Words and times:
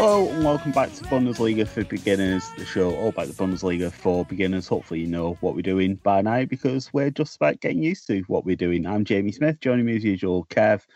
Hello 0.00 0.30
and 0.30 0.42
welcome 0.42 0.72
back 0.72 0.90
to 0.94 1.04
Bundesliga 1.04 1.68
for 1.68 1.84
Beginners, 1.84 2.48
the 2.56 2.64
show 2.64 2.96
all 2.96 3.10
about 3.10 3.26
the 3.26 3.34
Bundesliga 3.34 3.92
for 3.92 4.24
beginners. 4.24 4.66
Hopefully, 4.66 5.00
you 5.00 5.06
know 5.06 5.34
what 5.42 5.54
we're 5.54 5.60
doing 5.60 5.96
by 5.96 6.22
now 6.22 6.46
because 6.46 6.90
we're 6.94 7.10
just 7.10 7.36
about 7.36 7.60
getting 7.60 7.82
used 7.82 8.06
to 8.06 8.22
what 8.22 8.46
we're 8.46 8.56
doing. 8.56 8.86
I'm 8.86 9.04
Jamie 9.04 9.30
Smith, 9.30 9.60
joining 9.60 9.84
me 9.84 9.96
as 9.96 10.02
usual, 10.02 10.46
Kev, 10.46 10.86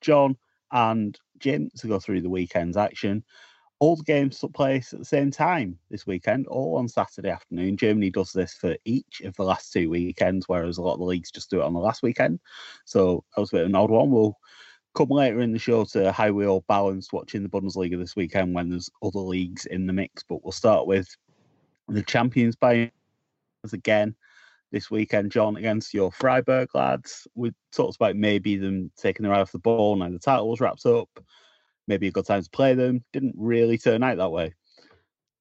John, 0.00 0.38
and 0.72 1.20
Jim 1.40 1.70
to 1.76 1.88
go 1.88 2.00
through 2.00 2.22
the 2.22 2.30
weekend's 2.30 2.78
action. 2.78 3.22
All 3.80 3.96
the 3.96 4.02
games 4.02 4.38
took 4.38 4.54
place 4.54 4.94
at 4.94 4.98
the 4.98 5.04
same 5.04 5.30
time 5.30 5.78
this 5.90 6.06
weekend, 6.06 6.46
all 6.46 6.78
on 6.78 6.88
Saturday 6.88 7.28
afternoon. 7.28 7.76
Germany 7.76 8.08
does 8.08 8.32
this 8.32 8.54
for 8.54 8.78
each 8.86 9.20
of 9.26 9.36
the 9.36 9.44
last 9.44 9.74
two 9.74 9.90
weekends, 9.90 10.48
whereas 10.48 10.78
a 10.78 10.82
lot 10.82 10.94
of 10.94 11.00
the 11.00 11.04
leagues 11.04 11.30
just 11.30 11.50
do 11.50 11.60
it 11.60 11.64
on 11.64 11.74
the 11.74 11.80
last 11.80 12.02
weekend. 12.02 12.40
So 12.86 13.24
that 13.36 13.42
was 13.42 13.52
a 13.52 13.56
bit 13.56 13.62
of 13.64 13.68
an 13.68 13.74
odd 13.74 13.90
one. 13.90 14.10
We'll 14.10 14.38
come 14.94 15.08
later 15.08 15.40
in 15.40 15.52
the 15.52 15.58
show 15.58 15.84
to 15.84 16.12
how 16.12 16.30
we 16.30 16.46
all 16.46 16.64
balanced 16.68 17.12
watching 17.12 17.42
the 17.42 17.48
Bundesliga 17.48 17.98
this 17.98 18.16
weekend 18.16 18.54
when 18.54 18.70
there's 18.70 18.90
other 19.02 19.18
leagues 19.18 19.66
in 19.66 19.86
the 19.86 19.92
mix. 19.92 20.22
But 20.22 20.44
we'll 20.44 20.52
start 20.52 20.86
with 20.86 21.08
the 21.88 22.02
champions 22.02 22.56
Bayern 22.56 22.90
again 23.72 24.14
this 24.72 24.90
weekend, 24.90 25.30
John, 25.30 25.56
against 25.56 25.94
your 25.94 26.12
Freiburg 26.12 26.74
lads. 26.74 27.26
We 27.34 27.52
talked 27.72 27.96
about 27.96 28.16
maybe 28.16 28.56
them 28.56 28.90
taking 28.96 29.24
their 29.24 29.34
eye 29.34 29.40
off 29.40 29.52
the 29.52 29.58
ball 29.58 29.96
now 29.96 30.10
the 30.10 30.18
title 30.18 30.50
was 30.50 30.60
wrapped 30.60 30.86
up. 30.86 31.08
Maybe 31.86 32.08
a 32.08 32.12
good 32.12 32.26
time 32.26 32.42
to 32.42 32.50
play 32.50 32.74
them. 32.74 33.04
Didn't 33.12 33.34
really 33.36 33.76
turn 33.78 34.02
out 34.02 34.16
that 34.16 34.30
way. 34.30 34.54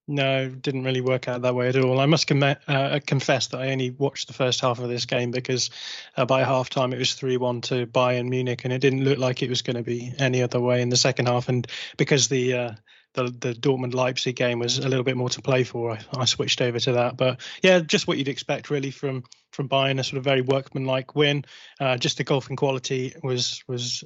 No, 0.06 0.50
didn't 0.50 0.84
really 0.84 1.00
work 1.00 1.30
out 1.30 1.44
that 1.44 1.56
way 1.56 1.70
at 1.70 1.78
all. 1.78 2.00
I 2.00 2.08
must 2.08 2.28
com- 2.28 2.44
uh, 2.44 3.00
confess 3.08 3.48
that 3.48 3.62
I 3.62 3.72
only 3.72 3.90
watched 3.92 4.28
the 4.28 4.34
first 4.34 4.59
half 4.59 4.80
of 4.80 4.90
this 4.90 5.06
game 5.06 5.32
because 5.32 5.70
uh, 6.18 6.26
by 6.26 6.44
half 6.44 6.70
time 6.70 6.92
it 6.92 7.00
was 7.00 7.14
3 7.14 7.38
1 7.38 7.62
to 7.62 7.88
Bayern 7.88 8.28
Munich, 8.28 8.66
and 8.66 8.74
it 8.74 8.80
didn't 8.80 9.06
look 9.06 9.18
like 9.18 9.42
it 9.42 9.50
was 9.50 9.62
going 9.62 9.78
to 9.78 9.84
be 9.84 10.14
any 10.20 10.42
other 10.42 10.59
way 10.59 10.81
in 10.81 10.90
the 10.90 10.98
second 10.98 11.28
half. 11.28 11.48
And 11.48 11.66
because 11.96 12.28
the 12.28 12.54
uh, 12.54 12.72
the, 13.14 13.24
the 13.26 13.54
Dortmund 13.54 13.94
Leipzig 13.94 14.36
game 14.36 14.59
was 14.59 14.80
a 14.80 14.90
little 14.90 15.04
bit 15.04 15.16
more 15.16 15.30
to 15.30 15.42
play 15.42 15.64
for, 15.64 15.92
I, 15.92 16.00
I, 16.18 16.26
switched 16.26 16.62
over 16.62 16.80
to 16.80 16.94
that. 16.94 17.16
But 17.16 17.42
yeah, 17.62 17.80
just 17.80 18.08
what 18.08 18.18
you'd 18.18 18.28
expect 18.28 18.70
really 18.70 18.92
from 18.92 19.24
from 19.52 19.70
Bayern, 19.70 20.00
a 20.00 20.04
sort 20.04 20.18
of 20.18 20.24
very 20.24 20.42
workmanlike 20.42 21.16
win. 21.16 21.46
Uh, 21.80 21.96
just 21.98 22.18
the 22.18 22.24
golfing 22.24 22.56
quality 22.56 23.14
was 23.24 23.64
was 23.68 24.04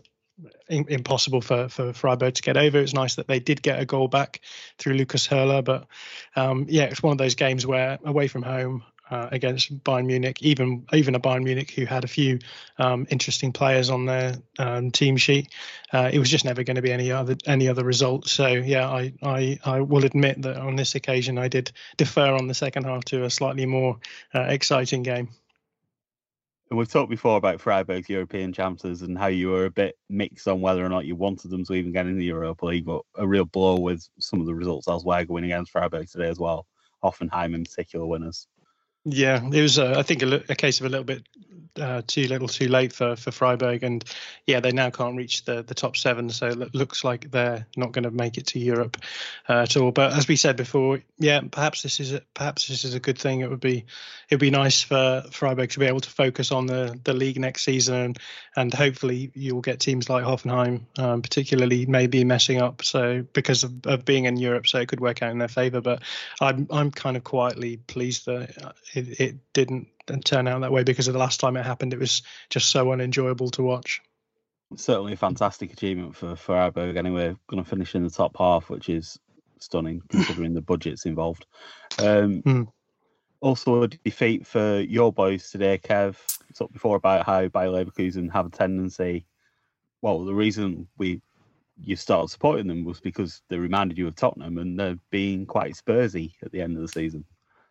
impossible 0.70 1.42
for, 1.42 1.70
for 1.70 1.94
Freiburg 1.94 2.36
to 2.36 2.42
get 2.42 2.58
over. 2.58 2.80
It's 2.80 2.94
nice 2.94 3.16
that 3.16 3.28
they 3.28 3.40
did 3.40 3.62
get 3.62 3.80
a 3.80 3.86
goal 3.86 4.08
back 4.08 4.42
through 4.78 4.94
Lucas 4.94 5.26
Höler, 5.26 5.62
but 5.62 5.88
um, 6.36 6.66
yeah, 6.70 6.84
it's 6.84 7.02
one 7.02 7.12
of 7.12 7.18
those 7.18 7.36
games 7.36 7.66
where 7.66 7.98
away 8.04 8.28
from 8.28 8.44
home 8.44 8.84
uh, 9.10 9.30
against 9.32 9.84
Bayern 9.84 10.06
Munich, 10.06 10.42
even 10.42 10.86
even 10.94 11.16
a 11.16 11.20
Bayern 11.20 11.44
Munich 11.44 11.72
who 11.72 11.86
had 11.86 12.04
a 12.04 12.08
few 12.08 12.40
um, 12.78 13.08
interesting 13.10 13.54
players 13.54 13.90
on 13.90 14.06
their 14.06 14.36
um, 14.60 14.92
team 14.92 15.18
sheet, 15.18 15.50
uh, 15.94 16.10
it 16.12 16.20
was 16.20 16.30
just 16.30 16.46
never 16.46 16.64
going 16.64 16.76
to 16.76 16.82
be 16.82 16.92
any 16.92 17.12
other 17.12 17.36
any 17.46 17.70
other 17.70 17.84
result. 17.84 18.28
So 18.28 18.48
yeah, 18.48 18.88
I, 18.90 19.14
I 19.24 19.60
I 19.64 19.82
will 19.82 20.06
admit 20.06 20.42
that 20.42 20.58
on 20.58 20.76
this 20.76 20.96
occasion 20.96 21.38
I 21.38 21.48
did 21.48 21.72
defer 21.96 22.34
on 22.34 22.48
the 22.48 22.54
second 22.54 22.84
half 22.84 23.06
to 23.06 23.24
a 23.24 23.30
slightly 23.30 23.66
more 23.66 24.00
uh, 24.34 24.42
exciting 24.42 25.04
game. 25.04 25.30
And 26.70 26.78
we've 26.78 26.92
talked 26.92 27.10
before 27.10 27.38
about 27.38 27.62
Freiburg's 27.62 28.10
European 28.10 28.52
chances 28.52 29.02
and 29.02 29.18
how 29.18 29.28
you 29.28 29.50
were 29.50 29.66
a 29.66 29.72
bit 29.72 29.96
mixed 30.10 30.50
on 30.50 30.60
whether 30.60 30.86
or 30.86 30.90
not 30.90 31.06
you 31.06 31.16
wanted 31.16 31.50
them 31.50 31.64
to 31.64 31.74
even 31.74 31.94
get 31.94 32.08
in 32.08 32.18
the 32.18 32.26
Europa 32.26 32.66
League, 32.66 32.86
but 32.86 33.04
a 33.16 33.26
real 33.26 33.46
blow 33.46 33.80
with 33.80 34.06
some 34.20 34.42
of 34.42 34.48
the 34.48 34.56
results 34.56 34.90
elsewhere 34.90 35.24
going 35.24 35.46
against 35.46 35.72
Freiburg 35.72 36.10
today 36.10 36.28
as 36.28 36.40
well. 36.40 36.68
Hoffenheim 37.02 37.56
in 37.56 37.64
particular 37.64 38.06
winners. 38.06 38.48
Yeah, 39.10 39.42
it 39.42 39.62
was, 39.62 39.80
uh, 39.80 39.96
I 39.98 40.04
think, 40.04 40.22
a, 40.22 40.44
a, 40.50 40.56
case 40.56 40.82
of 40.82 40.86
a 40.86 40.90
little 40.90 41.06
bit 41.06 41.24
uh, 41.80 42.02
too 42.06 42.28
little, 42.28 42.48
too 42.48 42.68
late 42.68 42.94
for 42.94 43.16
for 43.16 43.32
Freiburg, 43.32 43.84
and 43.84 44.04
yeah, 44.46 44.60
they 44.60 44.72
now 44.72 44.90
can't 44.90 45.16
reach 45.16 45.46
the 45.46 45.64
the 45.64 45.74
top 45.74 45.96
seven, 45.96 46.30
so 46.30 46.48
it 46.48 46.76
looks 46.76 47.04
like 47.04 47.32
they're 47.32 47.66
not 47.76 47.92
going 47.92 48.04
to 48.04 48.12
make 48.12 48.38
it 48.38 48.48
to 48.48 48.60
Europe 48.60 48.98
uh, 49.48 49.62
at 49.62 49.78
all. 49.78 49.92
But 49.92 50.14
as 50.14 50.28
we 50.28 50.36
said 50.36 50.56
before, 50.56 51.02
yeah, 51.18 51.42
perhaps 51.52 51.84
this 51.84 52.00
is 52.00 52.14
a, 52.14 52.22
perhaps 52.34 52.68
this 52.68 52.84
is 52.84 52.96
a 52.96 53.00
good 53.00 53.18
thing. 53.18 53.42
It 53.42 53.50
would 53.50 53.60
be 53.60 53.86
it 54.30 54.36
would 54.36 54.40
be 54.40 54.50
nice 54.50 54.82
for 54.82 55.24
Freiburg 55.32 55.70
to 55.72 55.80
be 55.80 55.86
able 55.86 56.02
to 56.02 56.10
focus 56.10 56.52
on 56.52 56.66
the 56.66 57.00
the 57.04 57.14
league 57.14 57.40
next 57.40 57.64
season, 57.64 57.96
and, 57.96 58.20
and 58.56 58.74
hopefully 58.74 59.32
you'll 59.34 59.62
get 59.62 59.80
teams 59.80 60.10
like 60.10 60.26
Hoffenheim, 60.26 60.82
um, 60.98 61.22
particularly 61.22 61.86
maybe 61.86 62.24
messing 62.24 62.62
up, 62.62 62.84
so 62.84 63.24
because 63.34 63.64
of, 63.64 63.86
of 63.86 64.06
being 64.06 64.26
in 64.26 64.38
Europe, 64.38 64.68
so 64.68 64.80
it 64.80 64.88
could 64.88 65.00
work 65.00 65.22
out 65.22 65.32
in 65.32 65.38
their 65.38 65.48
favour. 65.48 65.82
But 65.82 66.02
I'm 66.42 66.68
I'm 66.72 66.92
kind 66.92 67.18
of 67.18 67.24
quietly 67.24 67.78
pleased 67.78 68.26
that 68.26 68.76
it, 68.98 69.20
it 69.20 69.36
didn't 69.54 69.88
turn 70.26 70.48
out 70.48 70.62
that 70.62 70.72
way 70.72 70.84
because 70.84 71.08
of 71.08 71.14
the 71.14 71.20
last 71.20 71.40
time 71.40 71.58
it 71.58 71.66
happened. 71.66 71.94
It 71.94 72.00
was 72.00 72.24
just 72.50 72.70
so 72.70 72.92
unenjoyable 72.92 73.50
to 73.52 73.64
watch. 73.64 74.02
Certainly 74.76 75.14
a 75.14 75.18
fantastic 75.18 75.72
achievement 75.72 76.16
for 76.16 76.36
Freiburg. 76.36 76.98
Anyway, 76.98 77.36
going 77.48 77.64
to 77.64 77.70
finish 77.70 77.96
in 77.96 78.04
the 78.04 78.10
top 78.10 78.36
half, 78.38 78.70
which 78.70 78.90
is 78.90 79.18
stunning 79.60 80.02
considering 80.10 80.54
the 80.54 80.62
budgets 80.62 81.06
involved. 81.06 81.46
Um, 82.00 82.42
mm. 82.42 82.68
Also, 83.40 83.84
a 83.84 83.88
defeat 83.88 84.48
for 84.48 84.80
your 84.80 85.14
boys 85.14 85.52
today, 85.52 85.78
Kev. 85.78 86.18
Talked 86.56 86.74
before 86.74 86.96
about 86.96 87.26
how 87.26 87.48
Bayer 87.48 87.70
Leverkusen 87.70 88.32
have 88.34 88.48
a 88.48 88.50
tendency. 88.50 89.26
Well, 90.02 90.26
the 90.26 90.34
reason 90.34 90.88
we 90.98 91.22
you 91.80 91.96
started 91.96 92.30
supporting 92.30 92.66
them 92.66 92.84
was 92.84 93.00
because 93.00 93.42
they 93.50 93.58
reminded 93.58 94.00
you 94.00 94.08
of 94.08 94.16
Tottenham, 94.16 94.58
and 94.58 94.80
they're 94.80 94.98
being 95.12 95.46
quite 95.46 95.76
Spursy 95.76 96.34
at 96.44 96.52
the 96.52 96.62
end 96.62 96.76
of 96.76 96.82
the 96.82 96.88
season. 96.88 97.26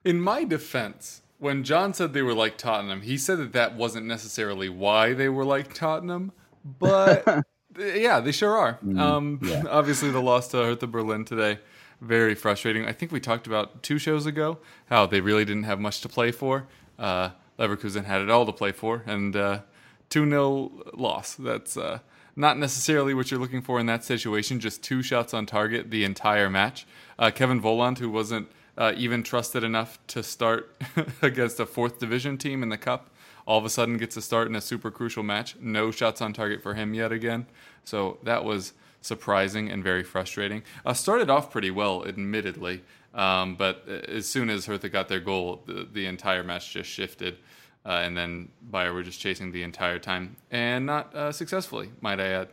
In 0.06 0.20
my 0.20 0.44
defense, 0.44 1.22
when 1.38 1.64
John 1.64 1.92
said 1.92 2.12
they 2.12 2.22
were 2.22 2.32
like 2.32 2.56
Tottenham, 2.56 3.02
he 3.02 3.18
said 3.18 3.38
that 3.38 3.52
that 3.54 3.74
wasn't 3.74 4.06
necessarily 4.06 4.68
why 4.68 5.12
they 5.12 5.28
were 5.28 5.44
like 5.44 5.74
Tottenham, 5.74 6.30
but 6.64 7.44
yeah, 7.76 8.20
they 8.20 8.30
sure 8.30 8.56
are. 8.56 8.78
Mm, 8.86 9.00
um, 9.00 9.40
yeah. 9.42 9.64
Obviously, 9.68 10.12
the 10.12 10.22
loss 10.22 10.46
to 10.48 10.58
Hertha 10.58 10.86
Berlin 10.86 11.24
today, 11.24 11.58
very 12.00 12.36
frustrating. 12.36 12.86
I 12.86 12.92
think 12.92 13.10
we 13.10 13.18
talked 13.18 13.48
about 13.48 13.82
two 13.82 13.98
shows 13.98 14.26
ago 14.26 14.58
how 14.86 15.06
they 15.06 15.20
really 15.20 15.44
didn't 15.44 15.64
have 15.64 15.80
much 15.80 16.00
to 16.02 16.08
play 16.08 16.30
for. 16.30 16.68
Uh, 17.00 17.30
Leverkusen 17.58 18.04
had 18.04 18.20
it 18.20 18.30
all 18.30 18.46
to 18.46 18.52
play 18.52 18.70
for, 18.70 19.02
and 19.06 19.34
uh, 19.34 19.62
2 20.10 20.22
uh, 20.22 20.28
0 20.28 20.70
loss. 20.94 21.34
That's 21.34 21.76
uh, 21.76 21.98
not 22.36 22.58
necessarily 22.58 23.12
what 23.12 23.32
you're 23.32 23.40
looking 23.40 23.60
for 23.60 23.80
in 23.80 23.86
that 23.86 24.04
situation, 24.04 24.60
just 24.60 24.84
two 24.84 25.02
shots 25.02 25.34
on 25.34 25.46
target 25.46 25.90
the 25.90 26.04
entire 26.04 26.48
match. 26.48 26.86
Uh, 27.18 27.32
Kevin 27.34 27.60
Volland, 27.60 27.98
who 27.98 28.08
wasn't 28.08 28.48
uh, 28.78 28.92
even 28.96 29.22
trusted 29.22 29.64
enough 29.64 29.98
to 30.08 30.22
start 30.22 30.70
against 31.22 31.60
a 31.60 31.66
fourth 31.66 31.98
division 31.98 32.38
team 32.38 32.62
in 32.62 32.68
the 32.68 32.78
cup. 32.78 33.10
All 33.46 33.58
of 33.58 33.64
a 33.64 33.70
sudden, 33.70 33.96
gets 33.96 34.16
a 34.16 34.22
start 34.22 34.48
in 34.48 34.56
a 34.56 34.60
super 34.60 34.90
crucial 34.90 35.22
match. 35.22 35.56
No 35.60 35.90
shots 35.90 36.20
on 36.20 36.32
target 36.32 36.62
for 36.62 36.74
him 36.74 36.94
yet 36.94 37.12
again. 37.12 37.46
So 37.84 38.18
that 38.24 38.44
was 38.44 38.72
surprising 39.00 39.70
and 39.70 39.82
very 39.82 40.02
frustrating. 40.02 40.62
Uh, 40.84 40.92
started 40.92 41.30
off 41.30 41.50
pretty 41.50 41.70
well, 41.70 42.04
admittedly, 42.06 42.82
um, 43.14 43.54
but 43.54 43.88
as 43.88 44.26
soon 44.26 44.50
as 44.50 44.66
Hertha 44.66 44.88
got 44.88 45.08
their 45.08 45.20
goal, 45.20 45.62
the, 45.66 45.88
the 45.90 46.06
entire 46.06 46.42
match 46.42 46.72
just 46.72 46.90
shifted. 46.90 47.38
Uh, 47.84 48.00
and 48.02 48.16
then 48.16 48.48
Bayer 48.68 48.92
were 48.92 49.04
just 49.04 49.20
chasing 49.20 49.52
the 49.52 49.62
entire 49.62 50.00
time, 50.00 50.34
and 50.50 50.86
not 50.86 51.14
uh, 51.14 51.30
successfully, 51.30 51.90
might 52.00 52.18
I 52.18 52.26
add. 52.26 52.48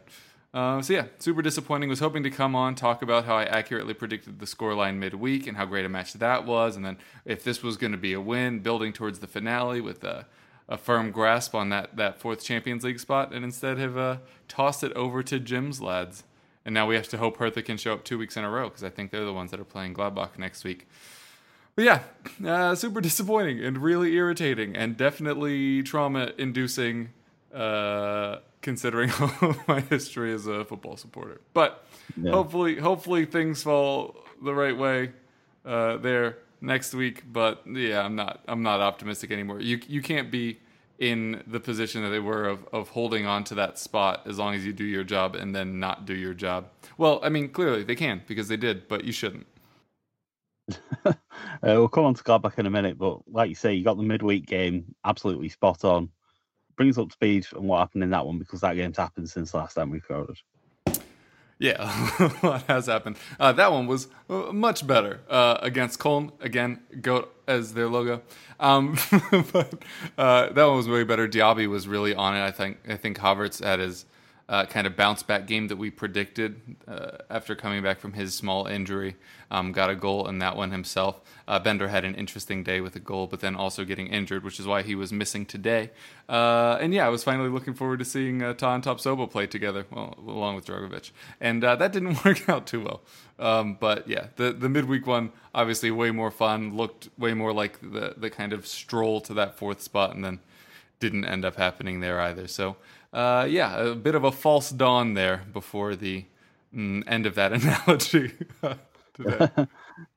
Uh, 0.53 0.79
so 0.83 0.93
yeah, 0.93 1.05
super 1.17 1.41
disappointing. 1.41 1.89
Was 1.89 1.99
hoping 1.99 2.21
to 2.23 2.29
come 2.29 2.55
on 2.55 2.75
talk 2.75 3.01
about 3.01 3.25
how 3.25 3.35
I 3.35 3.43
accurately 3.43 3.95
predicted 3.95 4.39
the 4.39 4.45
scoreline 4.45 4.97
midweek 4.97 5.47
and 5.47 5.57
how 5.57 5.65
great 5.65 5.83
a 5.83 5.89
match 5.89 6.13
that 6.13 6.45
was, 6.45 6.75
and 6.75 6.85
then 6.85 6.97
if 7.25 7.43
this 7.43 7.63
was 7.63 7.75
going 7.75 7.91
to 7.91 7.97
be 7.97 8.13
a 8.13 8.21
win, 8.21 8.59
building 8.59 8.93
towards 8.93 9.19
the 9.19 9.25
finale 9.25 9.81
with 9.81 10.03
a, 10.03 10.27
a, 10.69 10.77
firm 10.77 11.09
grasp 11.11 11.55
on 11.55 11.69
that 11.69 11.95
that 11.97 12.19
fourth 12.19 12.43
Champions 12.43 12.83
League 12.83 12.99
spot, 12.99 13.33
and 13.33 13.43
instead 13.43 13.79
have 13.79 13.97
uh, 13.97 14.17
tossed 14.47 14.83
it 14.83 14.93
over 14.93 15.23
to 15.23 15.39
Jim's 15.39 15.81
lads. 15.81 16.23
And 16.65 16.73
now 16.73 16.87
we 16.87 16.95
have 16.95 17.09
to 17.09 17.17
hope 17.17 17.37
Hertha 17.37 17.61
can 17.63 17.77
show 17.77 17.93
up 17.93 18.03
two 18.03 18.17
weeks 18.17 18.37
in 18.37 18.43
a 18.43 18.49
row 18.49 18.69
because 18.69 18.83
I 18.83 18.89
think 18.89 19.11
they're 19.11 19.25
the 19.25 19.33
ones 19.33 19.51
that 19.51 19.59
are 19.59 19.65
playing 19.65 19.95
Gladbach 19.95 20.37
next 20.37 20.63
week. 20.63 20.87
But 21.75 21.85
yeah, 21.85 21.99
uh, 22.45 22.75
super 22.75 23.01
disappointing 23.01 23.59
and 23.63 23.79
really 23.79 24.13
irritating 24.13 24.75
and 24.75 24.95
definitely 24.95 25.81
trauma 25.81 26.31
inducing. 26.37 27.09
Uh, 27.51 28.37
considering 28.63 29.11
my 29.67 29.81
history 29.81 30.33
as 30.33 30.47
a 30.47 30.65
football 30.65 30.97
supporter. 30.97 31.39
But 31.53 31.85
yeah. 32.19 32.31
hopefully, 32.31 32.77
hopefully 32.77 33.25
things 33.25 33.61
fall 33.61 34.17
the 34.41 34.55
right 34.55 34.75
way 34.75 35.11
uh, 35.63 35.97
there 35.97 36.39
next 36.61 36.95
week. 36.95 37.23
But 37.31 37.61
yeah, 37.67 38.03
I'm 38.03 38.15
not 38.15 38.41
I'm 38.47 38.63
not 38.63 38.81
optimistic 38.81 39.31
anymore. 39.31 39.61
You 39.61 39.79
you 39.87 40.01
can't 40.01 40.31
be 40.31 40.59
in 40.97 41.43
the 41.47 41.59
position 41.59 42.01
that 42.03 42.09
they 42.09 42.19
were 42.19 42.45
of, 42.45 42.67
of 42.71 42.89
holding 42.89 43.25
on 43.25 43.43
to 43.43 43.55
that 43.55 43.77
spot 43.77 44.21
as 44.25 44.39
long 44.39 44.53
as 44.53 44.65
you 44.65 44.71
do 44.71 44.85
your 44.85 45.03
job 45.03 45.35
and 45.35 45.53
then 45.53 45.79
not 45.79 46.05
do 46.05 46.13
your 46.13 46.33
job. 46.33 46.69
Well, 46.97 47.19
I 47.23 47.29
mean, 47.29 47.49
clearly 47.49 47.83
they 47.83 47.95
can 47.95 48.21
because 48.25 48.47
they 48.47 48.57
did, 48.57 48.87
but 48.87 49.03
you 49.03 49.11
shouldn't. 49.11 49.45
uh, 51.05 51.13
we'll 51.61 51.89
come 51.89 52.05
on 52.05 52.13
to 52.13 52.23
Gladbach 52.23 52.57
in 52.57 52.65
a 52.65 52.69
minute, 52.69 52.97
but 52.97 53.19
like 53.27 53.49
you 53.49 53.55
say, 53.55 53.73
you 53.73 53.83
got 53.83 53.97
the 53.97 54.03
midweek 54.03 54.45
game 54.45 54.95
absolutely 55.03 55.49
spot 55.49 55.83
on. 55.83 56.09
Brings 56.75 56.97
up 56.97 57.11
speed 57.11 57.45
on 57.55 57.67
what 57.67 57.79
happened 57.79 58.03
in 58.03 58.09
that 58.11 58.25
one 58.25 58.39
because 58.39 58.61
that 58.61 58.75
game's 58.75 58.97
happened 58.97 59.29
since 59.29 59.53
last 59.53 59.75
time 59.75 59.89
we 59.89 59.97
recorded. 59.97 60.37
Yeah, 61.59 62.33
lot 62.43 62.63
has 62.63 62.87
happened. 62.87 63.17
Uh, 63.39 63.53
that 63.53 63.71
one 63.71 63.87
was 63.87 64.07
uh, 64.29 64.51
much 64.51 64.85
better 64.85 65.21
uh, 65.29 65.59
against 65.61 65.99
Köln. 65.99 66.31
Again, 66.41 66.81
goat 67.01 67.33
as 67.47 67.73
their 67.73 67.87
logo. 67.87 68.21
Um, 68.59 68.97
but 69.31 69.83
uh, 70.17 70.49
that 70.49 70.65
one 70.65 70.75
was 70.77 70.89
way 70.89 71.03
better. 71.03 71.27
Diaby 71.27 71.67
was 71.67 71.87
really 71.87 72.13
on 72.15 72.35
it. 72.35 72.43
I 72.43 72.51
think. 72.51 72.79
I 72.89 72.97
think 72.97 73.19
Havertz 73.19 73.63
had 73.63 73.79
his 73.79 74.05
uh, 74.49 74.65
kind 74.65 74.85
of 74.85 74.95
bounce 74.95 75.23
back 75.23 75.47
game 75.47 75.67
that 75.69 75.77
we 75.77 75.89
predicted 75.89 76.59
uh, 76.87 77.17
after 77.29 77.55
coming 77.55 77.81
back 77.81 77.99
from 77.99 78.13
his 78.13 78.33
small 78.33 78.67
injury. 78.67 79.15
Um, 79.49 79.71
got 79.71 79.89
a 79.89 79.95
goal 79.95 80.27
in 80.27 80.39
that 80.39 80.57
one 80.57 80.71
himself. 80.71 81.21
Uh, 81.47 81.59
Bender 81.59 81.87
had 81.87 82.03
an 82.03 82.15
interesting 82.15 82.63
day 82.63 82.81
with 82.81 82.95
a 82.95 82.99
goal, 82.99 83.27
but 83.27 83.39
then 83.39 83.55
also 83.55 83.85
getting 83.85 84.07
injured, 84.07 84.43
which 84.43 84.59
is 84.59 84.65
why 84.65 84.81
he 84.81 84.95
was 84.95 85.13
missing 85.13 85.45
today. 85.45 85.91
Uh, 86.27 86.77
and 86.81 86.93
yeah, 86.93 87.05
I 87.05 87.09
was 87.09 87.23
finally 87.23 87.49
looking 87.49 87.73
forward 87.73 87.99
to 87.99 88.05
seeing 88.05 88.41
uh, 88.41 88.53
Tah 88.53 88.75
and 88.75 88.83
Tapsoba 88.83 89.29
play 89.29 89.47
together, 89.47 89.85
well, 89.89 90.15
along 90.17 90.55
with 90.55 90.65
Dragovic. 90.65 91.11
And 91.39 91.63
uh, 91.63 91.75
that 91.77 91.93
didn't 91.93 92.23
work 92.25 92.49
out 92.49 92.67
too 92.67 92.83
well. 92.83 93.01
Um, 93.39 93.77
but 93.79 94.07
yeah, 94.07 94.27
the, 94.35 94.51
the 94.51 94.69
midweek 94.69 95.07
one, 95.07 95.31
obviously 95.55 95.89
way 95.91 96.11
more 96.11 96.31
fun, 96.31 96.75
looked 96.75 97.09
way 97.17 97.33
more 97.33 97.53
like 97.53 97.79
the, 97.81 98.15
the 98.17 98.29
kind 98.29 98.53
of 98.53 98.67
stroll 98.67 99.21
to 99.21 99.33
that 99.35 99.57
fourth 99.57 99.81
spot, 99.81 100.15
and 100.15 100.23
then 100.23 100.39
didn't 100.99 101.25
end 101.25 101.43
up 101.43 101.55
happening 101.57 101.99
there 101.99 102.19
either. 102.21 102.47
So 102.47 102.77
uh, 103.13 103.47
yeah, 103.49 103.77
a 103.77 103.95
bit 103.95 104.15
of 104.15 104.23
a 104.23 104.31
false 104.31 104.69
dawn 104.71 105.13
there 105.13 105.43
before 105.53 105.95
the 105.95 106.25
mm, 106.75 107.03
end 107.07 107.25
of 107.25 107.35
that 107.35 107.53
analogy. 107.87 108.31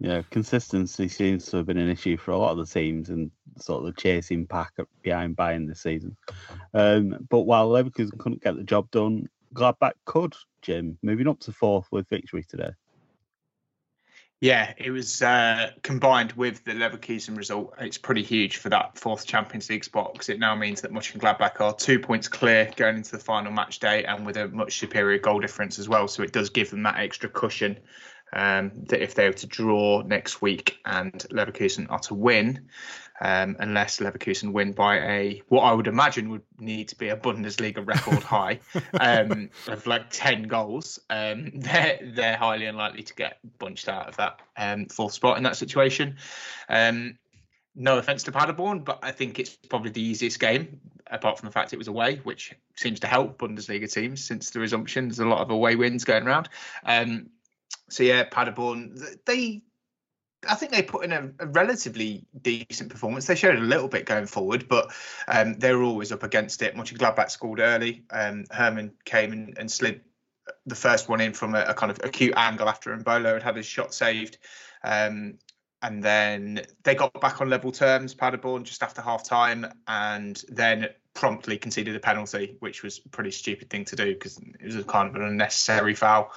yeah, 0.00 0.22
consistency 0.30 1.08
seems 1.08 1.46
to 1.46 1.58
have 1.58 1.66
been 1.66 1.78
an 1.78 1.90
issue 1.90 2.16
for 2.16 2.30
a 2.30 2.38
lot 2.38 2.52
of 2.52 2.58
the 2.58 2.66
teams 2.66 3.10
and 3.10 3.30
sort 3.58 3.84
of 3.84 3.94
the 3.94 4.00
chasing 4.00 4.46
pack 4.46 4.72
behind 5.02 5.36
Bayern 5.36 5.68
this 5.68 5.82
season. 5.82 6.16
Um, 6.74 7.26
but 7.28 7.42
while 7.42 7.68
Leverkusen 7.68 8.18
couldn't 8.18 8.42
get 8.42 8.56
the 8.56 8.64
job 8.64 8.90
done, 8.90 9.28
Gladbach 9.54 9.92
could, 10.04 10.34
Jim, 10.62 10.98
moving 11.02 11.28
up 11.28 11.40
to 11.40 11.52
fourth 11.52 11.86
with 11.90 12.08
victory 12.08 12.44
today. 12.48 12.70
Yeah, 14.40 14.74
it 14.76 14.90
was 14.90 15.22
uh, 15.22 15.70
combined 15.82 16.32
with 16.32 16.62
the 16.64 16.72
Leverkusen 16.72 17.36
result. 17.36 17.72
It's 17.78 17.96
pretty 17.96 18.22
huge 18.22 18.58
for 18.58 18.68
that 18.68 18.98
fourth 18.98 19.26
Champions 19.26 19.70
League 19.70 19.84
spot 19.84 20.12
because 20.12 20.28
it 20.28 20.38
now 20.38 20.54
means 20.54 20.82
that 20.82 20.92
Mönchengladbach 20.92 21.58
are 21.60 21.74
two 21.74 21.98
points 21.98 22.28
clear 22.28 22.70
going 22.76 22.96
into 22.96 23.12
the 23.12 23.18
final 23.18 23.50
match 23.50 23.78
day 23.78 24.04
and 24.04 24.26
with 24.26 24.36
a 24.36 24.48
much 24.48 24.78
superior 24.78 25.18
goal 25.18 25.40
difference 25.40 25.78
as 25.78 25.88
well. 25.88 26.06
So 26.06 26.22
it 26.22 26.32
does 26.32 26.50
give 26.50 26.70
them 26.70 26.82
that 26.82 26.98
extra 26.98 27.30
cushion 27.30 27.78
um, 28.34 28.72
that 28.88 29.02
if 29.02 29.14
they 29.14 29.26
were 29.26 29.34
to 29.34 29.46
draw 29.46 30.02
next 30.02 30.42
week 30.42 30.80
and 30.84 31.12
Leverkusen 31.30 31.86
are 31.88 32.00
to 32.00 32.14
win, 32.14 32.68
um, 33.20 33.56
unless 33.58 33.98
Leverkusen 33.98 34.52
win 34.52 34.72
by 34.72 34.98
a 34.98 35.42
what 35.48 35.62
I 35.62 35.72
would 35.72 35.86
imagine 35.86 36.30
would 36.30 36.42
need 36.58 36.88
to 36.88 36.96
be 36.96 37.08
a 37.08 37.16
Bundesliga 37.16 37.86
record 37.86 38.22
high 38.22 38.60
um, 39.00 39.50
of 39.68 39.86
like 39.86 40.10
ten 40.10 40.44
goals. 40.44 40.98
Um, 41.10 41.52
they're 41.54 41.98
they're 42.02 42.36
highly 42.36 42.66
unlikely 42.66 43.04
to 43.04 43.14
get 43.14 43.38
bunched 43.58 43.88
out 43.88 44.08
of 44.08 44.16
that 44.16 44.40
um, 44.56 44.86
fourth 44.86 45.12
spot 45.12 45.36
in 45.36 45.44
that 45.44 45.56
situation. 45.56 46.16
Um, 46.68 47.18
no 47.74 47.98
offense 47.98 48.22
to 48.24 48.32
Paderborn, 48.32 48.80
but 48.80 49.00
I 49.02 49.12
think 49.12 49.38
it's 49.38 49.54
probably 49.68 49.90
the 49.90 50.00
easiest 50.00 50.40
game, 50.40 50.80
apart 51.10 51.38
from 51.38 51.46
the 51.46 51.52
fact 51.52 51.74
it 51.74 51.76
was 51.76 51.88
away, 51.88 52.16
which 52.24 52.54
seems 52.74 53.00
to 53.00 53.06
help 53.06 53.38
Bundesliga 53.38 53.92
teams 53.92 54.24
since 54.24 54.50
the 54.50 54.60
resumption. 54.60 55.08
There's 55.08 55.18
a 55.18 55.26
lot 55.26 55.40
of 55.40 55.50
away 55.50 55.76
wins 55.76 56.04
going 56.04 56.26
around. 56.26 56.48
Um, 56.84 57.28
so 57.90 58.02
yeah, 58.02 58.24
Paderborn, 58.24 58.98
they 59.26 59.62
I 60.48 60.54
think 60.54 60.72
they 60.72 60.82
put 60.82 61.04
in 61.04 61.12
a, 61.12 61.30
a, 61.40 61.46
relatively 61.46 62.24
decent 62.42 62.90
performance. 62.90 63.26
They 63.26 63.34
showed 63.34 63.56
a 63.56 63.60
little 63.60 63.88
bit 63.88 64.06
going 64.06 64.26
forward, 64.26 64.68
but 64.68 64.92
um, 65.28 65.54
they 65.54 65.74
were 65.74 65.82
always 65.82 66.12
up 66.12 66.22
against 66.22 66.62
it. 66.62 66.76
Mönchengladbach 66.76 67.30
scored 67.30 67.60
early. 67.60 68.04
Um, 68.10 68.44
Herrmann 68.50 68.92
came 69.04 69.32
and, 69.32 69.56
and, 69.58 69.70
slid 69.70 70.02
the 70.66 70.74
first 70.74 71.08
one 71.08 71.20
in 71.20 71.32
from 71.32 71.54
a, 71.54 71.62
a, 71.62 71.74
kind 71.74 71.90
of 71.90 71.98
acute 72.04 72.34
angle 72.36 72.68
after 72.68 72.96
Embolo 72.96 73.34
had 73.34 73.42
had 73.42 73.56
his 73.56 73.66
shot 73.66 73.94
saved. 73.94 74.38
Um, 74.84 75.38
and 75.82 76.02
then 76.02 76.62
they 76.84 76.94
got 76.94 77.20
back 77.20 77.40
on 77.40 77.50
level 77.50 77.72
terms, 77.72 78.14
Paderborn, 78.14 78.64
just 78.64 78.82
after 78.82 79.02
half 79.02 79.24
time, 79.24 79.66
and 79.86 80.42
then 80.48 80.88
promptly 81.14 81.58
conceded 81.58 81.94
a 81.96 82.00
penalty, 82.00 82.56
which 82.60 82.82
was 82.82 83.00
a 83.04 83.08
pretty 83.08 83.30
stupid 83.30 83.70
thing 83.70 83.84
to 83.86 83.96
do 83.96 84.14
because 84.14 84.38
it 84.38 84.64
was 84.64 84.76
a 84.76 84.84
kind 84.84 85.08
of 85.08 85.16
an 85.16 85.22
unnecessary 85.22 85.94
foul. 85.94 86.30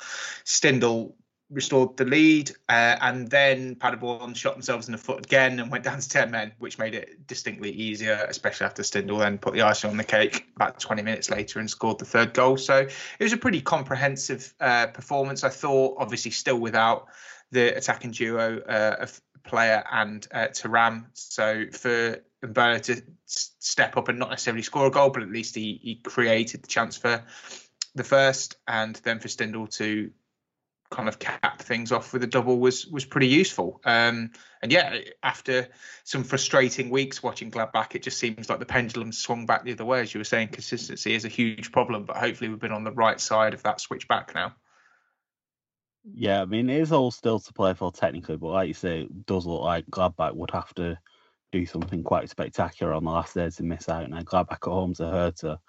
Stindl 0.45 1.13
restored 1.51 1.97
the 1.97 2.05
lead, 2.05 2.51
uh, 2.69 2.95
and 3.01 3.29
then 3.29 3.75
Paderborn 3.75 4.35
shot 4.35 4.53
themselves 4.53 4.87
in 4.87 4.91
the 4.91 4.97
foot 4.97 5.25
again 5.25 5.59
and 5.59 5.71
went 5.71 5.83
down 5.83 5.99
to 5.99 6.07
10 6.07 6.29
men, 6.29 6.51
which 6.59 6.77
made 6.77 6.93
it 6.93 7.25
distinctly 7.27 7.71
easier, 7.71 8.25
especially 8.29 8.65
after 8.65 8.83
Stindl 8.83 9.19
then 9.19 9.37
put 9.37 9.53
the 9.53 9.63
icing 9.63 9.89
on 9.89 9.97
the 9.97 10.03
cake 10.03 10.47
about 10.55 10.79
20 10.79 11.01
minutes 11.01 11.29
later 11.29 11.59
and 11.59 11.69
scored 11.69 11.97
the 11.97 12.05
third 12.05 12.33
goal. 12.33 12.57
So 12.57 12.77
it 12.77 13.23
was 13.23 13.33
a 13.33 13.37
pretty 13.37 13.61
comprehensive 13.61 14.53
uh, 14.59 14.87
performance, 14.87 15.43
I 15.43 15.49
thought, 15.49 15.97
obviously 15.99 16.31
still 16.31 16.59
without 16.59 17.07
the 17.51 17.75
attacking 17.75 18.11
duo 18.11 18.59
uh, 18.59 18.97
of 18.99 19.21
Pléa 19.43 19.83
and 19.91 20.27
uh, 20.31 20.47
Thuram. 20.47 21.05
So 21.13 21.65
for 21.71 22.19
Embolo 22.43 22.81
to 22.83 23.01
step 23.25 23.97
up 23.97 24.07
and 24.07 24.19
not 24.19 24.29
necessarily 24.29 24.61
score 24.61 24.87
a 24.87 24.91
goal, 24.91 25.09
but 25.09 25.23
at 25.23 25.31
least 25.31 25.55
he, 25.55 25.79
he 25.81 25.95
created 25.95 26.63
the 26.63 26.67
chance 26.67 26.95
for 26.95 27.23
the 27.95 28.03
first, 28.03 28.57
and 28.67 28.95
then 28.97 29.19
for 29.19 29.27
Stindl 29.27 29.69
to 29.77 30.11
kind 30.91 31.07
of 31.07 31.19
cap 31.19 31.61
things 31.61 31.91
off 31.91 32.13
with 32.13 32.23
a 32.23 32.27
double 32.27 32.59
was 32.59 32.87
was 32.87 33.05
pretty 33.05 33.27
useful. 33.27 33.79
Um, 33.85 34.31
and 34.61 34.71
yeah, 34.71 34.99
after 35.21 35.67
some 36.03 36.23
frustrating 36.23 36.89
weeks 36.89 37.21
watching 37.21 37.51
Gladbach, 37.51 37.95
it 37.95 38.03
just 38.03 38.17
seems 38.17 38.49
like 38.49 38.59
the 38.59 38.65
pendulum 38.65 39.11
swung 39.11 39.45
back 39.45 39.63
the 39.63 39.73
other 39.73 39.85
way. 39.85 40.01
As 40.01 40.13
you 40.13 40.19
were 40.19 40.25
saying, 40.25 40.49
consistency 40.49 41.13
is 41.13 41.25
a 41.25 41.29
huge 41.29 41.71
problem, 41.71 42.05
but 42.05 42.17
hopefully 42.17 42.49
we've 42.49 42.59
been 42.59 42.71
on 42.71 42.83
the 42.83 42.91
right 42.91 43.19
side 43.19 43.53
of 43.53 43.63
that 43.63 43.79
switch 43.79 44.07
back 44.07 44.33
now. 44.33 44.55
Yeah, 46.11 46.41
I 46.41 46.45
mean 46.45 46.69
it 46.69 46.81
is 46.81 46.91
all 46.91 47.11
still 47.11 47.39
to 47.39 47.53
play 47.53 47.73
for 47.75 47.91
technically, 47.91 48.37
but 48.37 48.47
like 48.47 48.67
you 48.67 48.73
say, 48.73 49.01
it 49.01 49.25
does 49.25 49.45
look 49.45 49.61
like 49.61 49.85
Gladbach 49.87 50.33
would 50.33 50.51
have 50.51 50.73
to 50.75 50.97
do 51.51 51.65
something 51.65 52.03
quite 52.03 52.29
spectacular 52.29 52.93
on 52.93 53.03
the 53.03 53.11
last 53.11 53.35
day 53.35 53.49
to 53.49 53.63
miss 53.63 53.89
out. 53.89 54.09
Now 54.09 54.21
Gladbach 54.21 54.53
at 54.53 54.63
home 54.63 54.93
to 54.95 55.05
Hertha 55.05 55.59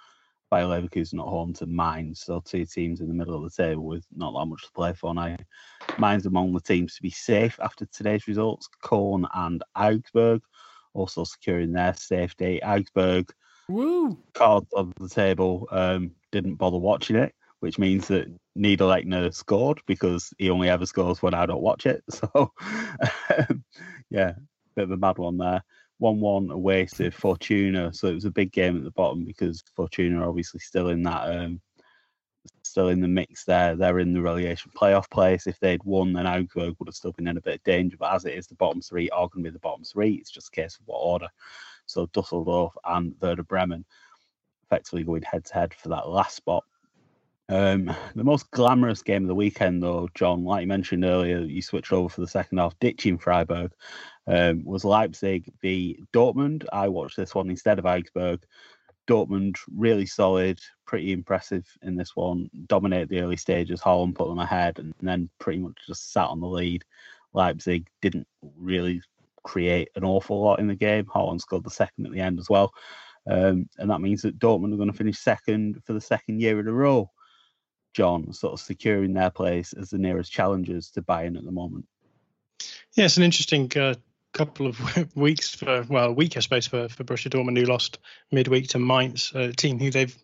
Bayer 0.50 0.66
Leverkusen 0.66 1.20
at 1.20 1.28
home 1.28 1.52
to 1.54 1.66
Mainz. 1.66 2.20
So 2.20 2.40
two 2.40 2.66
teams 2.66 3.00
in 3.00 3.08
the 3.08 3.14
middle 3.14 3.36
of 3.36 3.42
the 3.42 3.62
table 3.62 3.84
with 3.84 4.04
not 4.14 4.32
that 4.32 4.46
much 4.46 4.62
to 4.62 4.72
play 4.72 4.92
for 4.92 5.14
now. 5.14 5.36
Mainz 5.98 6.26
among 6.26 6.52
the 6.52 6.60
teams 6.60 6.96
to 6.96 7.02
be 7.02 7.10
safe 7.10 7.58
after 7.60 7.86
today's 7.86 8.26
results. 8.26 8.68
Köln 8.82 9.28
and 9.34 9.62
Augsburg 9.76 10.42
also 10.92 11.24
securing 11.24 11.72
their 11.72 11.94
safety. 11.94 12.62
Augsburg 12.62 13.32
Woo. 13.68 14.18
cards 14.34 14.72
on 14.74 14.92
the 14.98 15.08
table 15.08 15.68
um, 15.70 16.10
didn't 16.32 16.56
bother 16.56 16.78
watching 16.78 17.16
it, 17.16 17.34
which 17.60 17.78
means 17.78 18.08
that 18.08 18.26
Niederlechner 18.58 19.32
scored 19.32 19.80
because 19.86 20.34
he 20.38 20.50
only 20.50 20.68
ever 20.68 20.86
scores 20.86 21.22
when 21.22 21.34
I 21.34 21.46
don't 21.46 21.62
watch 21.62 21.86
it. 21.86 22.02
So, 22.12 22.52
yeah, 24.10 24.32
bit 24.74 24.84
of 24.84 24.90
a 24.90 24.96
mad 24.96 25.18
one 25.18 25.36
there 25.36 25.62
one-one 26.00 26.50
away 26.50 26.86
to 26.86 27.10
Fortuna, 27.10 27.92
so 27.92 28.08
it 28.08 28.14
was 28.14 28.24
a 28.24 28.30
big 28.30 28.52
game 28.52 28.76
at 28.76 28.84
the 28.84 28.90
bottom 28.90 29.24
because 29.24 29.62
Fortuna 29.76 30.22
are 30.22 30.28
obviously 30.28 30.58
still 30.58 30.88
in 30.88 31.02
that, 31.02 31.36
um, 31.36 31.60
still 32.62 32.88
in 32.88 33.00
the 33.00 33.08
mix 33.08 33.44
there. 33.44 33.76
They're 33.76 33.98
in 33.98 34.14
the 34.14 34.22
relegation 34.22 34.72
playoff 34.74 35.10
place. 35.10 35.46
If 35.46 35.60
they'd 35.60 35.84
won, 35.84 36.12
then 36.14 36.26
Augsburg 36.26 36.74
would 36.78 36.88
have 36.88 36.94
still 36.94 37.12
been 37.12 37.28
in 37.28 37.36
a 37.36 37.42
bit 37.42 37.56
of 37.56 37.64
danger. 37.64 37.96
But 37.98 38.14
as 38.14 38.24
it 38.24 38.34
is, 38.34 38.46
the 38.46 38.54
bottom 38.54 38.80
three 38.80 39.10
are 39.10 39.28
going 39.28 39.44
to 39.44 39.50
be 39.50 39.52
the 39.52 39.60
bottom 39.60 39.84
three. 39.84 40.14
It's 40.14 40.30
just 40.30 40.48
a 40.48 40.52
case 40.52 40.76
of 40.76 40.86
what 40.86 40.98
order. 40.98 41.28
So 41.86 42.06
Dusseldorf 42.06 42.72
and 42.84 43.14
Werder 43.20 43.42
Bremen 43.42 43.84
effectively 44.64 45.04
going 45.04 45.22
head 45.22 45.44
to 45.44 45.54
head 45.54 45.74
for 45.74 45.90
that 45.90 46.08
last 46.08 46.36
spot. 46.36 46.64
Um, 47.50 47.92
the 48.14 48.22
most 48.22 48.48
glamorous 48.52 49.02
game 49.02 49.24
of 49.24 49.28
the 49.28 49.34
weekend, 49.34 49.82
though, 49.82 50.08
John, 50.14 50.44
like 50.44 50.60
you 50.60 50.68
mentioned 50.68 51.04
earlier, 51.04 51.40
you 51.40 51.60
switched 51.60 51.92
over 51.92 52.08
for 52.08 52.20
the 52.20 52.28
second 52.28 52.58
half, 52.58 52.78
ditching 52.78 53.18
Freiburg, 53.18 53.72
um, 54.28 54.64
was 54.64 54.84
Leipzig 54.84 55.52
v 55.60 56.00
Dortmund. 56.12 56.64
I 56.72 56.86
watched 56.86 57.16
this 57.16 57.34
one 57.34 57.50
instead 57.50 57.80
of 57.80 57.86
Augsburg. 57.86 58.44
Dortmund 59.08 59.56
really 59.76 60.06
solid, 60.06 60.60
pretty 60.86 61.10
impressive 61.10 61.66
in 61.82 61.96
this 61.96 62.14
one. 62.14 62.48
Dominate 62.68 63.08
the 63.08 63.20
early 63.20 63.36
stages. 63.36 63.80
Haaland 63.80 64.14
put 64.14 64.28
them 64.28 64.38
ahead, 64.38 64.78
and 64.78 64.94
then 65.02 65.28
pretty 65.40 65.58
much 65.58 65.74
just 65.88 66.12
sat 66.12 66.28
on 66.28 66.40
the 66.40 66.46
lead. 66.46 66.84
Leipzig 67.32 67.88
didn't 68.00 68.28
really 68.56 69.02
create 69.42 69.88
an 69.96 70.04
awful 70.04 70.40
lot 70.40 70.60
in 70.60 70.68
the 70.68 70.76
game. 70.76 71.06
Haaland 71.06 71.40
scored 71.40 71.64
the 71.64 71.70
second 71.70 72.06
at 72.06 72.12
the 72.12 72.20
end 72.20 72.38
as 72.38 72.48
well. 72.48 72.72
Um, 73.28 73.68
and 73.78 73.90
that 73.90 74.00
means 74.00 74.22
that 74.22 74.38
Dortmund 74.38 74.72
are 74.72 74.76
going 74.76 74.90
to 74.90 74.96
finish 74.96 75.18
second 75.18 75.82
for 75.84 75.94
the 75.94 76.00
second 76.00 76.40
year 76.40 76.60
in 76.60 76.68
a 76.68 76.72
row. 76.72 77.10
John, 77.92 78.32
sort 78.32 78.54
of 78.54 78.60
securing 78.60 79.14
their 79.14 79.30
place 79.30 79.72
as 79.72 79.90
the 79.90 79.98
nearest 79.98 80.32
challengers 80.32 80.90
to 80.92 81.02
Bayern 81.02 81.36
at 81.36 81.44
the 81.44 81.52
moment. 81.52 81.86
Yeah, 82.94 83.06
it's 83.06 83.16
an 83.16 83.22
interesting 83.22 83.70
uh, 83.76 83.94
couple 84.32 84.66
of 84.66 84.78
weeks 85.16 85.54
for 85.54 85.84
well, 85.88 86.06
a 86.06 86.12
week 86.12 86.36
I 86.36 86.40
suppose 86.40 86.66
for 86.66 86.88
for 86.88 87.04
Borussia 87.04 87.30
Dortmund, 87.30 87.58
who 87.58 87.64
lost 87.64 87.98
midweek 88.30 88.68
to 88.68 88.78
Mainz, 88.78 89.32
a 89.34 89.52
team 89.52 89.78
who 89.78 89.90
they've 89.90 90.16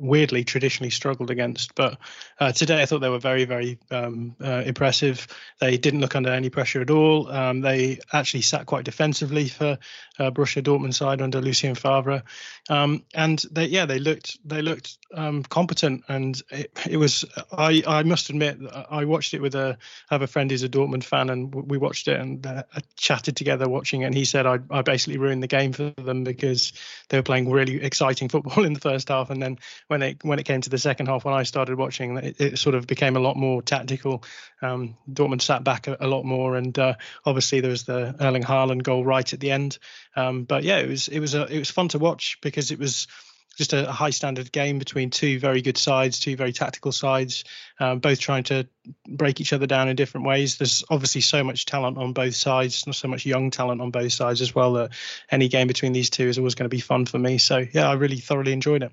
weirdly 0.00 0.44
traditionally 0.44 0.90
struggled 0.90 1.30
against. 1.30 1.74
But 1.74 1.98
uh, 2.38 2.52
today 2.52 2.82
I 2.82 2.86
thought 2.86 3.00
they 3.00 3.08
were 3.08 3.18
very, 3.18 3.44
very 3.44 3.78
um, 3.90 4.34
uh, 4.42 4.62
impressive. 4.64 5.26
They 5.60 5.76
didn't 5.76 6.00
look 6.00 6.16
under 6.16 6.30
any 6.30 6.50
pressure 6.50 6.80
at 6.80 6.90
all. 6.90 7.30
Um, 7.30 7.60
they 7.60 8.00
actually 8.12 8.42
sat 8.42 8.66
quite 8.66 8.84
defensively 8.84 9.48
for 9.48 9.78
uh, 10.18 10.30
Borussia 10.30 10.62
Dortmund 10.62 10.94
side 10.94 11.22
under 11.22 11.40
Lucien 11.40 11.74
Favre, 11.74 12.22
um, 12.68 13.04
and 13.14 13.42
they 13.50 13.66
yeah 13.66 13.86
they 13.86 13.98
looked 13.98 14.38
they 14.46 14.62
looked 14.62 14.98
um, 15.14 15.42
competent. 15.42 16.04
And 16.08 16.40
it, 16.50 16.78
it, 16.88 16.96
was 16.96 17.24
I 17.52 17.82
I 17.86 18.02
must 18.02 18.30
admit 18.30 18.58
I 18.90 19.04
watched 19.04 19.34
it 19.34 19.40
with 19.40 19.54
a 19.54 19.78
I 20.10 20.14
have 20.14 20.22
a 20.22 20.26
friend 20.26 20.50
who's 20.50 20.62
a 20.62 20.68
Dortmund 20.68 21.04
fan, 21.04 21.30
and 21.30 21.54
we 21.54 21.78
watched 21.78 22.08
it 22.08 22.20
and 22.20 22.46
uh, 22.46 22.62
chatted 22.96 23.36
together 23.36 23.68
watching 23.68 24.02
it. 24.02 24.06
And 24.06 24.14
he 24.14 24.24
said 24.24 24.46
I 24.46 24.58
I 24.70 24.82
basically 24.82 25.18
ruined 25.18 25.42
the 25.42 25.48
game 25.48 25.72
for 25.72 25.90
them 25.90 26.24
because 26.24 26.72
they 27.08 27.18
were 27.18 27.22
playing 27.22 27.50
really 27.50 27.82
exciting 27.82 28.28
football 28.28 28.64
in 28.64 28.74
the 28.74 28.80
first 28.80 29.08
half, 29.08 29.30
and 29.30 29.42
then 29.42 29.58
when 29.90 30.02
it 30.02 30.22
when 30.22 30.38
it 30.38 30.44
came 30.44 30.60
to 30.60 30.70
the 30.70 30.78
second 30.78 31.06
half, 31.06 31.24
when 31.24 31.34
I 31.34 31.42
started 31.42 31.76
watching, 31.76 32.16
it, 32.16 32.40
it 32.40 32.58
sort 32.58 32.76
of 32.76 32.86
became 32.86 33.16
a 33.16 33.20
lot 33.20 33.36
more 33.36 33.60
tactical. 33.60 34.22
Um, 34.62 34.96
Dortmund 35.12 35.42
sat 35.42 35.64
back 35.64 35.88
a, 35.88 35.96
a 35.98 36.06
lot 36.06 36.24
more, 36.24 36.54
and 36.54 36.78
uh, 36.78 36.94
obviously 37.24 37.60
there 37.60 37.72
was 37.72 37.82
the 37.82 38.14
Erling 38.20 38.44
Haaland 38.44 38.84
goal 38.84 39.04
right 39.04 39.30
at 39.32 39.40
the 39.40 39.50
end. 39.50 39.78
Um, 40.14 40.44
but 40.44 40.62
yeah, 40.62 40.78
it 40.78 40.88
was 40.88 41.08
it 41.08 41.18
was 41.18 41.34
a, 41.34 41.44
it 41.46 41.58
was 41.58 41.72
fun 41.72 41.88
to 41.88 41.98
watch 41.98 42.38
because 42.40 42.70
it 42.70 42.78
was 42.78 43.08
just 43.56 43.72
a, 43.72 43.90
high 43.90 44.10
standard 44.10 44.52
game 44.52 44.78
between 44.78 45.10
two 45.10 45.40
very 45.40 45.60
good 45.60 45.76
sides, 45.76 46.20
two 46.20 46.36
very 46.36 46.52
tactical 46.52 46.92
sides, 46.92 47.42
um, 47.80 47.98
both 47.98 48.20
trying 48.20 48.44
to 48.44 48.68
break 49.08 49.40
each 49.40 49.52
other 49.52 49.66
down 49.66 49.88
in 49.88 49.96
different 49.96 50.24
ways. 50.24 50.56
There's 50.56 50.84
obviously 50.88 51.20
so 51.22 51.42
much 51.42 51.66
talent 51.66 51.98
on 51.98 52.12
both 52.12 52.36
sides, 52.36 52.86
not 52.86 52.94
so 52.94 53.08
much 53.08 53.26
young 53.26 53.50
talent 53.50 53.80
on 53.80 53.90
both 53.90 54.12
sides 54.12 54.40
as 54.40 54.54
well. 54.54 54.74
That 54.74 54.92
any 55.32 55.48
game 55.48 55.66
between 55.66 55.92
these 55.92 56.10
two 56.10 56.28
is 56.28 56.38
always 56.38 56.54
going 56.54 56.70
to 56.70 56.74
be 56.74 56.80
fun 56.80 57.06
for 57.06 57.18
me. 57.18 57.38
So 57.38 57.66
yeah, 57.72 57.90
I 57.90 57.94
really 57.94 58.18
thoroughly 58.18 58.52
enjoyed 58.52 58.84
it. 58.84 58.92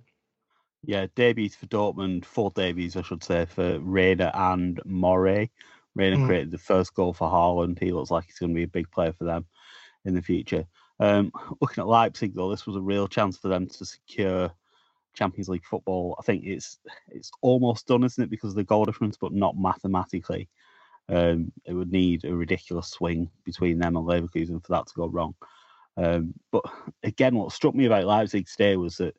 Yeah, 0.87 1.07
debuts 1.15 1.53
for 1.53 1.65
Dortmund, 1.65 2.23
four 2.23 2.49
debuts, 2.51 2.95
I 2.95 3.01
should 3.01 3.21
say, 3.21 3.45
for 3.45 3.77
Reyna 3.79 4.31
and 4.33 4.79
Morey. 4.85 5.51
Reyna 5.95 6.15
mm. 6.15 6.25
created 6.25 6.51
the 6.51 6.57
first 6.57 6.93
goal 6.93 7.11
for 7.11 7.29
Haaland. 7.29 7.77
He 7.77 7.91
looks 7.91 8.09
like 8.09 8.23
he's 8.23 8.39
going 8.39 8.51
to 8.51 8.55
be 8.55 8.63
a 8.63 8.69
big 8.69 8.89
player 8.89 9.11
for 9.11 9.25
them 9.25 9.45
in 10.05 10.15
the 10.15 10.21
future. 10.21 10.63
Um, 11.01 11.33
looking 11.61 11.81
at 11.81 11.89
Leipzig, 11.89 12.33
though, 12.33 12.49
this 12.49 12.65
was 12.65 12.77
a 12.77 12.81
real 12.81 13.05
chance 13.09 13.37
for 13.37 13.49
them 13.49 13.67
to 13.67 13.85
secure 13.85 14.49
Champions 15.13 15.49
League 15.49 15.65
football. 15.65 16.15
I 16.19 16.21
think 16.21 16.45
it's 16.45 16.79
it's 17.09 17.31
almost 17.41 17.85
done, 17.87 18.05
isn't 18.05 18.23
it, 18.23 18.29
because 18.29 18.51
of 18.51 18.55
the 18.55 18.63
goal 18.63 18.85
difference, 18.85 19.17
but 19.17 19.33
not 19.33 19.57
mathematically. 19.57 20.47
Um, 21.09 21.51
it 21.65 21.73
would 21.73 21.91
need 21.91 22.23
a 22.23 22.33
ridiculous 22.33 22.91
swing 22.91 23.29
between 23.43 23.77
them 23.77 23.97
and 23.97 24.07
Leverkusen 24.07 24.65
for 24.65 24.71
that 24.71 24.87
to 24.87 24.93
go 24.95 25.07
wrong. 25.07 25.35
Um, 25.97 26.33
but 26.49 26.63
again, 27.03 27.35
what 27.35 27.51
struck 27.51 27.75
me 27.75 27.87
about 27.87 28.05
Leipzig 28.05 28.47
today 28.47 28.77
was 28.77 28.97
that 28.97 29.17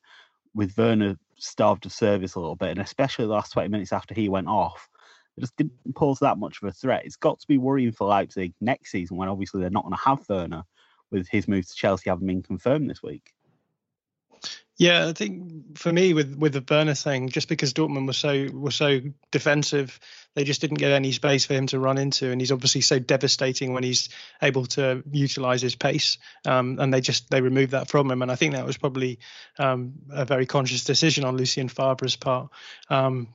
with 0.58 0.76
Werner 0.76 1.16
starved 1.36 1.86
of 1.86 1.92
service 1.92 2.34
a 2.34 2.40
little 2.40 2.56
bit, 2.56 2.70
and 2.70 2.80
especially 2.80 3.26
the 3.26 3.30
last 3.30 3.52
20 3.52 3.68
minutes 3.68 3.92
after 3.92 4.12
he 4.12 4.28
went 4.28 4.48
off, 4.48 4.88
it 5.36 5.40
just 5.40 5.56
didn't 5.56 5.72
pose 5.94 6.18
that 6.18 6.36
much 6.36 6.58
of 6.60 6.68
a 6.68 6.72
threat. 6.72 7.06
It's 7.06 7.14
got 7.14 7.38
to 7.38 7.46
be 7.46 7.58
worrying 7.58 7.92
for 7.92 8.08
Leipzig 8.08 8.52
next 8.60 8.90
season 8.90 9.16
when 9.16 9.28
obviously 9.28 9.60
they're 9.60 9.70
not 9.70 9.84
going 9.84 9.94
to 9.94 10.04
have 10.04 10.28
Werner 10.28 10.64
with 11.12 11.28
his 11.28 11.46
move 11.46 11.64
to 11.68 11.74
Chelsea 11.74 12.10
having 12.10 12.26
been 12.26 12.42
confirmed 12.42 12.90
this 12.90 13.04
week. 13.04 13.30
Yeah, 14.78 15.08
I 15.08 15.12
think 15.12 15.76
for 15.76 15.92
me 15.92 16.14
with 16.14 16.36
with 16.36 16.52
the 16.52 16.64
Werner 16.70 16.94
thing, 16.94 17.28
just 17.30 17.48
because 17.48 17.74
Dortmund 17.74 18.06
was 18.06 18.16
so 18.16 18.46
was 18.52 18.76
so 18.76 19.00
defensive, 19.32 19.98
they 20.34 20.44
just 20.44 20.60
didn't 20.60 20.78
get 20.78 20.92
any 20.92 21.10
space 21.10 21.44
for 21.44 21.54
him 21.54 21.66
to 21.66 21.80
run 21.80 21.98
into, 21.98 22.30
and 22.30 22.40
he's 22.40 22.52
obviously 22.52 22.80
so 22.82 23.00
devastating 23.00 23.72
when 23.72 23.82
he's 23.82 24.08
able 24.40 24.66
to 24.66 25.02
utilize 25.10 25.62
his 25.62 25.74
pace. 25.74 26.18
Um, 26.46 26.78
and 26.78 26.94
they 26.94 27.00
just 27.00 27.28
they 27.28 27.40
removed 27.40 27.72
that 27.72 27.88
from 27.88 28.08
him, 28.08 28.22
and 28.22 28.30
I 28.30 28.36
think 28.36 28.54
that 28.54 28.64
was 28.64 28.76
probably 28.76 29.18
um, 29.58 29.94
a 30.12 30.24
very 30.24 30.46
conscious 30.46 30.84
decision 30.84 31.24
on 31.24 31.36
Lucien 31.36 31.68
Favre's 31.68 32.14
part. 32.14 32.50
Um, 32.88 33.34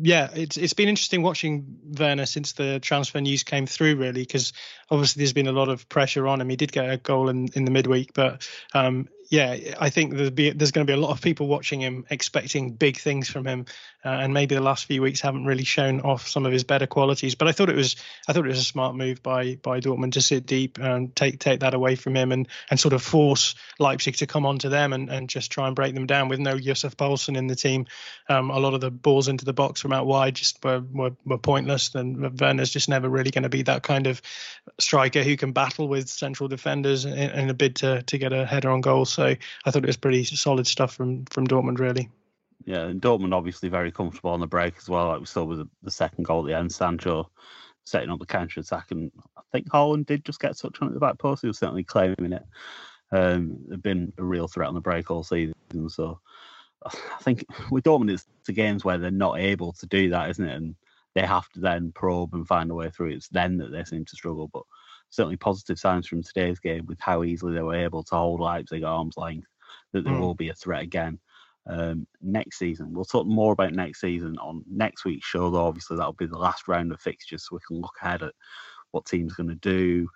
yeah, 0.00 0.30
it's 0.32 0.56
it's 0.56 0.74
been 0.74 0.88
interesting 0.88 1.22
watching 1.22 1.80
Werner 1.98 2.24
since 2.24 2.52
the 2.52 2.80
transfer 2.80 3.20
news 3.20 3.42
came 3.42 3.66
through, 3.66 3.96
really, 3.96 4.22
because 4.22 4.54
obviously 4.90 5.20
there's 5.20 5.34
been 5.34 5.48
a 5.48 5.52
lot 5.52 5.68
of 5.68 5.86
pressure 5.90 6.26
on 6.28 6.40
him. 6.40 6.48
He 6.48 6.56
did 6.56 6.72
get 6.72 6.88
a 6.88 6.96
goal 6.96 7.28
in, 7.28 7.48
in 7.54 7.66
the 7.66 7.70
midweek, 7.70 8.14
but 8.14 8.48
um, 8.72 9.08
yeah, 9.28 9.74
I 9.78 9.90
think 9.90 10.14
there's, 10.14 10.30
be, 10.30 10.50
there's 10.50 10.70
going 10.70 10.86
to 10.86 10.90
be 10.90 10.96
a 10.96 11.00
lot 11.00 11.10
of 11.10 11.20
people 11.20 11.48
watching 11.48 11.80
him, 11.80 12.06
expecting 12.10 12.72
big 12.72 12.98
things 12.98 13.28
from 13.28 13.46
him, 13.46 13.66
uh, 14.08 14.20
and 14.20 14.32
maybe 14.32 14.54
the 14.54 14.62
last 14.62 14.86
few 14.86 15.02
weeks 15.02 15.20
haven't 15.20 15.44
really 15.44 15.64
shown 15.64 16.00
off 16.00 16.26
some 16.26 16.46
of 16.46 16.52
his 16.52 16.64
better 16.64 16.86
qualities. 16.86 17.34
But 17.34 17.48
I 17.48 17.52
thought 17.52 17.68
it 17.68 17.76
was 17.76 17.96
I 18.26 18.32
thought 18.32 18.46
it 18.46 18.48
was 18.48 18.58
a 18.58 18.64
smart 18.64 18.94
move 18.94 19.22
by 19.22 19.56
by 19.56 19.80
Dortmund 19.80 20.12
to 20.12 20.22
sit 20.22 20.46
deep 20.46 20.78
and 20.78 21.14
take 21.14 21.38
take 21.40 21.60
that 21.60 21.74
away 21.74 21.94
from 21.94 22.16
him 22.16 22.32
and 22.32 22.48
and 22.70 22.80
sort 22.80 22.94
of 22.94 23.02
force 23.02 23.54
Leipzig 23.78 24.16
to 24.16 24.26
come 24.26 24.46
onto 24.46 24.70
them 24.70 24.94
and, 24.94 25.10
and 25.10 25.28
just 25.28 25.52
try 25.52 25.66
and 25.66 25.76
break 25.76 25.94
them 25.94 26.06
down 26.06 26.28
with 26.28 26.40
no 26.40 26.54
Yussuf 26.54 26.96
Poulsen 26.96 27.36
in 27.36 27.48
the 27.48 27.54
team. 27.54 27.86
Um, 28.30 28.50
a 28.50 28.58
lot 28.58 28.72
of 28.72 28.80
the 28.80 28.90
balls 28.90 29.28
into 29.28 29.44
the 29.44 29.52
box 29.52 29.82
from 29.82 29.92
out 29.92 30.06
wide 30.06 30.36
just 30.36 30.64
were 30.64 30.82
were, 30.90 31.12
were 31.26 31.38
pointless, 31.38 31.94
and 31.94 32.40
Werner's 32.40 32.70
just 32.70 32.88
never 32.88 33.10
really 33.10 33.30
going 33.30 33.42
to 33.42 33.50
be 33.50 33.62
that 33.62 33.82
kind 33.82 34.06
of 34.06 34.22
striker 34.78 35.22
who 35.22 35.36
can 35.36 35.52
battle 35.52 35.86
with 35.86 36.08
central 36.08 36.48
defenders 36.48 37.04
in, 37.04 37.12
in 37.12 37.50
a 37.50 37.54
bid 37.54 37.76
to 37.76 38.02
to 38.04 38.16
get 38.16 38.32
a 38.32 38.46
header 38.46 38.70
on 38.70 38.80
goal. 38.80 39.04
So 39.04 39.34
I 39.66 39.70
thought 39.70 39.84
it 39.84 39.86
was 39.86 39.98
pretty 39.98 40.24
solid 40.24 40.66
stuff 40.66 40.94
from 40.94 41.26
from 41.26 41.46
Dortmund, 41.46 41.78
really. 41.78 42.08
Yeah, 42.68 42.82
and 42.82 43.00
Dortmund 43.00 43.32
obviously 43.32 43.70
very 43.70 43.90
comfortable 43.90 44.32
on 44.32 44.40
the 44.40 44.46
break 44.46 44.76
as 44.76 44.90
well. 44.90 45.06
Like 45.06 45.20
we 45.20 45.24
saw 45.24 45.42
with 45.42 45.60
the, 45.60 45.68
the 45.84 45.90
second 45.90 46.24
goal 46.24 46.40
at 46.40 46.48
the 46.48 46.58
end, 46.58 46.70
Sancho 46.70 47.30
setting 47.84 48.10
up 48.10 48.18
the 48.18 48.26
counter 48.26 48.60
attack, 48.60 48.90
and 48.90 49.10
I 49.38 49.40
think 49.50 49.70
Haaland 49.70 50.04
did 50.04 50.22
just 50.22 50.38
get 50.38 50.50
a 50.50 50.54
touch 50.54 50.76
on 50.82 50.88
at 50.88 50.92
the 50.92 51.00
back 51.00 51.18
post. 51.18 51.40
He 51.40 51.48
was 51.48 51.56
certainly 51.56 51.82
claiming 51.82 52.34
it. 52.34 52.44
Um, 53.10 53.56
they've 53.66 53.80
been 53.80 54.12
a 54.18 54.22
real 54.22 54.48
threat 54.48 54.68
on 54.68 54.74
the 54.74 54.82
break 54.82 55.10
all 55.10 55.24
season, 55.24 55.54
so 55.88 56.20
I 56.84 56.92
think 57.22 57.46
with 57.70 57.84
Dortmund, 57.84 58.10
it's 58.10 58.26
the 58.44 58.52
games 58.52 58.84
where 58.84 58.98
they're 58.98 59.10
not 59.10 59.38
able 59.38 59.72
to 59.72 59.86
do 59.86 60.10
that, 60.10 60.28
isn't 60.28 60.46
it? 60.46 60.54
And 60.54 60.74
they 61.14 61.22
have 61.22 61.48
to 61.52 61.60
then 61.60 61.90
probe 61.92 62.34
and 62.34 62.46
find 62.46 62.70
a 62.70 62.74
way 62.74 62.90
through. 62.90 63.12
It's 63.12 63.28
then 63.28 63.56
that 63.56 63.72
they 63.72 63.84
seem 63.84 64.04
to 64.04 64.16
struggle, 64.16 64.50
but 64.52 64.64
certainly 65.08 65.38
positive 65.38 65.78
signs 65.78 66.06
from 66.06 66.22
today's 66.22 66.58
game 66.58 66.84
with 66.84 67.00
how 67.00 67.24
easily 67.24 67.54
they 67.54 67.62
were 67.62 67.76
able 67.76 68.02
to 68.02 68.14
hold 68.14 68.40
Leipzig 68.40 68.82
at 68.82 68.88
arm's 68.88 69.16
length, 69.16 69.48
that 69.92 70.04
there 70.04 70.12
mm. 70.12 70.20
will 70.20 70.34
be 70.34 70.50
a 70.50 70.54
threat 70.54 70.82
again 70.82 71.18
um, 71.66 72.06
next 72.22 72.58
season. 72.58 72.92
We'll 72.92 73.04
talk 73.04 73.26
more 73.26 73.52
about 73.52 73.72
next 73.72 74.00
season 74.00 74.38
on 74.38 74.64
next 74.70 75.04
week's 75.04 75.26
show, 75.26 75.50
though. 75.50 75.66
Obviously, 75.66 75.96
that'll 75.96 76.12
be 76.12 76.26
the 76.26 76.38
last 76.38 76.68
round 76.68 76.92
of 76.92 77.00
fixtures, 77.00 77.44
so 77.44 77.56
we 77.56 77.60
can 77.66 77.80
look 77.80 77.96
ahead 78.00 78.22
at 78.22 78.34
what 78.92 79.06
team's 79.06 79.34
going 79.34 79.50
to 79.50 79.54
do, 79.56 80.08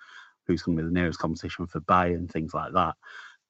who's 0.47 0.63
going 0.63 0.77
to 0.77 0.83
be 0.83 0.89
the 0.89 0.95
nearest 0.95 1.19
competition 1.19 1.67
for 1.67 1.81
Bayern, 1.81 2.31
things 2.31 2.55
like 2.55 2.73
that. 2.73 2.95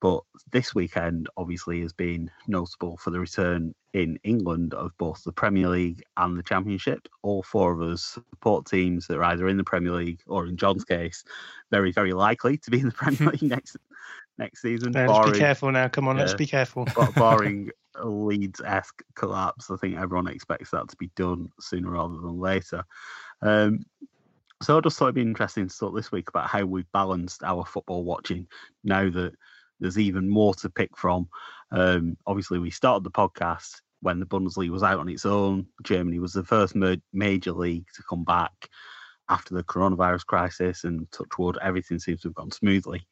But 0.03 0.25
this 0.51 0.75
weekend, 0.75 1.29
obviously, 1.37 1.81
has 1.83 1.93
been 1.93 2.29
notable 2.49 2.97
for 2.97 3.11
the 3.11 3.21
return 3.21 3.73
in 3.93 4.19
England 4.25 4.75
of 4.75 4.91
both 4.99 5.23
the 5.23 5.33
Premier 5.33 5.69
League 5.69 6.03
and 6.17 6.37
the 6.37 6.43
Championship. 6.43 7.07
All 7.23 7.45
four 7.45 7.73
of 7.73 7.81
us 7.81 8.19
support 8.33 8.67
teams 8.67 9.07
that 9.07 9.19
are 9.19 9.23
either 9.23 9.47
in 9.47 9.59
the 9.59 9.65
Premier 9.65 9.93
League 9.93 10.21
or, 10.27 10.47
in 10.47 10.57
John's 10.57 10.85
case, 10.85 11.23
very, 11.71 11.93
very 11.93 12.15
likely 12.15 12.59
to 12.59 12.71
be 12.73 12.81
in 12.81 12.87
the 12.87 12.93
Premier 12.93 13.31
League 13.33 13.43
next 13.43 13.77
next 14.43 14.63
season. 14.63 14.93
Yeah, 14.93 15.07
barring, 15.07 15.23
let's 15.23 15.33
be 15.33 15.39
careful 15.39 15.73
now. 15.73 15.89
Come 15.89 16.09
on, 16.09 16.17
let's 16.17 16.35
be 16.35 16.47
careful. 16.47 16.87
barring 17.17 17.71
a 17.97 18.07
Leeds 18.07 18.61
esque 18.65 19.03
collapse, 19.15 19.71
I 19.71 19.77
think 19.77 19.97
everyone 19.97 20.27
expects 20.27 20.71
that 20.71 20.89
to 20.89 20.97
be 20.97 21.11
done 21.17 21.51
sooner 21.61 21.91
rather 21.91 22.15
than 22.15 22.39
later. 22.39 22.85
Um, 23.41 23.85
so 24.63 24.77
I 24.77 24.81
just 24.81 24.99
thought 24.99 25.07
it'd 25.07 25.17
be 25.17 25.23
interesting 25.23 25.69
to 25.69 25.77
talk 25.77 25.95
this 25.95 26.13
week 26.13 26.29
about 26.29 26.49
how 26.49 26.65
we've 26.65 26.91
balanced 26.93 27.43
our 27.43 27.65
football 27.65 28.05
watching 28.05 28.47
now 28.85 29.11
that 29.11 29.33
there's 29.81 29.99
even 29.99 30.29
more 30.29 30.55
to 30.55 30.71
pick 30.71 30.97
from. 30.97 31.29
Um, 31.73 32.17
obviously, 32.27 32.59
we 32.59 32.71
started 32.71 33.05
the 33.05 33.11
podcast 33.11 33.81
when 34.01 34.21
the 34.21 34.27
Bundesliga 34.27 34.71
was 34.71 34.83
out 34.83 35.01
on 35.01 35.09
its 35.09 35.27
own. 35.27 35.67
Germany 35.83 36.19
was 36.19 36.33
the 36.33 36.45
first 36.45 36.75
major 37.13 37.53
league 37.53 37.87
to 37.95 38.03
come 38.09 38.25
back 38.25 38.69
after 39.29 39.55
the 39.55 39.65
coronavirus 39.65 40.27
crisis, 40.27 40.85
and 40.85 41.11
touch 41.11 41.39
wood, 41.39 41.59
everything 41.63 41.99
seems 41.99 42.21
to 42.21 42.29
have 42.29 42.35
gone 42.35 42.51
smoothly. 42.51 43.07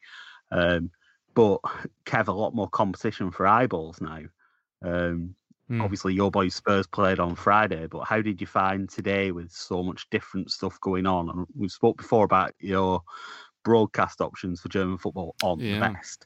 Um, 0.51 0.91
but 1.33 1.59
Kev, 2.05 2.27
a 2.27 2.31
lot 2.31 2.55
more 2.55 2.69
competition 2.69 3.31
for 3.31 3.47
eyeballs 3.47 4.01
now. 4.01 4.21
Um, 4.83 5.35
mm. 5.69 5.81
Obviously, 5.81 6.13
your 6.13 6.31
boys 6.31 6.55
Spurs 6.55 6.87
played 6.87 7.19
on 7.19 7.35
Friday, 7.35 7.87
but 7.87 8.01
how 8.01 8.21
did 8.21 8.41
you 8.41 8.47
find 8.47 8.89
today 8.89 9.31
with 9.31 9.51
so 9.51 9.83
much 9.83 10.09
different 10.09 10.51
stuff 10.51 10.79
going 10.81 11.05
on? 11.05 11.29
And 11.29 11.47
we've 11.57 11.71
spoke 11.71 11.97
before 11.97 12.25
about 12.25 12.53
your 12.59 13.01
broadcast 13.63 14.21
options 14.21 14.61
for 14.61 14.69
German 14.69 14.97
football 14.97 15.35
on 15.43 15.59
yeah. 15.59 15.75
the 15.75 15.93
best. 15.93 16.25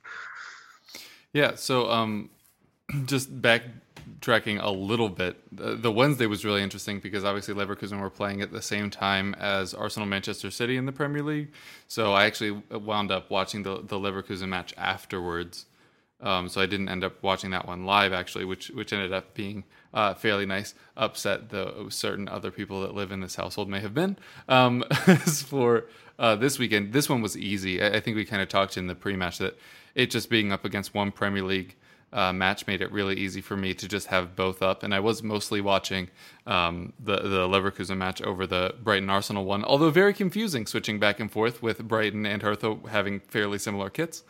Yeah, 1.33 1.55
so 1.55 1.89
um, 1.91 2.29
just 3.05 3.41
backtracking 4.05 4.61
a 4.61 4.69
little 4.69 5.09
bit, 5.09 5.37
the, 5.51 5.91
Wednesday 5.91 6.25
was 6.25 6.43
really 6.45 6.61
interesting 6.61 6.99
because 6.99 7.23
obviously 7.23 7.53
Leverkusen 7.53 7.99
were 7.99 8.09
playing 8.09 8.41
at 8.41 8.51
the 8.51 8.61
same 8.61 8.89
time 8.89 9.33
as 9.35 9.73
Arsenal 9.73 10.07
Manchester 10.07 10.51
City 10.51 10.77
in 10.77 10.85
the 10.85 10.91
Premier 10.91 11.23
League. 11.23 11.51
So 11.87 12.13
I 12.13 12.25
actually 12.25 12.51
wound 12.71 13.11
up 13.11 13.29
watching 13.29 13.63
the, 13.63 13.77
the 13.77 13.97
Leverkusen 13.97 14.49
match 14.49 14.73
afterwards. 14.77 15.65
Um, 16.21 16.47
so 16.49 16.61
I 16.61 16.65
didn't 16.65 16.89
end 16.89 17.03
up 17.03 17.21
watching 17.21 17.51
that 17.51 17.67
one 17.67 17.85
live 17.85 18.13
actually, 18.13 18.45
which 18.45 18.69
which 18.69 18.93
ended 18.93 19.11
up 19.11 19.33
being 19.33 19.65
uh, 19.93 20.13
fairly 20.13 20.45
nice. 20.45 20.73
Upset 20.95 21.49
though 21.49 21.89
certain 21.89 22.29
other 22.29 22.51
people 22.51 22.81
that 22.81 22.95
live 22.95 23.11
in 23.11 23.19
this 23.19 23.35
household 23.35 23.69
may 23.69 23.81
have 23.81 23.93
been. 23.93 24.17
Um, 24.47 24.83
for 25.45 25.85
uh, 26.17 26.35
this 26.37 26.57
weekend. 26.57 26.93
This 26.93 27.09
one 27.09 27.21
was 27.21 27.37
easy. 27.37 27.81
I, 27.81 27.97
I 27.97 27.99
think 27.99 28.15
we 28.15 28.25
kind 28.25 28.41
of 28.41 28.47
talked 28.47 28.77
in 28.77 28.87
the 28.87 28.95
pre-match 28.95 29.39
that 29.39 29.57
it 29.93 30.09
just 30.09 30.29
being 30.29 30.51
up 30.51 30.63
against 30.63 30.93
one 30.93 31.11
Premier 31.11 31.43
League 31.43 31.75
uh, 32.15 32.31
match 32.31 32.65
made 32.65 32.81
it 32.81 32.91
really 32.93 33.15
easy 33.15 33.41
for 33.41 33.57
me 33.57 33.73
to 33.73 33.87
just 33.89 34.07
have 34.07 34.35
both 34.37 34.61
up. 34.61 34.83
And 34.83 34.95
I 34.95 35.01
was 35.01 35.21
mostly 35.21 35.59
watching 35.59 36.09
um, 36.47 36.93
the 36.97 37.17
the 37.17 37.47
Leverkusen 37.47 37.97
match 37.97 38.21
over 38.21 38.47
the 38.47 38.73
Brighton 38.81 39.09
Arsenal 39.09 39.43
one, 39.43 39.65
although 39.65 39.89
very 39.89 40.13
confusing 40.13 40.65
switching 40.65 40.97
back 40.97 41.19
and 41.19 41.29
forth 41.29 41.61
with 41.61 41.85
Brighton 41.85 42.25
and 42.25 42.41
Hertha 42.41 42.77
having 42.89 43.19
fairly 43.19 43.59
similar 43.59 43.89
kits. 43.89 44.23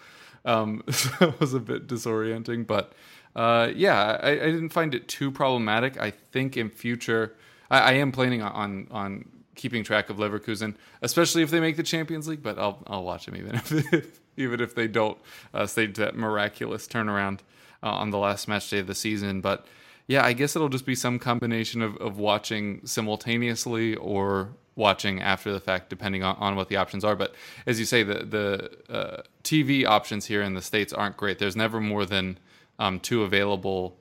Um, 0.44 0.84
so 0.90 1.12
it 1.22 1.40
was 1.40 1.54
a 1.54 1.60
bit 1.60 1.88
disorienting, 1.88 2.66
but 2.66 2.94
uh, 3.36 3.72
yeah, 3.76 4.18
I, 4.22 4.32
I, 4.32 4.52
didn't 4.52 4.70
find 4.70 4.96
it 4.96 5.08
too 5.08 5.30
problematic. 5.30 6.00
I 6.00 6.12
think 6.12 6.56
in 6.56 6.70
future, 6.70 7.36
I, 7.70 7.80
I 7.80 7.92
am 7.94 8.12
planning 8.12 8.42
on 8.42 8.88
on 8.90 9.30
keeping 9.56 9.84
track 9.84 10.10
of 10.10 10.18
Leverkusen, 10.18 10.76
especially 11.04 11.44
if 11.44 11.52
they 11.52 11.60
make 11.60 11.78
the 11.78 11.84
Champions 11.84 12.28
League. 12.28 12.42
But 12.42 12.58
I'll 12.58 12.82
I'll 12.88 13.04
watch 13.04 13.26
them 13.28 13.36
even 13.36 13.56
if 13.92 14.20
even 14.38 14.60
if 14.62 14.76
they 14.76 14.88
don't 14.88 15.18
uh, 15.54 15.66
stage 15.66 15.96
that 15.98 16.16
miraculous 16.16 16.88
turnaround 16.88 17.40
uh, 17.84 17.90
on 17.90 18.10
the 18.10 18.18
last 18.18 18.48
match 18.48 18.70
day 18.70 18.80
of 18.80 18.88
the 18.88 18.96
season. 18.96 19.42
But 19.42 19.66
yeah, 20.08 20.26
I 20.26 20.34
guess 20.34 20.56
it'll 20.56 20.70
just 20.70 20.86
be 20.86 20.96
some 20.96 21.20
combination 21.20 21.82
of, 21.82 21.98
of 21.98 22.18
watching 22.18 22.86
simultaneously 22.86 23.96
or 23.96 24.50
watching 24.76 25.22
after 25.22 25.52
the 25.52 25.60
fact, 25.60 25.90
depending 25.90 26.22
on, 26.24 26.36
on 26.38 26.56
what 26.56 26.70
the 26.70 26.76
options 26.76 27.04
are. 27.04 27.16
But 27.16 27.34
as 27.66 27.80
you 27.80 27.86
say, 27.86 28.04
the 28.04 28.26
the 28.26 28.94
uh, 28.94 29.22
TV 29.44 29.86
options 29.86 30.26
here 30.26 30.42
in 30.42 30.54
the 30.54 30.62
states 30.62 30.94
aren't 30.94 31.18
great. 31.18 31.40
There's 31.40 31.56
never 31.56 31.80
more 31.80 32.06
than 32.06 32.38
um, 32.78 33.00
two 33.00 33.24
available 33.24 33.98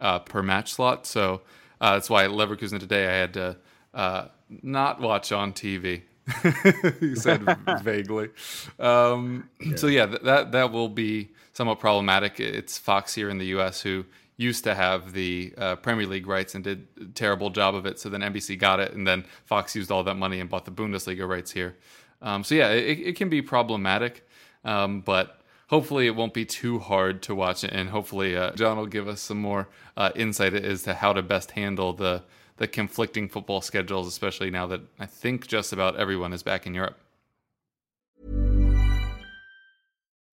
uh, 0.00 0.20
per 0.20 0.42
match 0.42 0.72
slot, 0.72 1.06
so 1.06 1.42
uh, 1.80 1.94
that's 1.94 2.08
why 2.08 2.24
Leverkusen 2.26 2.78
today 2.78 3.06
I 3.08 3.12
had 3.12 3.34
to 3.34 3.56
uh, 3.92 4.28
not 4.62 5.00
watch 5.00 5.32
on 5.32 5.52
TV. 5.52 6.02
he 7.00 7.14
said 7.14 7.44
vaguely. 7.82 8.30
Um, 8.78 9.48
yeah. 9.60 9.76
So 9.76 9.86
yeah, 9.88 10.06
th- 10.06 10.22
that 10.22 10.52
that 10.52 10.72
will 10.72 10.88
be 10.88 11.30
somewhat 11.52 11.80
problematic. 11.80 12.38
It's 12.40 12.78
Fox 12.78 13.14
here 13.14 13.28
in 13.28 13.38
the 13.38 13.46
U.S. 13.46 13.82
who 13.82 14.04
used 14.36 14.64
to 14.64 14.74
have 14.74 15.12
the 15.12 15.52
uh, 15.58 15.76
Premier 15.76 16.06
League 16.06 16.26
rights 16.26 16.54
and 16.54 16.64
did 16.64 16.86
a 17.00 17.04
terrible 17.06 17.50
job 17.50 17.74
of 17.74 17.86
it. 17.86 17.98
So 17.98 18.08
then 18.08 18.20
NBC 18.20 18.58
got 18.58 18.80
it, 18.80 18.92
and 18.92 19.06
then 19.06 19.24
Fox 19.44 19.74
used 19.74 19.90
all 19.90 20.04
that 20.04 20.16
money 20.16 20.40
and 20.40 20.48
bought 20.48 20.64
the 20.64 20.70
Bundesliga 20.70 21.28
rights 21.28 21.52
here. 21.52 21.76
Um, 22.20 22.44
so 22.44 22.54
yeah, 22.54 22.70
it, 22.70 22.98
it, 23.00 23.16
can 23.16 23.28
be 23.28 23.42
problematic, 23.42 24.26
um, 24.64 25.00
but 25.00 25.40
hopefully 25.68 26.06
it 26.06 26.14
won't 26.14 26.34
be 26.34 26.44
too 26.44 26.78
hard 26.78 27.20
to 27.22 27.34
watch 27.34 27.64
it, 27.64 27.72
and 27.72 27.90
hopefully 27.90 28.36
uh, 28.36 28.52
John 28.52 28.76
will 28.76 28.86
give 28.86 29.08
us 29.08 29.20
some 29.20 29.40
more 29.40 29.68
uh, 29.96 30.10
insight 30.14 30.54
as 30.54 30.84
to 30.84 30.94
how 30.94 31.12
to 31.12 31.22
best 31.22 31.52
handle 31.52 31.92
the 31.92 32.22
the 32.62 32.68
conflicting 32.68 33.28
football 33.28 33.60
schedules, 33.60 34.06
especially 34.06 34.48
now 34.48 34.68
that 34.68 34.82
I 34.96 35.06
think 35.06 35.48
just 35.48 35.72
about 35.72 35.96
everyone 35.96 36.32
is 36.32 36.44
back 36.44 36.64
in 36.64 36.74
Europe. 36.74 36.96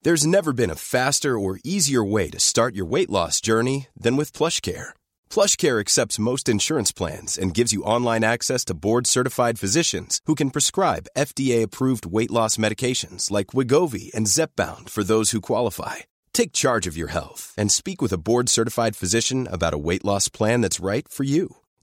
There's 0.04 0.28
never 0.28 0.54
been 0.54 0.70
a 0.70 0.76
faster 0.76 1.38
or 1.40 1.60
easier 1.64 2.04
way 2.04 2.30
to 2.30 2.40
start 2.40 2.76
your 2.76 2.86
weight 2.86 3.10
loss 3.10 3.42
journey 3.42 3.88
than 4.00 4.16
with 4.16 4.32
PlushCare. 4.32 4.90
PlushCare 5.32 5.80
accepts 5.80 6.20
most 6.20 6.48
insurance 6.48 6.92
plans 6.92 7.36
and 7.36 7.54
gives 7.54 7.74
you 7.74 7.82
online 7.84 8.24
access 8.24 8.64
to 8.66 8.76
board-certified 8.76 9.58
physicians 9.58 10.22
who 10.28 10.36
can 10.36 10.52
prescribe 10.52 11.10
FDA-approved 11.18 12.06
weight 12.06 12.32
loss 12.32 12.58
medications 12.58 13.32
like 13.32 13.48
Wegovy 13.48 14.14
and 14.14 14.28
Zepbound 14.28 14.90
for 14.90 15.04
those 15.04 15.32
who 15.32 15.42
qualify. 15.42 15.96
Take 16.32 16.54
charge 16.54 16.86
of 16.86 16.96
your 16.96 17.10
health 17.10 17.56
and 17.58 17.72
speak 17.72 18.04
with 18.04 18.14
a 18.14 18.20
board-certified 18.20 18.96
physician 18.96 19.48
about 19.52 19.74
a 19.74 19.80
weight 19.80 20.06
loss 20.06 20.30
plan 20.30 20.62
that's 20.62 20.80
right 20.80 21.08
for 21.10 21.24
you. 21.24 21.56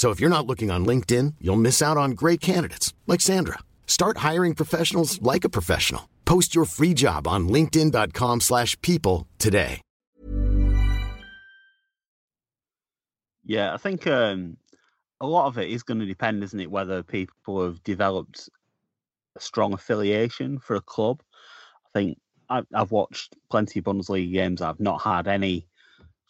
So 0.00 0.08
if 0.08 0.18
you're 0.18 0.30
not 0.30 0.46
looking 0.46 0.70
on 0.70 0.86
LinkedIn, 0.86 1.34
you'll 1.42 1.56
miss 1.56 1.82
out 1.82 1.98
on 1.98 2.12
great 2.12 2.40
candidates 2.40 2.94
like 3.06 3.20
Sandra. 3.20 3.58
Start 3.86 4.16
hiring 4.28 4.54
professionals 4.54 5.20
like 5.20 5.44
a 5.44 5.50
professional. 5.50 6.08
Post 6.24 6.54
your 6.54 6.64
free 6.64 6.94
job 6.94 7.28
on 7.28 7.50
linkedin.com/people 7.50 9.26
today. 9.36 9.82
Yeah, 13.44 13.74
I 13.74 13.76
think 13.76 14.06
um, 14.06 14.56
a 15.20 15.26
lot 15.26 15.48
of 15.48 15.58
it 15.58 15.68
is 15.68 15.82
going 15.82 16.00
to 16.00 16.06
depend, 16.06 16.42
isn't 16.44 16.60
it, 16.60 16.70
whether 16.70 17.02
people 17.02 17.62
have 17.62 17.82
developed 17.82 18.48
a 19.36 19.40
strong 19.40 19.74
affiliation 19.74 20.60
for 20.60 20.76
a 20.76 20.80
club. 20.80 21.20
I 21.84 21.98
think 21.98 22.18
I've, 22.48 22.66
I've 22.72 22.90
watched 22.90 23.36
plenty 23.50 23.80
of 23.80 23.84
Bundesliga 23.84 24.32
games. 24.32 24.62
I've 24.62 24.80
not 24.80 25.02
had 25.02 25.28
any 25.28 25.66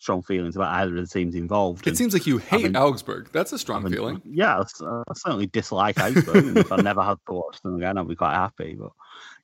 strong 0.01 0.23
feelings 0.23 0.57
about 0.57 0.73
either 0.73 0.97
of 0.97 1.09
the 1.09 1.13
teams 1.13 1.35
involved. 1.35 1.87
It 1.87 1.97
seems 1.97 2.15
like 2.15 2.27
you 2.27 2.39
hate 2.39 2.63
having, 2.63 2.77
Augsburg. 2.77 3.31
That's 3.33 3.53
a 3.53 3.59
strong 3.59 3.83
having, 3.83 3.97
feeling. 3.97 4.23
Yeah, 4.25 4.59
I, 4.59 4.85
I 4.87 5.15
certainly 5.15 5.47
dislike 5.47 6.01
Augsburg. 6.01 6.37
and 6.37 6.59
if 6.59 6.73
I 6.73 6.77
never 6.77 7.03
had 7.03 7.19
to 7.27 7.35
watch 7.35 7.61
them 7.63 7.77
again, 7.77 7.99
I'd 7.99 8.09
be 8.09 8.17
quite 8.17 8.35
happy. 8.35 8.77
But 8.79 8.91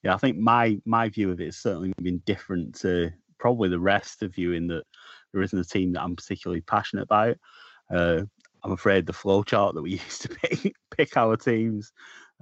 yeah, 0.03 0.15
I 0.15 0.17
think 0.17 0.39
my 0.39 0.81
my 0.85 1.11
view 1.11 1.31
of 1.31 1.41
it 1.41 1.45
has 1.45 1.59
certainly 1.59 1.93
been 2.03 2.23
different 2.25 2.75
to 2.81 3.13
probably 3.39 3.69
the 3.69 3.79
rest 3.79 4.23
of 4.23 4.37
you 4.39 4.53
in 4.53 4.67
that 4.69 4.85
there 5.33 5.43
isn't 5.43 5.59
a 5.59 5.65
team 5.65 5.93
that 5.93 6.03
I'm 6.03 6.17
particularly 6.17 6.63
passionate 6.63 7.03
about. 7.03 7.37
Uh, 7.91 8.23
I'm 8.65 8.73
afraid 8.73 9.07
the 9.07 9.13
flowchart 9.13 9.75
that 9.75 9.83
we 9.83 9.91
used 10.09 10.23
to 10.23 10.29
pick, 10.31 10.75
pick 10.91 11.17
our 11.17 11.37
teams, 11.37 11.93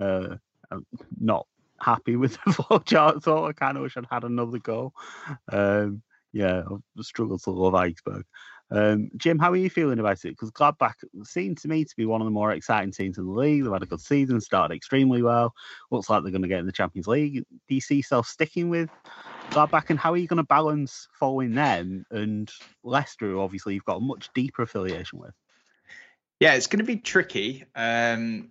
uh, 0.00 0.36
I'm 0.70 0.86
not 1.20 1.46
happy 1.80 2.14
with 2.16 2.32
the 2.32 2.38
flowchart 2.52 3.26
all. 3.26 3.46
I 3.46 3.52
kind 3.52 3.76
of 3.76 3.82
wish 3.82 3.96
I'd 3.96 4.06
had 4.10 4.24
another 4.24 4.58
go. 4.58 4.92
Um, 5.50 6.02
yeah, 6.34 6.62
I've 6.68 7.04
struggled 7.04 7.42
to 7.44 7.50
love 7.50 7.74
Augsburg. 7.74 8.24
Um, 8.70 9.08
Jim, 9.16 9.38
how 9.38 9.52
are 9.52 9.56
you 9.56 9.70
feeling 9.70 10.00
about 10.00 10.24
it? 10.24 10.30
Because 10.30 10.50
Gladbach 10.50 10.94
seemed 11.22 11.58
to 11.58 11.68
me 11.68 11.84
to 11.84 11.96
be 11.96 12.06
one 12.06 12.20
of 12.20 12.24
the 12.24 12.32
more 12.32 12.50
exciting 12.50 12.90
teams 12.90 13.18
in 13.18 13.26
the 13.26 13.30
league. 13.30 13.62
They've 13.62 13.72
had 13.72 13.84
a 13.84 13.86
good 13.86 14.00
season, 14.00 14.40
started 14.40 14.74
extremely 14.74 15.22
well. 15.22 15.54
Looks 15.92 16.10
like 16.10 16.22
they're 16.22 16.32
going 16.32 16.42
to 16.42 16.48
get 16.48 16.58
in 16.58 16.66
the 16.66 16.72
Champions 16.72 17.06
League. 17.06 17.44
Do 17.68 17.74
you 17.74 17.80
see 17.80 17.96
yourself 17.96 18.26
sticking 18.26 18.68
with 18.68 18.90
Gladbach? 19.50 19.90
And 19.90 19.98
how 19.98 20.12
are 20.12 20.16
you 20.16 20.26
going 20.26 20.38
to 20.38 20.42
balance 20.42 21.06
following 21.12 21.54
them 21.54 22.04
and 22.10 22.50
Leicester, 22.82 23.26
who 23.26 23.40
obviously 23.40 23.74
you've 23.74 23.84
got 23.84 23.98
a 23.98 24.00
much 24.00 24.28
deeper 24.34 24.62
affiliation 24.62 25.20
with? 25.20 25.34
Yeah, 26.40 26.54
it's 26.54 26.66
going 26.66 26.80
to 26.80 26.84
be 26.84 26.96
tricky. 26.96 27.64
Um, 27.76 28.48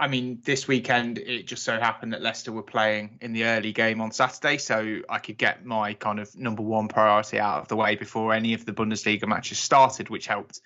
I 0.00 0.08
mean, 0.08 0.40
this 0.44 0.66
weekend 0.66 1.18
it 1.18 1.46
just 1.46 1.62
so 1.62 1.78
happened 1.78 2.14
that 2.14 2.22
Leicester 2.22 2.52
were 2.52 2.62
playing 2.62 3.18
in 3.20 3.34
the 3.34 3.44
early 3.44 3.70
game 3.70 4.00
on 4.00 4.12
Saturday, 4.12 4.56
so 4.56 5.00
I 5.10 5.18
could 5.18 5.36
get 5.36 5.66
my 5.66 5.92
kind 5.92 6.18
of 6.18 6.34
number 6.34 6.62
one 6.62 6.88
priority 6.88 7.38
out 7.38 7.60
of 7.60 7.68
the 7.68 7.76
way 7.76 7.96
before 7.96 8.32
any 8.32 8.54
of 8.54 8.64
the 8.64 8.72
Bundesliga 8.72 9.28
matches 9.28 9.58
started, 9.58 10.08
which 10.08 10.26
helped. 10.26 10.62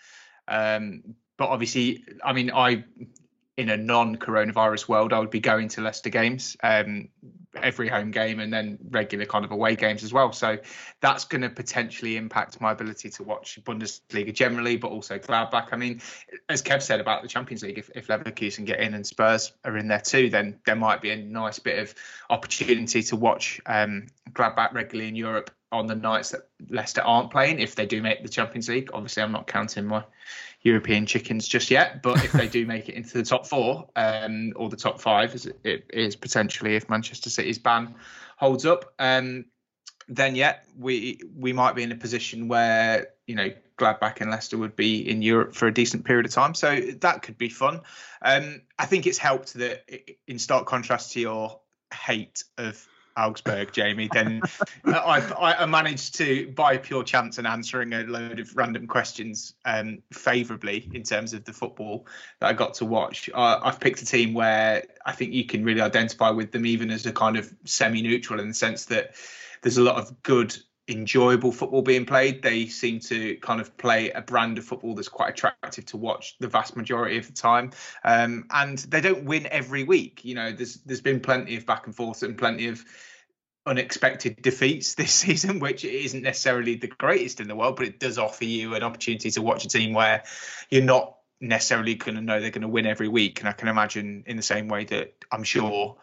Um, 0.47 1.17
but 1.37 1.49
obviously, 1.49 2.05
I 2.25 2.33
mean, 2.33 2.53
I 2.55 2.85
in 3.57 3.69
a 3.71 3.77
non-coronavirus 3.77 4.89
world, 4.89 5.13
I 5.13 5.21
would 5.21 5.31
be 5.31 5.41
going 5.41 5.69
to 5.69 5.81
Leicester 5.81 6.11
games, 6.11 6.57
um, 6.63 7.09
every 7.63 7.89
home 7.89 8.11
game, 8.11 8.41
and 8.41 8.53
then 8.53 8.79
regular 8.91 9.27
kind 9.27 9.45
of 9.45 9.53
away 9.53 9.77
games 9.77 10.03
as 10.03 10.13
well. 10.13 10.33
So 10.33 10.59
that's 11.01 11.25
going 11.25 11.43
to 11.43 11.51
potentially 11.51 12.17
impact 12.17 12.61
my 12.61 12.73
ability 12.73 13.11
to 13.11 13.23
watch 13.23 13.61
Bundesliga 13.63 14.35
generally, 14.35 14.77
but 14.77 14.89
also 14.89 15.19
Gladbach. 15.19 15.69
I 15.71 15.77
mean, 15.77 16.01
as 16.49 16.63
Kev 16.63 16.83
said 16.83 16.99
about 16.99 17.23
the 17.23 17.29
Champions 17.29 17.63
League, 17.63 17.79
if, 17.79 17.91
if 17.95 18.09
Leverkusen 18.09 18.65
get 18.65 18.81
in 18.81 18.95
and 18.95 19.07
Spurs 19.07 19.53
are 19.65 19.77
in 19.77 19.87
there 19.87 20.01
too, 20.01 20.31
then 20.31 20.59
there 20.67 20.77
might 20.77 21.01
be 21.01 21.11
a 21.11 21.17
nice 21.17 21.61
bit 21.61 21.79
of 21.79 21.95
opportunity 22.31 23.03
to 23.05 23.17
watch 23.17 23.61
um, 23.67 24.07
Gladbach 24.33 24.73
regularly 24.73 25.09
in 25.09 25.15
Europe 25.15 25.53
on 25.71 25.87
the 25.87 25.95
nights 25.95 26.31
that 26.31 26.49
Leicester 26.71 27.03
aren't 27.03 27.31
playing. 27.31 27.61
If 27.61 27.75
they 27.77 27.87
do 27.87 28.03
make 28.03 28.23
the 28.23 28.29
Champions 28.29 28.69
League, 28.69 28.91
obviously 28.95 29.23
I'm 29.23 29.33
not 29.33 29.47
counting 29.47 29.87
my 29.87 30.05
European 30.65 31.05
chickens 31.07 31.47
just 31.47 31.71
yet. 31.71 32.03
But 32.03 32.25
if 32.25 32.33
they 32.33 32.49
do 32.49 32.67
make 32.75 32.89
it 32.89 32.95
into 32.95 33.13
the 33.19 33.23
top 33.23 33.47
four 33.47 33.89
um, 33.95 34.53
or 34.57 34.69
the 34.69 34.77
top 34.77 35.01
five, 35.01 35.35
as 35.35 35.47
it 35.47 35.87
is 35.91 36.17
potentially 36.17 36.75
if 36.75 36.89
Manchester 36.91 37.31
City's 37.31 37.59
ban 37.59 37.95
holds 38.37 38.67
up, 38.67 38.93
um, 38.99 39.45
then 40.09 40.35
yeah, 40.35 40.57
we 40.77 41.21
we 41.37 41.53
might 41.53 41.75
be 41.75 41.83
in 41.83 41.93
a 41.93 41.97
position 41.97 42.49
where 42.49 43.09
you 43.27 43.35
know 43.35 43.51
Gladbach 43.79 44.21
and 44.21 44.31
Leicester 44.31 44.59
would 44.59 44.77
be 44.77 45.09
in 45.09 45.23
Europe 45.23 45.55
for 45.55 45.67
a 45.67 45.75
decent 45.75 46.05
period 46.05 46.27
of 46.27 46.33
time. 46.33 46.55
So 46.55 46.81
that 47.01 47.23
could 47.23 47.39
be 47.39 47.49
fun. 47.49 47.81
Um, 48.23 48.63
I 48.79 48.87
think 48.87 49.07
it's 49.07 49.19
helped 49.19 49.55
that 49.55 49.85
in 50.27 50.39
stark 50.39 50.67
contrast 50.67 51.13
to 51.13 51.21
your 51.21 51.61
hate 51.93 52.45
of 52.59 52.87
Augsburg, 53.17 53.73
Jamie, 53.73 54.09
then 54.13 54.43
I, 54.85 55.55
I, 55.61 55.67
managed 55.67 56.17
to, 56.17 56.49
by 56.49 56.79
pure 56.79 57.05
chance 57.05 57.39
and 57.39 57.47
answering 57.47 57.93
a 57.93 58.03
load 58.03 58.41
of 58.41 58.57
random 58.57 58.87
questions 58.87 59.55
um, 59.65 60.03
favourably 60.13 60.91
in 60.93 61.05
terms 61.05 61.33
of 61.33 61.45
the 61.45 61.53
football 61.53 62.07
that 62.41 62.49
I 62.49 62.53
got 62.53 62.75
to 62.75 62.85
watch, 62.85 63.31
uh, 63.33 63.61
I've 63.63 63.79
picked 63.79 64.03
a 64.03 64.07
team 64.07 64.35
where 64.35 64.85
I 65.07 65.13
think 65.13 65.33
you 65.33 65.45
can 65.45 65.65
really 65.65 65.81
identify 65.81 66.31
with 66.31 66.51
them, 66.51 66.67
even 66.67 66.91
as 66.91 67.07
a 67.07 67.13
kind 67.13 67.37
of 67.37 67.53
semi-neutral, 67.65 68.41
in 68.41 68.49
the 68.49 68.55
sense 68.55 68.87
that 68.87 69.15
there's 69.63 69.79
a 69.79 69.83
lot 69.83 69.97
of 69.97 70.23
good 70.23 70.57
enjoyable 70.89 71.53
football 71.53 71.83
being 71.83 72.05
played. 72.05 72.43
They 72.43 72.67
seem 72.67 73.01
to 73.01 73.37
kind 73.37 73.61
of 73.61 73.77
play 73.77 74.11
a 74.11 74.21
brand 74.21 74.59
of 74.59 74.65
football 74.65 74.95
that's 74.95 75.09
quite 75.09 75.31
attractive 75.31 75.87
to 75.87 75.97
watch 75.97 76.37
the 76.41 76.49
vast 76.49 76.77
majority 76.77 77.17
of 77.17 77.27
the 77.27 77.33
time. 77.33 77.71
Um, 78.05 78.47
and 78.51 78.79
they 78.79 79.01
don't 79.01 79.25
win 79.25 79.47
every 79.51 79.85
week. 79.85 80.25
You 80.25 80.35
know, 80.35 80.53
there's 80.53 80.77
there's 80.83 81.01
been 81.01 81.21
plenty 81.21 81.57
of 81.57 81.67
back 81.67 81.87
and 81.87 81.95
forth 81.95 82.23
and 82.23 82.37
plenty 82.37 82.69
of 82.69 82.85
unexpected 83.67 84.43
defeats 84.43 84.95
this 84.95 85.15
season, 85.15 85.59
which 85.59 85.85
isn't 85.85 86.23
necessarily 86.23 86.75
the 86.75 86.89
greatest 86.89 87.41
in 87.41 87.49
the 87.49 87.57
world, 87.57 87.77
but 87.77 87.87
it 87.87 87.99
does 87.99 88.19
offer 88.19 88.45
you 88.45 88.75
an 88.75 88.83
opportunity 88.83 89.31
to 89.31 89.43
watch 89.43 89.65
a 89.65 89.69
team 89.69 89.95
where 89.95 90.25
you're 90.71 90.83
not 90.83 91.17
necessarily 91.41 91.95
going 91.95 92.15
to 92.15 92.21
know 92.21 92.41
they're 92.41 92.51
going 92.51 92.63
to 92.63 92.69
win 92.69 92.87
every 92.87 93.09
week. 93.09 93.41
And 93.41 93.49
I 93.49 93.53
can 93.53 93.69
imagine 93.69 94.25
in 94.27 94.37
the 94.37 94.43
same 94.43 94.69
way 94.69 94.85
that 94.85 95.15
I'm 95.33 95.45
sure 95.45 95.97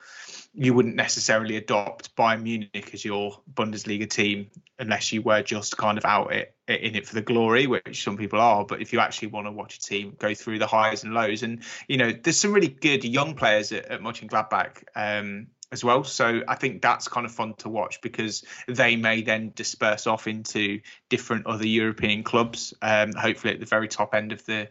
you 0.53 0.73
wouldn't 0.73 0.95
necessarily 0.95 1.55
adopt 1.55 2.15
Bayern 2.15 2.43
Munich 2.43 2.91
as 2.93 3.05
your 3.05 3.39
Bundesliga 3.53 4.09
team 4.09 4.49
unless 4.79 5.13
you 5.13 5.21
were 5.21 5.41
just 5.41 5.77
kind 5.77 5.97
of 5.97 6.03
out 6.03 6.33
it, 6.33 6.55
in 6.67 6.95
it 6.95 7.07
for 7.07 7.15
the 7.15 7.21
glory, 7.21 7.67
which 7.67 8.03
some 8.03 8.17
people 8.17 8.39
are. 8.39 8.65
But 8.65 8.81
if 8.81 8.91
you 8.91 8.99
actually 8.99 9.29
want 9.29 9.47
to 9.47 9.51
watch 9.51 9.77
a 9.77 9.81
team 9.81 10.15
go 10.17 10.33
through 10.33 10.59
the 10.59 10.67
highs 10.67 11.03
and 11.03 11.13
lows, 11.13 11.43
and 11.43 11.63
you 11.87 11.97
know, 11.97 12.11
there's 12.11 12.37
some 12.37 12.51
really 12.51 12.67
good 12.67 13.05
young 13.05 13.35
players 13.35 13.71
at, 13.71 13.85
at 13.85 14.01
Mönchengladbach 14.01 14.83
um, 14.95 15.47
as 15.71 15.85
well. 15.85 16.03
So 16.03 16.41
I 16.47 16.55
think 16.55 16.81
that's 16.81 17.07
kind 17.07 17.25
of 17.25 17.31
fun 17.31 17.53
to 17.59 17.69
watch 17.69 18.01
because 18.01 18.43
they 18.67 18.97
may 18.97 19.21
then 19.21 19.53
disperse 19.55 20.05
off 20.05 20.27
into 20.27 20.81
different 21.07 21.47
other 21.47 21.67
European 21.67 22.23
clubs, 22.23 22.73
um, 22.81 23.13
hopefully 23.13 23.53
at 23.53 23.61
the 23.61 23.65
very 23.65 23.87
top 23.87 24.13
end 24.13 24.33
of 24.33 24.45
the 24.45 24.67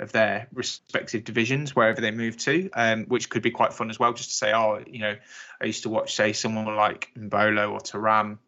of 0.00 0.12
their 0.12 0.48
respective 0.52 1.24
divisions 1.24 1.74
wherever 1.74 2.00
they 2.00 2.10
move 2.10 2.36
to, 2.36 2.70
um, 2.74 3.04
which 3.06 3.28
could 3.30 3.42
be 3.42 3.50
quite 3.50 3.72
fun 3.72 3.90
as 3.90 3.98
well. 3.98 4.12
Just 4.12 4.30
to 4.30 4.34
say, 4.36 4.52
oh, 4.52 4.82
you 4.86 5.00
know, 5.00 5.16
I 5.60 5.64
used 5.64 5.82
to 5.82 5.88
watch, 5.88 6.14
say, 6.14 6.32
someone 6.32 6.66
like 6.76 7.10
Embolo 7.18 7.72
or 7.72 7.80
Thuram 7.80 8.38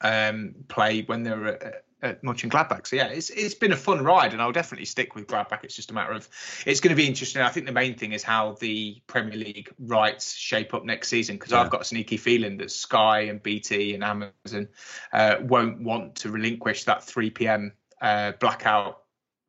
um, 0.00 0.54
play 0.68 1.02
when 1.02 1.22
they 1.22 1.30
were 1.30 1.48
at, 1.48 1.84
at 2.02 2.22
Mönchengladbach. 2.22 2.86
So 2.86 2.96
yeah, 2.96 3.06
it's 3.06 3.30
it's 3.30 3.54
been 3.54 3.72
a 3.72 3.76
fun 3.76 4.04
ride, 4.04 4.34
and 4.34 4.42
I'll 4.42 4.52
definitely 4.52 4.84
stick 4.84 5.14
with 5.14 5.26
Gladbach. 5.26 5.64
It's 5.64 5.74
just 5.74 5.90
a 5.90 5.94
matter 5.94 6.12
of 6.12 6.28
it's 6.66 6.80
going 6.80 6.94
to 6.94 7.02
be 7.02 7.08
interesting. 7.08 7.42
I 7.42 7.48
think 7.48 7.66
the 7.66 7.72
main 7.72 7.96
thing 7.96 8.12
is 8.12 8.22
how 8.22 8.56
the 8.60 9.00
Premier 9.06 9.38
League 9.38 9.72
rights 9.78 10.34
shape 10.34 10.74
up 10.74 10.84
next 10.84 11.08
season 11.08 11.36
because 11.36 11.52
yeah. 11.52 11.62
I've 11.62 11.70
got 11.70 11.80
a 11.80 11.84
sneaky 11.84 12.18
feeling 12.18 12.58
that 12.58 12.70
Sky 12.70 13.20
and 13.22 13.42
BT 13.42 13.94
and 13.94 14.04
Amazon 14.04 14.68
uh, 15.12 15.36
won't 15.40 15.80
want 15.80 16.16
to 16.16 16.30
relinquish 16.30 16.84
that 16.84 17.02
3 17.02 17.30
p.m. 17.30 17.72
Uh, 18.00 18.32
blackout 18.38 19.03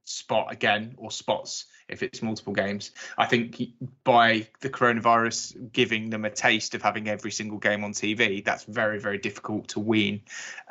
spot 0.05 0.51
again 0.51 0.95
or 0.97 1.11
spots 1.11 1.65
if 1.87 2.01
it's 2.01 2.21
multiple 2.21 2.53
games. 2.53 2.91
I 3.17 3.25
think 3.25 3.61
by 4.03 4.47
the 4.61 4.69
coronavirus 4.69 5.71
giving 5.71 6.09
them 6.09 6.25
a 6.25 6.29
taste 6.29 6.73
of 6.75 6.81
having 6.81 7.07
every 7.07 7.31
single 7.31 7.59
game 7.59 7.83
on 7.83 7.93
TV, 7.93 8.43
that's 8.43 8.63
very, 8.63 8.99
very 8.99 9.17
difficult 9.17 9.67
to 9.69 9.79
wean 9.79 10.21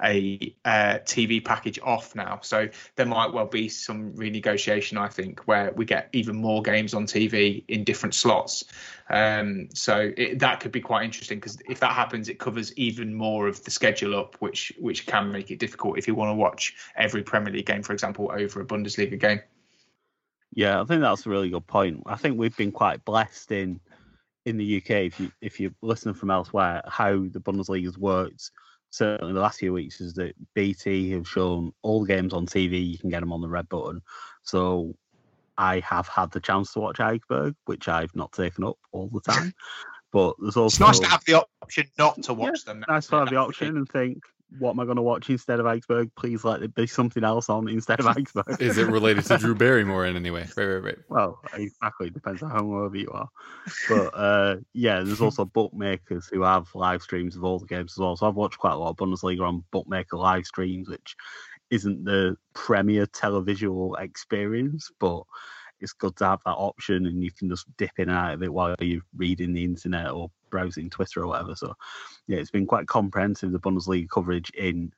a 0.03 0.55
uh, 0.65 0.99
TV 1.05 1.45
package 1.45 1.79
off 1.83 2.15
now. 2.15 2.41
So 2.43 2.69
there 2.97 3.07
might 3.07 3.33
well 3.33 3.47
be 3.47 3.69
some 3.69 4.13
renegotiation, 4.15 4.99
I 4.99 5.09
think, 5.09 5.41
where 5.47 5.73
we 5.73 5.85
get 5.85 6.09
even 6.13 6.37
more 6.37 6.63
games 6.63 6.95
on 6.95 7.07
TV 7.07 7.65
in 7.69 7.85
different 7.85 8.15
slots. 8.15 8.65
Um, 9.09 9.69
so 9.75 10.13
it, 10.17 10.39
that 10.41 10.61
could 10.61 10.73
be 10.73 10.81
quite 10.81 11.05
interesting 11.05 11.39
because 11.39 11.59
if 11.69 11.81
that 11.81 11.93
happens, 11.93 12.29
it 12.29 12.39
covers 12.39 12.73
even 12.77 13.15
more 13.15 13.47
of 13.47 13.63
the 13.65 13.71
schedule 13.71 14.19
up, 14.19 14.37
which 14.41 14.73
which 14.79 15.07
can 15.07 15.31
make 15.31 15.51
it 15.51 15.59
difficult 15.59 15.99
if 15.99 16.09
you 16.09 16.15
want 16.15 16.31
to 16.31 16.35
watch 16.35 16.75
every 16.97 17.23
Premier 17.23 17.53
League 17.53 17.67
game, 17.67 17.83
for 17.83 17.93
example, 17.93 18.33
over 18.35 18.61
a 18.61 18.65
Bundesliga 18.65 19.19
game. 19.19 19.41
Yeah, 20.55 20.81
I 20.81 20.85
think 20.85 21.01
that's 21.03 21.27
a 21.27 21.31
really 21.31 21.51
good 21.51 21.67
point. 21.67 22.03
I 22.07 22.17
think 22.17 22.39
we've 22.39 22.57
been 22.57 22.73
quite 22.73 23.05
blessed 23.05 23.53
in 23.53 23.81
in 24.47 24.57
the 24.57 24.77
UK. 24.77 24.91
If 24.91 25.21
you 25.21 25.33
if 25.41 25.61
you're 25.61 25.75
listening 25.83 26.15
from 26.15 26.31
elsewhere, 26.31 26.83
how 26.87 27.13
the 27.13 27.41
Bundesliga 27.41 27.85
has 27.85 27.99
worked 27.99 28.51
certainly 28.95 29.33
the 29.33 29.41
last 29.41 29.59
few 29.59 29.73
weeks 29.73 30.01
is 30.01 30.15
that 30.15 30.35
BT 30.55 31.11
have 31.11 31.29
shown 31.29 31.73
all 31.83 32.01
the 32.01 32.07
games 32.07 32.33
on 32.33 32.47
TV. 32.47 32.93
You 32.93 32.99
can 32.99 33.11
get 33.11 33.21
them 33.21 33.33
on 33.33 33.41
the 33.41 33.49
red 33.49 33.69
button. 33.69 34.01
So 34.43 34.95
I 35.59 35.81
have 35.81 36.07
had 36.07 36.31
the 36.31 36.41
chance 36.41 36.73
to 36.73 36.81
watch 36.81 37.01
Augsburg, 37.01 37.57
which 37.65 37.89
I've 37.89 38.15
not 38.15 38.33
taken 38.33 38.65
up 38.65 38.79
all 38.93 39.09
the 39.09 39.21
time. 39.33 39.53
But 40.13 40.37
there's 40.39 40.57
also 40.57 40.87
it's 40.87 41.01
nice 41.01 41.01
to 41.01 41.09
have 41.09 41.25
the 41.25 41.45
option 41.61 41.87
not 41.99 42.23
to 42.23 42.35
watch 42.35 42.61
yeah, 42.65 42.73
them. 42.73 42.85
Nice 42.89 43.09
to 43.09 43.17
have 43.17 43.31
the 43.31 43.37
option 43.37 43.77
and 43.77 43.89
think, 43.89 44.23
what 44.59 44.71
am 44.71 44.81
I 44.81 44.85
going 44.85 44.97
to 44.97 45.03
watch 45.03 45.31
instead 45.31 45.61
of 45.61 45.67
Augsburg? 45.67 46.11
Please 46.17 46.45
let 46.45 46.63
it 46.63 46.75
be 46.75 46.87
something 46.87 47.25
else 47.25 47.49
on 47.49 47.69
instead 47.69 48.01
of 48.01 48.07
Augsburg. 48.07 48.61
Is 48.61 48.79
it 48.79 48.87
related 48.87 49.25
to 49.27 49.39
Drew 49.39 49.55
Barrymore 49.57 50.07
in 50.07 50.17
any 50.17 50.31
way? 50.31 50.47
Right, 50.57 50.65
right, 50.65 50.85
right. 50.85 50.99
Well, 51.09 51.41
exactly. 51.55 52.11
Depends 52.11 52.43
on 52.43 52.51
how 52.51 52.61
hungover 52.61 52.99
you 52.99 53.11
are. 53.11 53.29
But 53.89 54.15
uh, 54.15 54.57
yeah, 54.73 55.01
there's 55.01 55.21
also 55.21 55.45
bookmakers 55.55 56.29
who 56.29 56.43
have 56.43 56.69
live 56.75 57.03
streams 57.03 57.37
of 57.37 57.45
all 57.45 57.59
the 57.59 57.67
games 57.67 57.95
as 57.95 57.99
well. 57.99 58.17
So 58.17 58.29
I've 58.29 58.37
watched 58.37 58.59
quite 58.59 58.75
a 58.75 58.79
lot 58.79 58.91
of 58.91 58.97
Bundesliga 58.97 59.41
on 59.41 59.65
bookmaker 59.73 60.17
live 60.17 60.47
streams, 60.47 60.89
which 60.89 61.17
isn't 61.71 62.05
the 62.05 62.37
premier 62.55 63.07
televisual 63.07 63.99
experience, 64.01 64.91
but 65.01 65.23
it's 65.85 65.93
good 65.93 66.17
to 66.17 66.25
have 66.27 66.41
that 66.45 66.53
option 66.53 67.07
and 67.07 67.23
you 67.23 67.31
can 67.31 67.49
just 67.49 67.67
dip 67.77 67.93
in 67.99 68.09
and 68.09 68.19
out 68.19 68.35
of 68.35 68.43
it 68.43 68.53
while 68.53 68.75
you're 68.81 69.03
reading 69.17 69.53
the 69.53 69.65
internet 69.65 70.11
or 70.11 70.31
browsing 70.51 70.91
Twitter 70.91 71.23
or 71.23 71.29
whatever. 71.29 71.55
So, 71.55 71.75
yeah, 72.27 72.39
it's 72.39 72.51
been 72.51 72.67
quite 72.67 72.89
comprehensive, 72.89 73.53
the 73.53 73.61
Bundesliga 73.61 74.09
coverage 74.09 74.51
in 74.51 74.93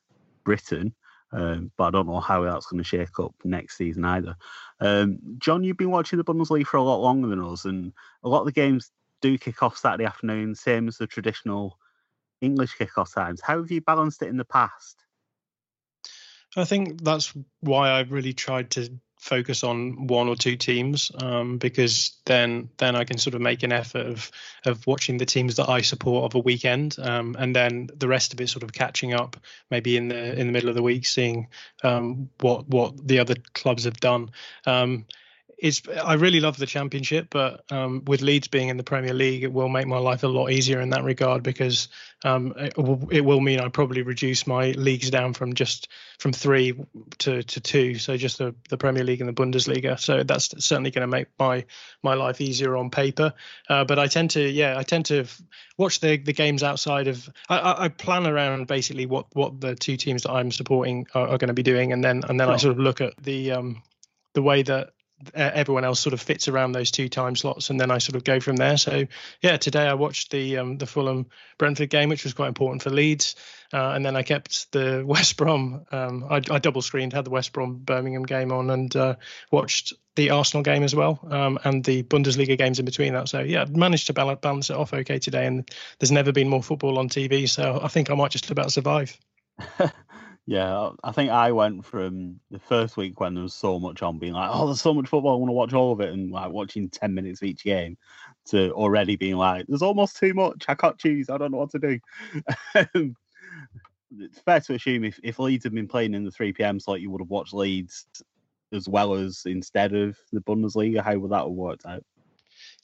Britain. 0.45 0.95
Um, 1.33 1.73
but 1.77 1.85
I 1.85 1.91
don't 1.91 2.07
know 2.07 2.21
how 2.21 2.43
that's 2.43 2.67
going 2.67 2.79
to 2.79 2.89
shake 2.89 3.19
up 3.19 3.35
next 3.45 3.77
season 3.77 4.05
either. 4.05 4.37
Um, 4.81 5.19
John, 5.39 5.65
you've 5.65 5.77
been 5.77 5.91
watching 5.91 6.17
the 6.19 6.25
Bundesliga 6.25 6.65
for 6.65 6.77
a 6.79 6.83
lot 6.83 7.03
longer 7.03 7.29
than 7.29 7.45
us, 7.45 7.65
and 7.65 7.93
a 8.23 8.29
lot 8.29 8.41
of 8.41 8.47
the 8.47 8.53
games 8.53 8.91
do 9.21 9.37
kick 9.37 9.63
off 9.63 9.77
Saturday 9.77 10.05
afternoon, 10.05 10.55
same 10.55 10.89
as 10.89 10.99
the 10.99 11.07
traditional 11.07 11.79
English 12.41 12.75
kick-off 12.75 13.13
times. 13.13 13.41
How 13.41 13.59
have 13.59 13.71
you 13.71 13.81
balanced 13.81 14.23
it 14.23 14.29
in 14.29 14.37
the 14.37 14.45
past? 14.45 15.05
I 16.57 16.65
think 16.65 17.03
that's 17.03 17.35
why 17.61 17.91
I 17.91 18.01
really 18.03 18.33
tried 18.33 18.71
to 18.73 18.89
focus 19.19 19.65
on 19.65 20.07
one 20.07 20.29
or 20.29 20.37
two 20.37 20.57
teams 20.57 21.11
um, 21.21 21.59
because 21.59 22.13
then 22.27 22.69
then 22.77 22.95
I 22.95 23.05
can 23.05 23.19
sort 23.19 23.35
of 23.35 23.41
make 23.41 23.63
an 23.63 23.73
effort 23.73 24.07
of 24.07 24.31
of 24.65 24.87
watching 24.87 25.19
the 25.19 25.27
teams 25.27 25.57
that 25.57 25.69
I 25.69 25.81
support 25.81 26.25
of 26.25 26.35
a 26.37 26.43
weekend 26.43 26.97
um, 26.99 27.37
and 27.39 27.55
then 27.55 27.89
the 27.97 28.09
rest 28.09 28.33
of 28.33 28.41
it 28.41 28.49
sort 28.49 28.63
of 28.63 28.73
catching 28.73 29.15
up 29.15 29.37
maybe 29.71 29.97
in 29.97 30.09
the 30.09 30.39
in 30.39 30.47
the 30.47 30.53
middle 30.53 30.69
of 30.69 30.75
the 30.75 30.83
week 30.83 31.07
seeing 31.07 31.49
um, 31.83 32.29
what 32.41 32.69
what 32.69 33.07
the 33.07 33.19
other 33.19 33.35
clubs 33.55 33.85
have 33.85 33.99
done. 33.99 34.31
Um, 34.67 35.07
it's 35.59 35.83
I 35.89 36.15
really 36.15 36.41
love 36.41 36.59
the 36.59 36.67
championship, 36.67 37.29
but 37.31 37.65
um, 37.73 38.03
with 38.07 38.21
Leeds 38.21 38.49
being 38.49 38.69
in 38.69 38.77
the 38.77 38.83
Premier 38.83 39.15
League, 39.15 39.43
it 39.43 39.53
will 39.53 39.71
make 39.71 39.87
my 39.87 39.97
life 39.97 40.23
a 40.23 40.29
lot 40.29 40.51
easier 40.51 40.81
in 40.81 40.91
that 40.91 41.03
regard 41.03 41.43
because 41.43 41.89
um, 42.25 42.53
it, 42.59 42.77
will, 42.77 43.09
it, 43.11 43.23
will, 43.23 43.41
mean 43.41 43.61
I 43.61 43.69
probably 43.69 44.03
reduce 44.03 44.47
my 44.47 44.73
leagues 44.73 45.09
down 45.09 45.33
from 45.33 45.55
just 45.55 45.89
from 46.19 46.33
three 46.33 46.75
to, 47.19 47.43
to 47.43 47.61
two, 47.61 47.97
so 47.97 48.19
just 48.19 48.37
the, 48.37 48.55
the 48.69 48.77
Premier 48.77 49.03
League 49.03 49.21
and 49.21 49.29
the 49.29 49.33
Bundesliga. 49.33 49.99
So 49.99 50.25
that's 50.25 50.53
certainly 50.63 50.91
going 50.91 51.09
to 51.09 51.17
make 51.17 51.29
my 51.39 51.65
my 52.03 52.15
life 52.15 52.43
easier 52.43 52.77
on 52.77 52.91
paper. 52.91 53.33
Uh, 53.69 53.85
but 53.85 53.99
I 53.99 54.09
tend 54.09 54.33
to 54.33 54.47
yeah 54.47 54.77
I 54.77 54.83
tend 54.83 55.07
to 55.07 55.25
watch 55.79 56.01
the 56.01 56.19
the 56.19 56.35
games 56.35 56.63
outside 56.63 57.09
of 57.09 57.31
I, 57.49 57.85
I, 57.85 57.89
plan 57.89 58.27
around 58.27 58.67
basically 58.67 59.07
what 59.07 59.27
what 59.35 59.59
the 59.59 59.75
two 59.75 59.97
teams 59.97 60.25
that 60.25 60.33
I'm 60.33 60.51
supporting 60.51 61.07
are, 61.15 61.29
are 61.29 61.39
going 61.39 61.49
to 61.49 61.55
be 61.55 61.63
doing, 61.63 61.95
and 61.95 62.05
then 62.05 62.25
and 62.29 62.39
then 62.39 62.51
I 62.51 62.57
sort 62.59 62.73
of 62.73 62.79
look 62.79 63.01
at 63.01 63.15
the 63.23 63.53
um, 63.53 63.83
the 64.35 64.43
way 64.43 64.63
that 64.63 64.91
everyone 65.35 65.85
else 65.85 66.01
sort 66.01 66.13
of 66.13 66.21
fits 66.21 66.49
around 66.49 66.73
those 66.73 66.91
two 66.91 67.09
time 67.09 67.37
slots, 67.37 67.71
and 67.71 67.81
then 67.81 67.91
I 67.91 67.99
sort 67.99 68.17
of 68.17 68.25
go 68.25 68.41
from 68.41 68.57
there. 68.57 68.77
So 68.77 69.07
yeah, 69.41 69.57
today 69.57 69.87
I 69.87 69.95
watched 69.95 70.31
the 70.31 70.59
um, 70.59 70.79
the 70.79 70.87
Fulham 70.87 71.27
Brentford 71.59 71.91
game, 71.91 72.09
which 72.09 72.25
was 72.25 72.35
quite 72.35 72.49
important 72.49 72.83
for 72.83 72.91
Leeds, 72.91 73.35
uh, 73.73 73.93
and 73.95 74.05
then 74.05 74.17
I 74.17 74.23
kept 74.23 74.71
the 74.73 75.03
West 75.07 75.37
Brom. 75.37 75.87
Um, 75.91 76.25
I, 76.29 76.37
I, 76.51 76.59
double 76.59 76.83
screened, 76.83 77.13
had 77.13 77.25
the 77.25 77.31
West 77.31 77.53
Brom 77.53 77.79
Birmingham 77.79 78.25
game 78.25 78.53
on, 78.53 78.71
and 78.71 78.95
uh, 78.95 79.17
watched 79.51 79.95
the 80.17 80.31
Arsenal 80.31 80.63
game 80.63 80.83
as 80.83 80.95
well, 80.95 81.19
um, 81.31 81.59
and 81.65 81.85
the 81.85 82.03
Bundesliga 82.03 82.57
games 82.59 82.79
in 82.79 82.85
between 82.85 83.15
that. 83.15 83.29
So 83.29 83.41
yeah, 83.41 83.65
managed 83.69 84.09
to 84.09 84.13
balance 84.13 84.71
it 84.71 84.77
off 84.77 84.93
okay 84.93 85.19
today, 85.19 85.47
and 85.47 85.69
there's 85.99 86.13
never 86.13 86.33
been 86.33 86.49
more 86.49 86.63
football 86.63 86.99
on 86.99 87.09
TV, 87.09 87.49
so 87.49 87.81
I 87.83 87.89
think 87.89 88.11
I 88.11 88.15
might 88.15 88.31
just 88.31 88.51
about 88.51 88.73
survive. 88.73 89.19
Yeah, 90.49 90.91
I 91.03 91.11
think 91.11 91.31
I 91.31 91.51
went 91.51 91.85
from 91.85 92.39
the 92.53 92.61
first 92.61 92.97
week 92.97 93.19
when 93.19 93.35
there 93.35 93.43
was 93.43 93.53
so 93.55 93.81
much 93.81 94.01
on, 94.03 94.19
being 94.19 94.33
like, 94.35 94.49
"Oh, 94.53 94.67
there's 94.67 94.81
so 94.81 94.95
much 94.95 95.09
football, 95.09 95.35
I 95.35 95.39
want 95.39 95.49
to 95.49 95.53
watch 95.55 95.73
all 95.73 95.91
of 95.93 96.01
it," 96.01 96.13
and 96.13 96.31
like 96.31 96.53
watching 96.53 96.89
ten 96.89 97.15
minutes 97.15 97.43
of 97.43 97.49
each 97.49 97.65
game, 97.65 97.99
to 98.47 98.71
already 98.73 99.17
being 99.17 99.37
like, 99.37 99.67
"There's 99.67 99.83
almost 99.83 100.19
too 100.19 100.35
much. 100.35 100.65
I 100.69 100.77
can't 100.77 100.99
choose. 100.99 101.29
I 101.31 101.39
don't 101.39 101.51
know 101.51 101.59
what 101.59 101.71
to 101.73 101.79
do." 101.81 101.99
Um, 102.95 103.17
it's 104.19 104.39
fair 104.41 104.61
to 104.61 104.75
assume 104.75 105.05
if, 105.05 105.19
if 105.23 105.39
Leeds 105.39 105.65
had 105.65 105.75
been 105.75 105.89
playing 105.89 106.15
in 106.15 106.25
the 106.25 106.31
three 106.31 106.53
PM 106.53 106.81
slot, 106.81 107.01
you 107.01 107.11
would 107.11 107.21
have 107.21 107.31
watched 107.31 107.55
Leeds 107.55 108.07
as 108.73 108.89
well 108.89 109.15
as 109.15 109.43
instead 109.47 109.95
of 109.95 110.17
the 110.33 110.41
Bundesliga. 110.41 111.03
How 111.03 111.17
would 111.19 111.31
that 111.33 111.39
have 111.45 111.51
worked 111.51 111.87
out? 111.87 112.05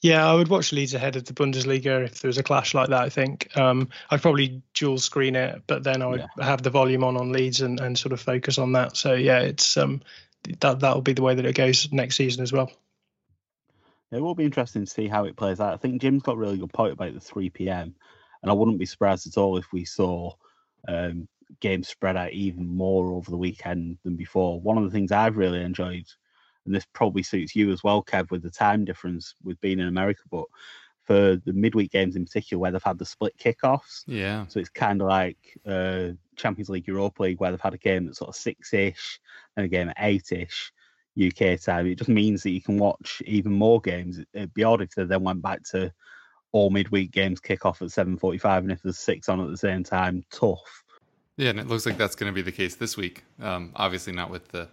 Yeah, 0.03 0.29
I 0.29 0.33
would 0.33 0.49
watch 0.49 0.73
Leeds 0.73 0.93
ahead 0.93 1.15
of 1.15 1.23
the 1.23 1.33
Bundesliga 1.33 2.03
if 2.03 2.19
there 2.19 2.27
was 2.27 2.37
a 2.37 2.43
clash 2.43 2.73
like 2.73 2.89
that. 2.89 3.03
I 3.03 3.07
think 3.07 3.55
um, 3.55 3.87
I'd 4.11 4.21
probably 4.21 4.61
dual 4.73 4.97
screen 4.97 5.37
it, 5.37 5.63
but 5.65 5.85
then 5.85 6.01
I 6.01 6.07
would 6.07 6.19
yeah. 6.37 6.45
have 6.45 6.61
the 6.61 6.69
volume 6.69 7.05
on 7.05 7.15
on 7.15 7.31
Leeds 7.31 7.61
and, 7.61 7.79
and 7.79 7.97
sort 7.97 8.11
of 8.11 8.19
focus 8.19 8.57
on 8.57 8.73
that. 8.73 8.97
So 8.97 9.13
yeah, 9.13 9.39
it's 9.39 9.77
um, 9.77 10.01
that 10.59 10.81
that'll 10.81 11.01
be 11.01 11.13
the 11.13 11.21
way 11.21 11.35
that 11.35 11.45
it 11.45 11.55
goes 11.55 11.87
next 11.93 12.17
season 12.17 12.43
as 12.43 12.51
well. 12.51 12.69
It 14.11 14.19
will 14.19 14.35
be 14.35 14.43
interesting 14.43 14.83
to 14.83 14.91
see 14.91 15.07
how 15.07 15.23
it 15.23 15.37
plays 15.37 15.61
out. 15.61 15.73
I 15.73 15.77
think 15.77 16.01
Jim's 16.01 16.23
got 16.23 16.33
a 16.35 16.37
really 16.37 16.57
good 16.57 16.73
point 16.73 16.91
about 16.91 17.13
the 17.13 17.21
3 17.21 17.49
p.m. 17.51 17.95
And 18.41 18.51
I 18.51 18.53
wouldn't 18.53 18.79
be 18.79 18.85
surprised 18.85 19.25
at 19.25 19.37
all 19.37 19.57
if 19.57 19.71
we 19.71 19.85
saw 19.85 20.33
um, 20.85 21.29
games 21.61 21.87
spread 21.87 22.17
out 22.17 22.33
even 22.33 22.67
more 22.67 23.13
over 23.13 23.31
the 23.31 23.37
weekend 23.37 23.99
than 24.03 24.17
before. 24.17 24.59
One 24.59 24.77
of 24.77 24.83
the 24.83 24.91
things 24.91 25.13
I've 25.13 25.37
really 25.37 25.61
enjoyed 25.61 26.07
and 26.65 26.73
this 26.73 26.85
probably 26.93 27.23
suits 27.23 27.55
you 27.55 27.71
as 27.71 27.83
well, 27.83 28.03
Kev, 28.03 28.31
with 28.31 28.43
the 28.43 28.49
time 28.49 28.85
difference 28.85 29.35
with 29.43 29.59
being 29.61 29.79
in 29.79 29.87
America. 29.87 30.21
But 30.29 30.45
for 31.03 31.35
the 31.35 31.53
midweek 31.53 31.91
games 31.91 32.15
in 32.15 32.25
particular, 32.25 32.61
where 32.61 32.71
they've 32.71 32.83
had 32.83 32.97
the 32.97 33.05
split 33.05 33.37
kickoffs, 33.37 34.03
yeah, 34.07 34.45
so 34.47 34.59
it's 34.59 34.69
kind 34.69 35.01
of 35.01 35.07
like 35.07 35.37
uh, 35.65 36.09
Champions 36.35 36.69
League, 36.69 36.87
Europa 36.87 37.23
League, 37.23 37.39
where 37.39 37.51
they've 37.51 37.61
had 37.61 37.73
a 37.73 37.77
game 37.77 38.05
that's 38.05 38.19
sort 38.19 38.29
of 38.29 38.35
six-ish 38.35 39.19
and 39.57 39.65
a 39.65 39.69
game 39.69 39.89
at 39.89 39.97
eight-ish 39.99 40.71
UK 41.21 41.59
time. 41.59 41.87
It 41.87 41.99
just 41.99 42.09
means 42.09 42.43
that 42.43 42.51
you 42.51 42.61
can 42.61 42.77
watch 42.77 43.21
even 43.25 43.51
more 43.51 43.81
games. 43.81 44.19
It'd 44.33 44.53
be 44.53 44.63
odd 44.63 44.81
if 44.81 44.91
they 44.91 45.03
then 45.03 45.23
went 45.23 45.41
back 45.41 45.63
to 45.71 45.93
all 46.53 46.69
midweek 46.69 47.11
games 47.11 47.39
kick 47.39 47.65
off 47.65 47.81
at 47.81 47.89
7.45 47.89 48.59
and 48.59 48.71
if 48.71 48.81
there's 48.81 48.97
six 48.97 49.27
on 49.27 49.41
at 49.41 49.49
the 49.49 49.57
same 49.57 49.83
time 49.83 50.23
tough 50.31 50.83
yeah 51.35 51.49
and 51.49 51.59
it 51.59 51.67
looks 51.67 51.85
like 51.85 51.97
that's 51.97 52.15
going 52.15 52.31
to 52.31 52.33
be 52.33 52.41
the 52.41 52.51
case 52.51 52.75
this 52.75 52.95
week 52.95 53.23
um, 53.41 53.71
obviously 53.75 54.13
not 54.13 54.29
with 54.29 54.47
the 54.49 54.69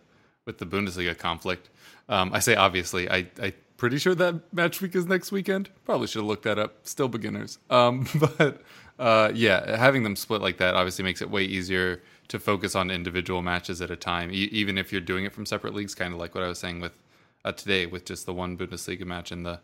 with 0.47 0.59
the 0.59 0.67
Bundesliga 0.67 1.17
conflict. 1.17 1.69
Um, 2.09 2.33
I 2.33 2.41
say 2.41 2.55
obviously. 2.55 3.11
I 3.11 3.29
I 3.41 3.55
pretty 3.77 3.99
sure 3.99 4.15
that 4.15 4.53
match 4.53 4.81
week 4.81 4.95
is 4.95 5.07
next 5.07 5.33
weekend. 5.33 5.71
Probably 5.85 6.07
should 6.07 6.21
have 6.21 6.27
looked 6.27 6.45
that 6.45 6.59
up. 6.59 6.87
Still 6.87 7.09
beginners. 7.09 7.59
Um, 7.71 8.07
but 8.39 8.63
uh, 8.99 9.33
yeah, 9.35 9.77
having 9.77 10.03
them 10.03 10.17
split 10.17 10.43
like 10.43 10.59
that 10.59 10.75
obviously 10.75 11.03
makes 11.05 11.23
it 11.23 11.31
way 11.31 11.43
easier 11.45 12.03
to 12.29 12.39
focus 12.39 12.77
on 12.77 12.91
individual 12.91 13.43
matches 13.43 13.81
at 13.81 13.91
a 13.91 13.97
time, 13.97 14.31
e- 14.31 14.51
even 14.53 14.77
if 14.77 14.93
you're 14.93 15.01
doing 15.01 15.25
it 15.25 15.33
from 15.33 15.47
separate 15.47 15.75
leagues. 15.75 15.95
Kind 15.95 16.13
of 16.13 16.21
like 16.21 16.35
what 16.35 16.45
I 16.45 16.49
was 16.49 16.59
saying 16.59 16.81
with 16.81 16.93
uh, 17.45 17.53
today, 17.53 17.87
with 17.87 18.05
just 18.05 18.27
the 18.27 18.35
one 18.35 18.57
Bundesliga 18.57 19.05
match 19.05 19.33
and 19.33 19.47
the 19.47 19.61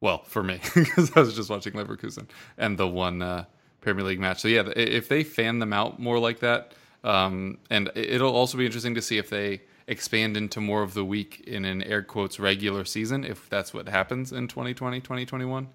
well 0.00 0.22
for 0.24 0.42
me 0.42 0.60
because 0.74 1.10
I 1.16 1.20
was 1.20 1.34
just 1.34 1.48
watching 1.48 1.72
Leverkusen 1.72 2.28
and 2.58 2.76
the 2.76 2.86
one 2.86 3.22
uh, 3.22 3.44
Premier 3.80 4.04
League 4.04 4.20
match. 4.20 4.40
So 4.42 4.48
yeah, 4.48 4.64
if 4.76 5.08
they 5.08 5.24
fan 5.24 5.58
them 5.58 5.72
out 5.72 5.98
more 5.98 6.18
like 6.18 6.40
that, 6.40 6.72
um, 7.02 7.58
and 7.70 7.90
it'll 7.94 8.34
also 8.34 8.58
be 8.58 8.66
interesting 8.66 8.94
to 8.94 9.02
see 9.02 9.16
if 9.16 9.30
they 9.30 9.62
expand 9.86 10.36
into 10.36 10.60
more 10.60 10.82
of 10.82 10.94
the 10.94 11.04
week 11.04 11.44
in 11.46 11.64
an 11.64 11.82
air 11.82 12.02
quotes 12.02 12.40
regular 12.40 12.84
season 12.84 13.24
if 13.24 13.48
that's 13.50 13.74
what 13.74 13.88
happens 13.88 14.32
in 14.32 14.48
2020 14.48 15.00
2021 15.00 15.68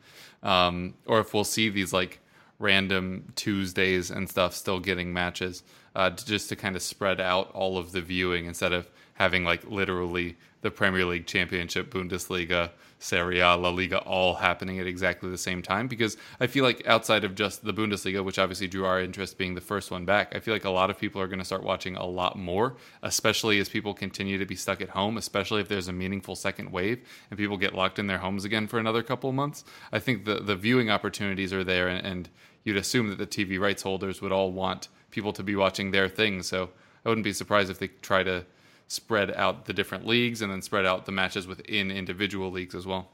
um, 0.44 0.94
or 1.06 1.20
if 1.20 1.34
we'll 1.34 1.44
see 1.44 1.70
these 1.70 1.94
like 1.94 2.20
random 2.58 3.32
tuesdays 3.36 4.10
and 4.10 4.30
stuff 4.30 4.54
still 4.54 4.80
getting 4.80 5.14
matches 5.14 5.64
uh, 5.96 6.10
just 6.10 6.50
to 6.50 6.56
kind 6.56 6.76
of 6.76 6.82
spread 6.82 7.20
out 7.20 7.52
all 7.52 7.78
of 7.78 7.92
the 7.92 8.02
viewing 8.02 8.46
instead 8.46 8.74
of 8.74 8.90
having 9.14 9.44
like 9.44 9.64
literally 9.70 10.36
the 10.62 10.72
Premier 10.72 11.06
League 11.06 11.26
Championship, 11.26 11.92
Bundesliga, 11.94 12.72
Serie 13.00 13.40
A, 13.40 13.56
La 13.56 13.70
Liga 13.70 14.00
all 14.00 14.36
happening 14.36 14.78
at 14.78 14.86
exactly 14.86 15.30
the 15.30 15.38
same 15.38 15.62
time. 15.62 15.88
Because 15.88 16.18
I 16.40 16.48
feel 16.48 16.64
like 16.64 16.86
outside 16.86 17.24
of 17.24 17.34
just 17.34 17.64
the 17.64 17.74
Bundesliga, 17.74 18.24
which 18.24 18.38
obviously 18.38 18.68
drew 18.68 18.86
our 18.86 19.02
interest 19.02 19.38
being 19.38 19.56
the 19.56 19.62
first 19.62 19.90
one 19.90 20.06
back, 20.06 20.36
I 20.36 20.40
feel 20.40 20.54
like 20.54 20.66
a 20.66 20.70
lot 20.70 20.90
of 20.90 21.00
people 21.00 21.22
are 21.22 21.28
going 21.28 21.40
to 21.40 21.46
start 21.46 21.64
watching 21.64 21.96
a 21.96 22.06
lot 22.06 22.38
more, 22.38 22.76
especially 23.02 23.60
as 23.60 23.70
people 23.70 23.94
continue 23.94 24.38
to 24.38 24.46
be 24.46 24.56
stuck 24.56 24.82
at 24.82 24.90
home, 24.90 25.18
especially 25.18 25.62
if 25.62 25.70
there's 25.70 25.88
a 25.88 25.94
meaningful 25.94 26.36
second 26.36 26.72
wave 26.72 27.08
and 27.30 27.38
people 27.38 27.58
get 27.58 27.74
locked 27.74 28.00
in 28.00 28.08
their 28.08 28.18
homes 28.18 28.46
again 28.46 28.68
for 28.68 28.80
another 28.80 29.02
couple 29.02 29.30
of 29.30 29.36
months. 29.36 29.64
I 29.92 30.00
think 30.00 30.26
the, 30.26 30.36
the 30.36 30.56
viewing 30.56 30.90
opportunities 30.90 31.54
are 31.54 31.64
there, 31.64 31.88
and, 31.88 32.06
and 32.06 32.30
you'd 32.64 32.78
assume 32.78 33.10
that 33.10 33.18
the 33.18 33.28
TV 33.28 33.60
rights 33.60 33.84
holders 33.84 34.22
would 34.22 34.32
all 34.32 34.52
want 34.52 34.90
people 35.12 35.34
to 35.34 35.44
be 35.44 35.56
watching 35.56 35.92
their 35.92 36.08
thing. 36.08 36.44
So 36.44 36.70
I 37.06 37.10
wouldn't 37.10 37.24
be 37.24 37.34
surprised 37.34 37.70
if 37.70 37.80
they 37.80 37.88
try 37.88 38.24
to 38.24 38.46
spread 38.90 39.32
out 39.36 39.66
the 39.66 39.74
different 39.74 40.06
leagues 40.06 40.42
and 40.42 40.52
then 40.52 40.62
spread 40.62 40.86
out 40.86 41.06
the 41.06 41.12
matches 41.12 41.48
within 41.48 41.92
individual 41.92 42.50
leagues 42.52 42.74
as 42.74 42.88
well. 42.88 43.08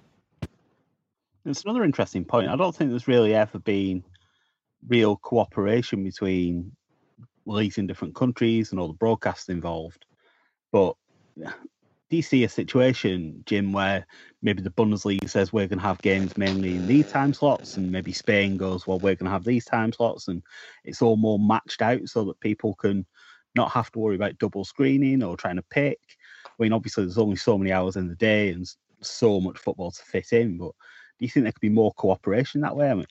It's 1.45 1.63
another 1.63 1.83
interesting 1.83 2.25
point. 2.25 2.47
I 2.47 2.55
don't 2.55 2.73
think 2.75 2.89
there's 2.89 3.07
really 3.07 3.35
ever 3.35 3.59
been 3.59 4.03
real 4.87 5.17
cooperation 5.17 6.03
between 6.03 6.71
leagues 7.45 7.77
in 7.77 7.87
different 7.87 8.15
countries 8.15 8.71
and 8.71 8.79
all 8.79 8.87
the 8.87 8.93
broadcasts 8.93 9.49
involved. 9.49 10.05
But 10.71 10.95
do 11.37 12.15
you 12.15 12.23
see 12.23 12.45
a 12.45 12.49
situation, 12.49 13.43
Jim, 13.45 13.73
where 13.73 14.07
maybe 14.41 14.61
the 14.61 14.69
Bundesliga 14.69 15.29
says 15.29 15.51
we're 15.51 15.67
going 15.67 15.79
to 15.79 15.85
have 15.85 16.01
games 16.01 16.37
mainly 16.37 16.75
in 16.75 16.87
these 16.87 17.11
time 17.11 17.33
slots, 17.33 17.75
and 17.75 17.91
maybe 17.91 18.13
Spain 18.13 18.55
goes, 18.57 18.87
well, 18.87 18.99
we're 18.99 19.15
going 19.15 19.25
to 19.25 19.31
have 19.31 19.43
these 19.43 19.65
time 19.65 19.91
slots, 19.91 20.29
and 20.29 20.41
it's 20.85 21.01
all 21.01 21.17
more 21.17 21.37
matched 21.37 21.81
out 21.81 22.07
so 22.07 22.23
that 22.25 22.39
people 22.39 22.75
can 22.75 23.05
not 23.55 23.71
have 23.71 23.91
to 23.91 23.99
worry 23.99 24.15
about 24.15 24.37
double 24.37 24.65
screening 24.65 25.23
or 25.23 25.37
trying 25.37 25.55
to 25.55 25.63
pick. 25.63 25.99
I 26.45 26.63
mean, 26.63 26.73
obviously, 26.73 27.03
there's 27.03 27.17
only 27.17 27.35
so 27.35 27.57
many 27.57 27.71
hours 27.71 27.95
in 27.95 28.07
the 28.07 28.15
day 28.15 28.51
and 28.51 28.67
so 29.01 29.39
much 29.39 29.57
football 29.57 29.91
to 29.91 30.03
fit 30.03 30.31
in, 30.31 30.57
but 30.57 30.71
do 31.19 31.25
you 31.25 31.29
think 31.29 31.45
there 31.45 31.51
could 31.51 31.61
be 31.61 31.69
more 31.69 31.93
cooperation 31.93 32.61
that 32.61 32.75
way? 32.75 32.89
I 32.89 32.93
mean, 32.93 33.05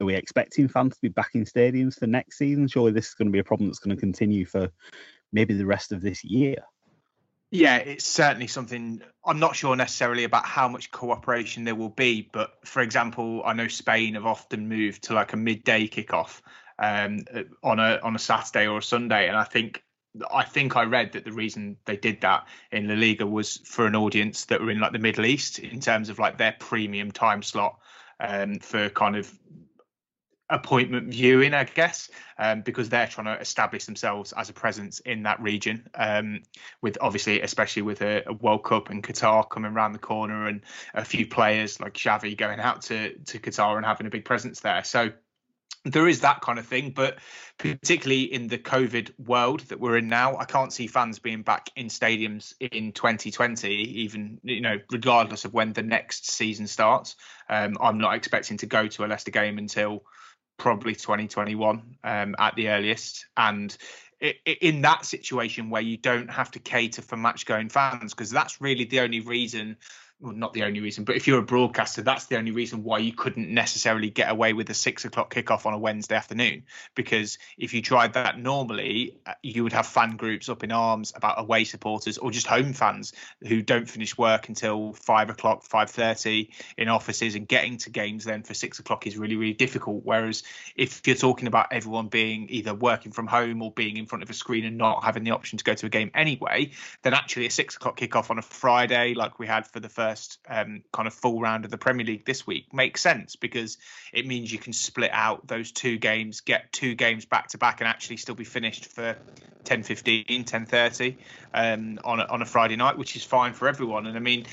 are 0.00 0.06
we 0.06 0.14
expecting 0.14 0.68
fans 0.68 0.94
to 0.94 1.02
be 1.02 1.08
back 1.08 1.30
in 1.34 1.44
stadiums 1.44 1.98
for 1.98 2.06
next 2.06 2.38
season? 2.38 2.68
Surely 2.68 2.92
this 2.92 3.08
is 3.08 3.14
going 3.14 3.28
to 3.28 3.32
be 3.32 3.38
a 3.38 3.44
problem 3.44 3.68
that's 3.68 3.78
going 3.78 3.96
to 3.96 4.00
continue 4.00 4.44
for 4.44 4.70
maybe 5.32 5.54
the 5.54 5.66
rest 5.66 5.92
of 5.92 6.02
this 6.02 6.24
year. 6.24 6.56
Yeah, 7.50 7.76
it's 7.76 8.06
certainly 8.06 8.46
something. 8.46 9.02
I'm 9.26 9.38
not 9.38 9.54
sure 9.56 9.76
necessarily 9.76 10.24
about 10.24 10.46
how 10.46 10.68
much 10.68 10.90
cooperation 10.90 11.64
there 11.64 11.74
will 11.74 11.90
be, 11.90 12.28
but 12.32 12.54
for 12.64 12.80
example, 12.80 13.42
I 13.44 13.52
know 13.52 13.68
Spain 13.68 14.14
have 14.14 14.24
often 14.24 14.68
moved 14.68 15.04
to 15.04 15.14
like 15.14 15.34
a 15.34 15.36
midday 15.36 15.86
kickoff 15.86 16.40
um, 16.82 17.20
on 17.62 17.78
a 17.78 18.00
on 18.02 18.16
a 18.16 18.18
Saturday 18.18 18.66
or 18.66 18.78
a 18.78 18.82
Sunday, 18.82 19.28
and 19.28 19.36
I 19.36 19.44
think 19.44 19.82
I 20.30 20.44
think 20.44 20.76
I 20.76 20.82
read 20.82 21.12
that 21.12 21.24
the 21.24 21.32
reason 21.32 21.78
they 21.86 21.96
did 21.96 22.20
that 22.22 22.46
in 22.72 22.88
La 22.88 22.94
Liga 22.94 23.26
was 23.26 23.58
for 23.64 23.86
an 23.86 23.94
audience 23.94 24.46
that 24.46 24.60
were 24.60 24.70
in 24.70 24.80
like 24.80 24.92
the 24.92 24.98
Middle 24.98 25.24
East 25.24 25.60
in 25.60 25.80
terms 25.80 26.08
of 26.08 26.18
like 26.18 26.36
their 26.36 26.54
premium 26.58 27.12
time 27.12 27.42
slot 27.42 27.78
um, 28.20 28.58
for 28.58 28.90
kind 28.90 29.16
of 29.16 29.32
appointment 30.50 31.08
viewing, 31.08 31.54
I 31.54 31.64
guess, 31.64 32.10
um, 32.38 32.60
because 32.60 32.90
they're 32.90 33.06
trying 33.06 33.24
to 33.24 33.40
establish 33.40 33.86
themselves 33.86 34.32
as 34.32 34.50
a 34.50 34.52
presence 34.52 34.98
in 34.98 35.22
that 35.22 35.40
region. 35.40 35.88
Um, 35.94 36.42
with 36.82 36.98
obviously, 37.00 37.40
especially 37.40 37.82
with 37.82 38.02
a, 38.02 38.24
a, 38.26 38.34
World 38.34 38.64
Cup 38.64 38.90
and 38.90 39.02
Qatar 39.02 39.48
coming 39.48 39.72
around 39.72 39.92
the 39.92 39.98
corner, 39.98 40.48
and 40.48 40.62
a 40.94 41.04
few 41.04 41.26
players 41.26 41.80
like 41.80 41.94
Xavi 41.94 42.36
going 42.36 42.58
out 42.58 42.82
to 42.82 43.16
to 43.16 43.38
Qatar 43.38 43.76
and 43.76 43.86
having 43.86 44.08
a 44.08 44.10
big 44.10 44.24
presence 44.24 44.60
there. 44.60 44.84
So 44.84 45.12
there 45.84 46.06
is 46.06 46.20
that 46.20 46.40
kind 46.40 46.58
of 46.58 46.66
thing, 46.66 46.90
but 46.90 47.18
particularly 47.58 48.22
in 48.22 48.46
the 48.48 48.58
COVID 48.58 49.18
world 49.18 49.60
that 49.68 49.80
we're 49.80 49.98
in 49.98 50.08
now, 50.08 50.36
I 50.36 50.44
can't 50.44 50.72
see 50.72 50.86
fans 50.86 51.18
being 51.18 51.42
back 51.42 51.70
in 51.74 51.88
stadiums 51.88 52.54
in 52.60 52.92
2020, 52.92 53.68
even 53.72 54.38
you 54.44 54.60
know, 54.60 54.78
regardless 54.90 55.44
of 55.44 55.54
when 55.54 55.72
the 55.72 55.82
next 55.82 56.30
season 56.30 56.66
starts. 56.66 57.16
Um, 57.48 57.76
I'm 57.80 57.98
not 57.98 58.14
expecting 58.14 58.58
to 58.58 58.66
go 58.66 58.86
to 58.86 59.04
a 59.04 59.06
Leicester 59.06 59.32
game 59.32 59.58
until 59.58 60.04
probably 60.56 60.94
2021 60.94 61.96
um, 62.04 62.36
at 62.38 62.54
the 62.54 62.68
earliest, 62.68 63.26
and 63.36 63.76
in 64.46 64.82
that 64.82 65.04
situation 65.04 65.68
where 65.68 65.82
you 65.82 65.96
don't 65.96 66.30
have 66.30 66.52
to 66.52 66.60
cater 66.60 67.02
for 67.02 67.16
match 67.16 67.44
going 67.44 67.68
fans 67.68 68.14
because 68.14 68.30
that's 68.30 68.60
really 68.60 68.84
the 68.84 69.00
only 69.00 69.18
reason 69.18 69.76
well, 70.22 70.32
not 70.32 70.52
the 70.52 70.62
only 70.62 70.78
reason, 70.78 71.02
but 71.02 71.16
if 71.16 71.26
you're 71.26 71.40
a 71.40 71.42
broadcaster, 71.42 72.00
that's 72.00 72.26
the 72.26 72.36
only 72.36 72.52
reason 72.52 72.84
why 72.84 72.98
you 72.98 73.12
couldn't 73.12 73.52
necessarily 73.52 74.08
get 74.08 74.30
away 74.30 74.52
with 74.52 74.70
a 74.70 74.74
six 74.74 75.04
o'clock 75.04 75.34
kickoff 75.34 75.66
on 75.66 75.74
a 75.74 75.78
Wednesday 75.78 76.14
afternoon. 76.14 76.62
Because 76.94 77.38
if 77.58 77.74
you 77.74 77.82
tried 77.82 78.12
that 78.12 78.38
normally, 78.38 79.18
uh, 79.26 79.32
you 79.42 79.64
would 79.64 79.72
have 79.72 79.84
fan 79.84 80.16
groups 80.16 80.48
up 80.48 80.62
in 80.62 80.70
arms 80.70 81.12
about 81.16 81.40
away 81.40 81.64
supporters 81.64 82.18
or 82.18 82.30
just 82.30 82.46
home 82.46 82.72
fans 82.72 83.12
who 83.48 83.62
don't 83.62 83.90
finish 83.90 84.16
work 84.16 84.48
until 84.48 84.92
five 84.92 85.28
o'clock, 85.28 85.64
five 85.64 85.90
thirty 85.90 86.52
in 86.78 86.88
offices, 86.88 87.34
and 87.34 87.48
getting 87.48 87.78
to 87.78 87.90
games 87.90 88.22
then 88.22 88.44
for 88.44 88.54
six 88.54 88.78
o'clock 88.78 89.08
is 89.08 89.18
really, 89.18 89.34
really 89.34 89.54
difficult. 89.54 90.02
Whereas 90.04 90.44
if 90.76 91.04
you're 91.04 91.16
talking 91.16 91.48
about 91.48 91.72
everyone 91.72 92.06
being 92.06 92.46
either 92.48 92.74
working 92.74 93.10
from 93.10 93.26
home 93.26 93.60
or 93.60 93.72
being 93.72 93.96
in 93.96 94.06
front 94.06 94.22
of 94.22 94.30
a 94.30 94.34
screen 94.34 94.64
and 94.64 94.78
not 94.78 95.02
having 95.02 95.24
the 95.24 95.32
option 95.32 95.58
to 95.58 95.64
go 95.64 95.74
to 95.74 95.86
a 95.86 95.88
game 95.90 96.12
anyway, 96.14 96.70
then 97.02 97.12
actually 97.12 97.46
a 97.46 97.50
six 97.50 97.74
o'clock 97.74 97.98
kickoff 97.98 98.30
on 98.30 98.38
a 98.38 98.42
Friday, 98.42 99.14
like 99.14 99.40
we 99.40 99.48
had 99.48 99.66
for 99.66 99.80
the 99.80 99.88
first 99.88 100.11
first 100.12 100.38
um, 100.48 100.82
kind 100.92 101.06
of 101.06 101.14
full 101.14 101.40
round 101.40 101.64
of 101.64 101.70
the 101.70 101.78
Premier 101.78 102.04
League 102.04 102.24
this 102.24 102.46
week 102.46 102.72
makes 102.72 103.00
sense 103.00 103.36
because 103.36 103.78
it 104.12 104.26
means 104.26 104.52
you 104.52 104.58
can 104.58 104.72
split 104.72 105.10
out 105.12 105.46
those 105.46 105.72
two 105.72 105.98
games, 105.98 106.42
get 106.42 106.70
two 106.72 106.94
games 106.94 107.24
back 107.24 107.48
to 107.48 107.58
back, 107.58 107.80
and 107.80 107.88
actually 107.88 108.18
still 108.18 108.34
be 108.34 108.44
finished 108.44 108.86
for 108.86 109.16
10 109.64 109.82
15, 109.82 110.44
10 110.44 110.66
30 110.66 111.16
um, 111.54 111.98
on, 112.04 112.20
a, 112.20 112.24
on 112.24 112.42
a 112.42 112.46
Friday 112.46 112.76
night, 112.76 112.98
which 112.98 113.16
is 113.16 113.24
fine 113.24 113.54
for 113.54 113.68
everyone. 113.68 114.06
And 114.06 114.16
I 114.16 114.20
mean, 114.20 114.46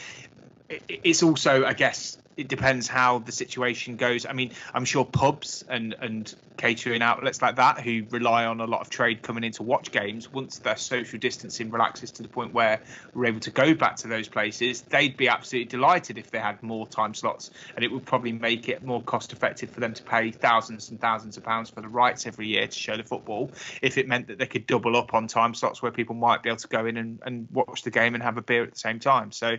it's 0.87 1.23
also, 1.23 1.65
I 1.65 1.73
guess, 1.73 2.17
it 2.39 2.47
depends 2.47 2.87
how 2.87 3.19
the 3.19 3.33
situation 3.33 3.97
goes. 3.97 4.25
I 4.25 4.31
mean, 4.31 4.51
I'm 4.73 4.85
sure 4.85 5.03
pubs 5.03 5.65
and 5.67 5.93
and 5.99 6.33
catering 6.59 7.01
outlets 7.01 7.41
like 7.41 7.55
that 7.55 7.79
who 7.79 8.03
rely 8.09 8.45
on 8.45 8.59
a 8.59 8.65
lot 8.65 8.81
of 8.81 8.89
trade 8.89 9.21
coming 9.21 9.45
in 9.45 9.51
to 9.53 9.63
watch 9.63 9.91
games, 9.91 10.31
once 10.31 10.59
their 10.59 10.75
social 10.75 11.17
distancing 11.17 11.71
relaxes 11.71 12.11
to 12.11 12.21
the 12.21 12.27
point 12.27 12.53
where 12.53 12.81
we're 13.13 13.27
able 13.27 13.39
to 13.39 13.49
go 13.49 13.73
back 13.73 13.95
to 13.95 14.09
those 14.09 14.27
places, 14.27 14.81
they'd 14.81 15.15
be 15.15 15.29
absolutely 15.29 15.69
delighted 15.69 16.17
if 16.17 16.31
they 16.31 16.37
had 16.37 16.61
more 16.61 16.85
time 16.85 17.13
slots. 17.13 17.49
And 17.75 17.85
it 17.85 17.91
would 17.91 18.05
probably 18.05 18.33
make 18.33 18.67
it 18.67 18.83
more 18.83 19.01
cost 19.01 19.31
effective 19.31 19.69
for 19.69 19.79
them 19.79 19.93
to 19.93 20.03
pay 20.03 20.31
thousands 20.31 20.89
and 20.89 20.99
thousands 20.99 21.37
of 21.37 21.43
pounds 21.43 21.69
for 21.69 21.79
the 21.79 21.87
rights 21.87 22.27
every 22.27 22.47
year 22.47 22.67
to 22.67 22.77
show 22.77 22.97
the 22.97 23.03
football 23.03 23.51
if 23.81 23.97
it 23.97 24.07
meant 24.09 24.27
that 24.27 24.37
they 24.37 24.45
could 24.47 24.67
double 24.67 24.97
up 24.97 25.13
on 25.13 25.27
time 25.27 25.53
slots 25.53 25.81
where 25.81 25.93
people 25.93 26.15
might 26.15 26.43
be 26.43 26.49
able 26.49 26.57
to 26.57 26.67
go 26.67 26.85
in 26.85 26.97
and, 26.97 27.19
and 27.25 27.47
watch 27.51 27.83
the 27.83 27.91
game 27.91 28.15
and 28.15 28.23
have 28.23 28.37
a 28.37 28.41
beer 28.41 28.63
at 28.63 28.71
the 28.73 28.79
same 28.79 28.99
time. 28.99 29.31
So 29.31 29.55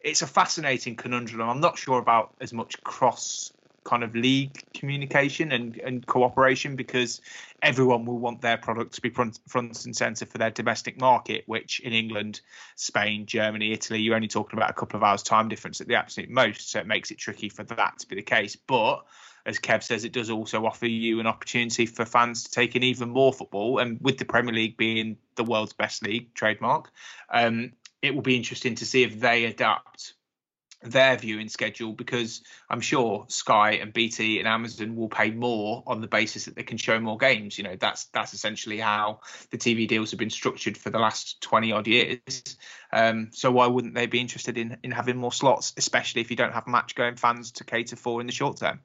it's 0.00 0.22
a 0.22 0.26
fascinating 0.26 0.96
conundrum. 0.96 1.48
I'm 1.48 1.60
not 1.60 1.78
sure 1.78 1.98
about 1.98 2.19
as 2.40 2.52
much 2.52 2.82
cross 2.82 3.52
kind 3.84 4.04
of 4.04 4.14
league 4.14 4.62
communication 4.74 5.52
and, 5.52 5.76
and 5.78 6.06
cooperation 6.06 6.76
because 6.76 7.20
everyone 7.62 8.04
will 8.04 8.18
want 8.18 8.40
their 8.42 8.58
product 8.58 8.94
to 8.94 9.00
be 9.00 9.08
front, 9.08 9.38
front 9.48 9.84
and 9.86 9.96
center 9.96 10.26
for 10.26 10.38
their 10.38 10.50
domestic 10.50 11.00
market, 11.00 11.44
which 11.46 11.80
in 11.80 11.92
England, 11.92 12.40
Spain, 12.76 13.26
Germany, 13.26 13.72
Italy, 13.72 14.00
you're 14.00 14.14
only 14.14 14.28
talking 14.28 14.58
about 14.58 14.70
a 14.70 14.74
couple 14.74 14.96
of 14.96 15.02
hours 15.02 15.22
time 15.22 15.48
difference 15.48 15.80
at 15.80 15.88
the 15.88 15.94
absolute 15.94 16.30
most. 16.30 16.70
So 16.70 16.80
it 16.80 16.86
makes 16.86 17.10
it 17.10 17.18
tricky 17.18 17.48
for 17.48 17.64
that 17.64 17.98
to 18.00 18.06
be 18.06 18.16
the 18.16 18.22
case. 18.22 18.54
But 18.54 19.04
as 19.46 19.58
Kev 19.58 19.82
says, 19.82 20.04
it 20.04 20.12
does 20.12 20.30
also 20.30 20.66
offer 20.66 20.86
you 20.86 21.18
an 21.20 21.26
opportunity 21.26 21.86
for 21.86 22.04
fans 22.04 22.44
to 22.44 22.50
take 22.50 22.76
in 22.76 22.82
even 22.82 23.08
more 23.08 23.32
football. 23.32 23.78
And 23.78 23.98
with 24.00 24.18
the 24.18 24.26
Premier 24.26 24.54
League 24.54 24.76
being 24.76 25.16
the 25.36 25.44
world's 25.44 25.72
best 25.72 26.02
league 26.02 26.34
trademark, 26.34 26.90
um, 27.30 27.72
it 28.02 28.14
will 28.14 28.22
be 28.22 28.36
interesting 28.36 28.74
to 28.76 28.86
see 28.86 29.02
if 29.02 29.20
they 29.20 29.46
adapt 29.46 30.14
their 30.82 31.16
viewing 31.16 31.48
schedule 31.48 31.92
because 31.92 32.42
I'm 32.68 32.80
sure 32.80 33.26
Sky 33.28 33.72
and 33.72 33.92
BT 33.92 34.38
and 34.38 34.48
Amazon 34.48 34.96
will 34.96 35.08
pay 35.08 35.30
more 35.30 35.82
on 35.86 36.00
the 36.00 36.06
basis 36.06 36.46
that 36.46 36.54
they 36.56 36.62
can 36.62 36.78
show 36.78 36.98
more 36.98 37.18
games. 37.18 37.58
You 37.58 37.64
know, 37.64 37.76
that's 37.78 38.06
that's 38.06 38.32
essentially 38.32 38.78
how 38.78 39.20
the 39.50 39.58
TV 39.58 39.86
deals 39.86 40.10
have 40.10 40.18
been 40.18 40.30
structured 40.30 40.78
for 40.78 40.90
the 40.90 40.98
last 40.98 41.40
20 41.42 41.72
odd 41.72 41.86
years. 41.86 42.56
Um, 42.92 43.30
so 43.32 43.50
why 43.50 43.66
wouldn't 43.66 43.94
they 43.94 44.06
be 44.06 44.20
interested 44.20 44.56
in 44.56 44.78
in 44.82 44.90
having 44.90 45.16
more 45.16 45.32
slots, 45.32 45.74
especially 45.76 46.22
if 46.22 46.30
you 46.30 46.36
don't 46.36 46.54
have 46.54 46.66
match 46.66 46.94
going 46.94 47.16
fans 47.16 47.52
to 47.52 47.64
cater 47.64 47.96
for 47.96 48.20
in 48.20 48.26
the 48.26 48.32
short 48.32 48.56
term? 48.58 48.80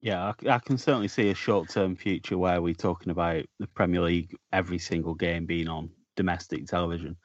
Yeah, 0.00 0.32
I, 0.44 0.48
I 0.48 0.58
can 0.58 0.78
certainly 0.78 1.08
see 1.08 1.30
a 1.30 1.34
short 1.34 1.68
term 1.68 1.94
future 1.94 2.36
where 2.36 2.60
we're 2.60 2.74
talking 2.74 3.10
about 3.10 3.44
the 3.60 3.68
Premier 3.68 4.02
League 4.02 4.36
every 4.52 4.78
single 4.78 5.14
game 5.14 5.46
being 5.46 5.68
on 5.68 5.90
domestic 6.16 6.66
television. 6.66 7.16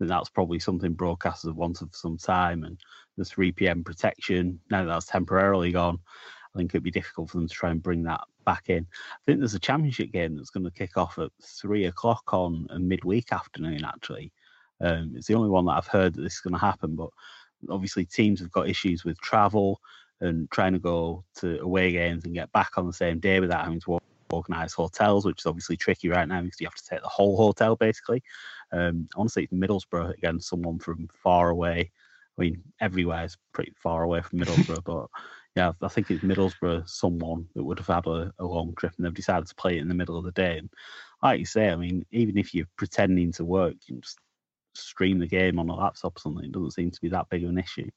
And 0.00 0.10
that's 0.10 0.28
probably 0.28 0.58
something 0.58 0.94
broadcasters 0.94 1.46
have 1.46 1.56
wanted 1.56 1.90
for 1.90 1.96
some 1.96 2.18
time 2.18 2.64
and 2.64 2.78
the 3.16 3.24
3 3.24 3.52
p.m. 3.52 3.84
protection. 3.84 4.60
Now 4.70 4.80
that 4.84 4.88
that's 4.88 5.06
temporarily 5.06 5.72
gone, 5.72 5.98
I 6.54 6.58
think 6.58 6.70
it'd 6.70 6.82
be 6.82 6.90
difficult 6.90 7.30
for 7.30 7.38
them 7.38 7.48
to 7.48 7.54
try 7.54 7.70
and 7.70 7.82
bring 7.82 8.02
that 8.04 8.22
back 8.44 8.68
in. 8.68 8.86
I 8.86 9.18
think 9.26 9.38
there's 9.38 9.54
a 9.54 9.60
championship 9.60 10.12
game 10.12 10.36
that's 10.36 10.50
going 10.50 10.64
to 10.64 10.70
kick 10.70 10.96
off 10.96 11.18
at 11.18 11.30
three 11.42 11.86
o'clock 11.86 12.22
on 12.32 12.66
a 12.70 12.78
midweek 12.78 13.32
afternoon. 13.32 13.84
Actually, 13.84 14.32
um, 14.80 15.12
it's 15.16 15.26
the 15.26 15.34
only 15.34 15.48
one 15.48 15.64
that 15.66 15.72
I've 15.72 15.86
heard 15.86 16.14
that 16.14 16.22
this 16.22 16.34
is 16.34 16.40
going 16.40 16.54
to 16.54 16.60
happen. 16.60 16.94
But 16.94 17.10
obviously, 17.70 18.04
teams 18.04 18.40
have 18.40 18.52
got 18.52 18.68
issues 18.68 19.04
with 19.04 19.20
travel 19.20 19.80
and 20.20 20.50
trying 20.50 20.72
to 20.74 20.78
go 20.78 21.24
to 21.36 21.60
away 21.60 21.90
games 21.92 22.24
and 22.24 22.34
get 22.34 22.52
back 22.52 22.72
on 22.76 22.86
the 22.86 22.92
same 22.92 23.18
day 23.18 23.40
without 23.40 23.64
having 23.64 23.80
to 23.80 23.98
organise 24.34 24.72
hotels, 24.72 25.24
which 25.24 25.40
is 25.40 25.46
obviously 25.46 25.76
tricky 25.76 26.08
right 26.08 26.28
now 26.28 26.42
because 26.42 26.60
you 26.60 26.66
have 26.66 26.74
to 26.74 26.86
take 26.86 27.02
the 27.02 27.08
whole 27.08 27.36
hotel 27.36 27.76
basically. 27.76 28.22
Um, 28.72 29.08
I 29.14 29.18
want 29.18 29.30
to 29.30 29.32
say 29.32 29.42
it's 29.42 29.52
Middlesbrough 29.52 30.14
again, 30.14 30.40
someone 30.40 30.78
from 30.78 31.08
far 31.22 31.50
away 31.50 31.90
I 32.36 32.42
mean, 32.42 32.62
everywhere 32.80 33.24
is 33.24 33.36
pretty 33.52 33.72
far 33.76 34.02
away 34.02 34.20
from 34.22 34.40
Middlesbrough, 34.40 34.84
but 34.84 35.06
yeah, 35.54 35.72
I 35.82 35.88
think 35.88 36.10
it's 36.10 36.24
Middlesbrough, 36.24 36.88
someone 36.88 37.46
that 37.54 37.62
would 37.62 37.78
have 37.78 37.86
had 37.86 38.06
a, 38.06 38.32
a, 38.38 38.44
long 38.44 38.74
trip 38.76 38.92
and 38.96 39.06
they've 39.06 39.14
decided 39.14 39.46
to 39.46 39.54
play 39.54 39.76
it 39.76 39.82
in 39.82 39.88
the 39.88 39.94
middle 39.94 40.18
of 40.18 40.24
the 40.24 40.32
day. 40.32 40.58
And 40.58 40.68
like 41.22 41.38
you 41.38 41.46
say, 41.46 41.70
I 41.70 41.76
mean, 41.76 42.04
even 42.10 42.36
if 42.36 42.54
you're 42.54 42.66
pretending 42.76 43.32
to 43.32 43.44
work, 43.44 43.74
you 43.86 43.94
can 43.94 44.00
just 44.00 44.18
stream 44.74 45.20
the 45.20 45.28
game 45.28 45.58
on 45.60 45.68
a 45.68 45.74
laptop 45.74 46.16
or 46.16 46.20
something. 46.20 46.44
It 46.44 46.52
doesn't 46.52 46.72
seem 46.72 46.90
to 46.90 47.00
be 47.00 47.08
that 47.10 47.28
big 47.28 47.44
of 47.44 47.50
an 47.50 47.58
issue. 47.58 47.88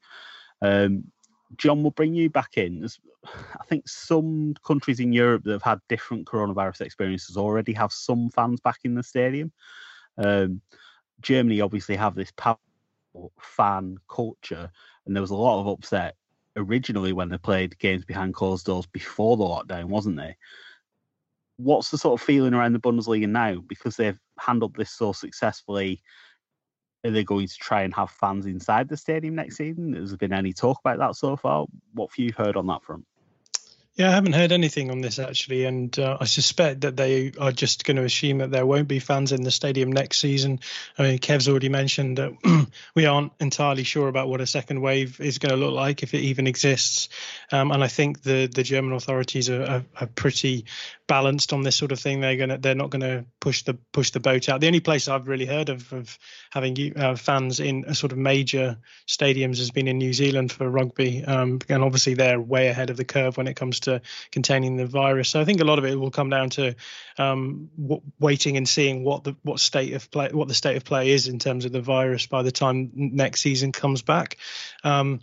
Um, 0.61 1.11
John, 1.55 1.83
will 1.83 1.91
bring 1.91 2.13
you 2.13 2.29
back 2.29 2.57
in. 2.57 2.79
There's, 2.79 2.99
I 3.25 3.63
think 3.65 3.87
some 3.87 4.55
countries 4.65 4.99
in 4.99 5.13
Europe 5.13 5.43
that 5.45 5.53
have 5.53 5.63
had 5.63 5.79
different 5.87 6.27
coronavirus 6.27 6.81
experiences 6.81 7.37
already 7.37 7.73
have 7.73 7.91
some 7.91 8.29
fans 8.29 8.59
back 8.59 8.79
in 8.83 8.95
the 8.95 9.03
stadium. 9.03 9.51
Um, 10.17 10.61
Germany 11.21 11.61
obviously 11.61 11.95
have 11.95 12.15
this 12.15 12.31
power 12.35 12.57
fan 13.39 13.97
culture, 14.09 14.69
and 15.05 15.15
there 15.15 15.21
was 15.21 15.31
a 15.31 15.35
lot 15.35 15.61
of 15.61 15.67
upset 15.67 16.15
originally 16.55 17.13
when 17.13 17.29
they 17.29 17.37
played 17.37 17.77
games 17.79 18.03
behind 18.03 18.33
closed 18.33 18.65
doors 18.65 18.85
before 18.87 19.37
the 19.37 19.43
lockdown, 19.43 19.85
wasn't 19.85 20.17
there? 20.17 20.35
What's 21.57 21.89
the 21.89 21.97
sort 21.97 22.19
of 22.19 22.25
feeling 22.25 22.53
around 22.53 22.73
the 22.73 22.79
Bundesliga 22.79 23.27
now 23.27 23.61
because 23.67 23.95
they've 23.95 24.19
handled 24.39 24.75
this 24.75 24.91
so 24.91 25.13
successfully? 25.13 26.01
Are 27.07 27.11
they 27.11 27.23
going 27.23 27.47
to 27.47 27.57
try 27.57 27.83
and 27.83 27.93
have 27.93 28.11
fans 28.11 28.45
inside 28.45 28.89
the 28.89 28.97
stadium 28.97 29.35
next 29.35 29.55
season? 29.55 29.93
Has 29.93 30.09
there 30.09 30.17
been 30.17 30.33
any 30.33 30.51
talk 30.51 30.79
about 30.81 30.99
that 30.99 31.15
so 31.15 31.37
far? 31.37 31.65
What 31.93 32.09
have 32.11 32.17
you 32.17 32.33
heard 32.37 32.57
on 32.57 32.67
that 32.67 32.83
front? 32.83 33.05
Yeah, 33.97 34.09
I 34.09 34.11
haven't 34.11 34.33
heard 34.33 34.51
anything 34.51 34.91
on 34.91 35.01
this 35.01 35.17
actually, 35.17 35.65
and 35.65 35.97
uh, 35.97 36.17
I 36.21 36.25
suspect 36.25 36.81
that 36.81 36.95
they 36.95 37.31
are 37.39 37.51
just 37.51 37.83
going 37.83 37.97
to 37.97 38.03
assume 38.03 38.37
that 38.37 38.51
there 38.51 38.63
won't 38.63 38.87
be 38.87 38.99
fans 38.99 39.31
in 39.31 39.41
the 39.41 39.49
stadium 39.49 39.91
next 39.91 40.19
season. 40.19 40.59
I 40.99 41.01
mean, 41.03 41.17
Kev's 41.17 41.49
already 41.49 41.69
mentioned 41.69 42.19
that 42.19 42.67
we 42.95 43.07
aren't 43.07 43.31
entirely 43.39 43.83
sure 43.83 44.07
about 44.07 44.29
what 44.29 44.39
a 44.39 44.45
second 44.45 44.81
wave 44.81 45.19
is 45.19 45.39
going 45.39 45.49
to 45.49 45.57
look 45.57 45.73
like, 45.73 46.03
if 46.03 46.13
it 46.13 46.19
even 46.19 46.45
exists. 46.45 47.09
Um, 47.51 47.71
and 47.71 47.83
I 47.83 47.87
think 47.87 48.21
the 48.21 48.45
the 48.45 48.61
German 48.61 48.93
authorities 48.93 49.49
are, 49.49 49.63
are, 49.63 49.85
are, 49.99 50.07
pretty 50.07 50.65
balanced 51.07 51.51
on 51.51 51.63
this 51.63 51.75
sort 51.75 51.91
of 51.91 51.99
thing. 51.99 52.21
They're 52.21 52.37
gonna 52.37 52.59
they're 52.59 52.75
not 52.75 52.91
going 52.91 53.01
to 53.01 53.25
push 53.39 53.63
the 53.63 53.73
push 53.93 54.11
the 54.11 54.19
boat 54.19 54.47
out. 54.47 54.61
The 54.61 54.67
only 54.67 54.79
place 54.79 55.07
I've 55.07 55.27
really 55.27 55.47
heard 55.47 55.69
of 55.69 55.91
of 55.91 56.19
having 56.51 56.93
uh, 56.95 57.15
fans 57.15 57.59
in 57.59 57.85
a 57.87 57.95
sort 57.95 58.11
of 58.11 58.19
major 58.19 58.77
stadiums 59.07 59.57
has 59.57 59.71
been 59.71 59.87
in 59.87 59.97
New 59.97 60.13
Zealand 60.13 60.51
for 60.51 60.69
rugby, 60.69 61.25
um, 61.25 61.57
and 61.67 61.83
obviously 61.83 62.13
they're 62.13 62.39
way 62.39 62.67
ahead 62.67 62.91
of 62.91 62.97
the 62.97 63.05
curve 63.05 63.37
when 63.37 63.47
it 63.47 63.55
comes 63.55 63.79
to 63.81 63.86
containing 64.31 64.77
the 64.77 64.85
virus. 64.85 65.29
So 65.29 65.41
I 65.41 65.45
think 65.45 65.61
a 65.61 65.65
lot 65.65 65.79
of 65.79 65.85
it 65.85 65.95
will 65.95 66.11
come 66.11 66.29
down 66.29 66.49
to 66.51 66.75
um, 67.17 67.69
w- 67.79 68.01
waiting 68.19 68.57
and 68.57 68.67
seeing 68.67 69.03
what 69.03 69.23
the 69.23 69.35
what 69.43 69.59
state 69.59 69.93
of 69.93 70.09
play 70.11 70.29
what 70.31 70.47
the 70.47 70.53
state 70.53 70.77
of 70.77 70.83
play 70.83 71.11
is 71.11 71.27
in 71.27 71.39
terms 71.39 71.65
of 71.65 71.71
the 71.71 71.81
virus 71.81 72.27
by 72.27 72.43
the 72.43 72.51
time 72.51 72.91
next 72.93 73.41
season 73.41 73.71
comes 73.71 74.01
back. 74.01 74.37
Um, 74.83 75.21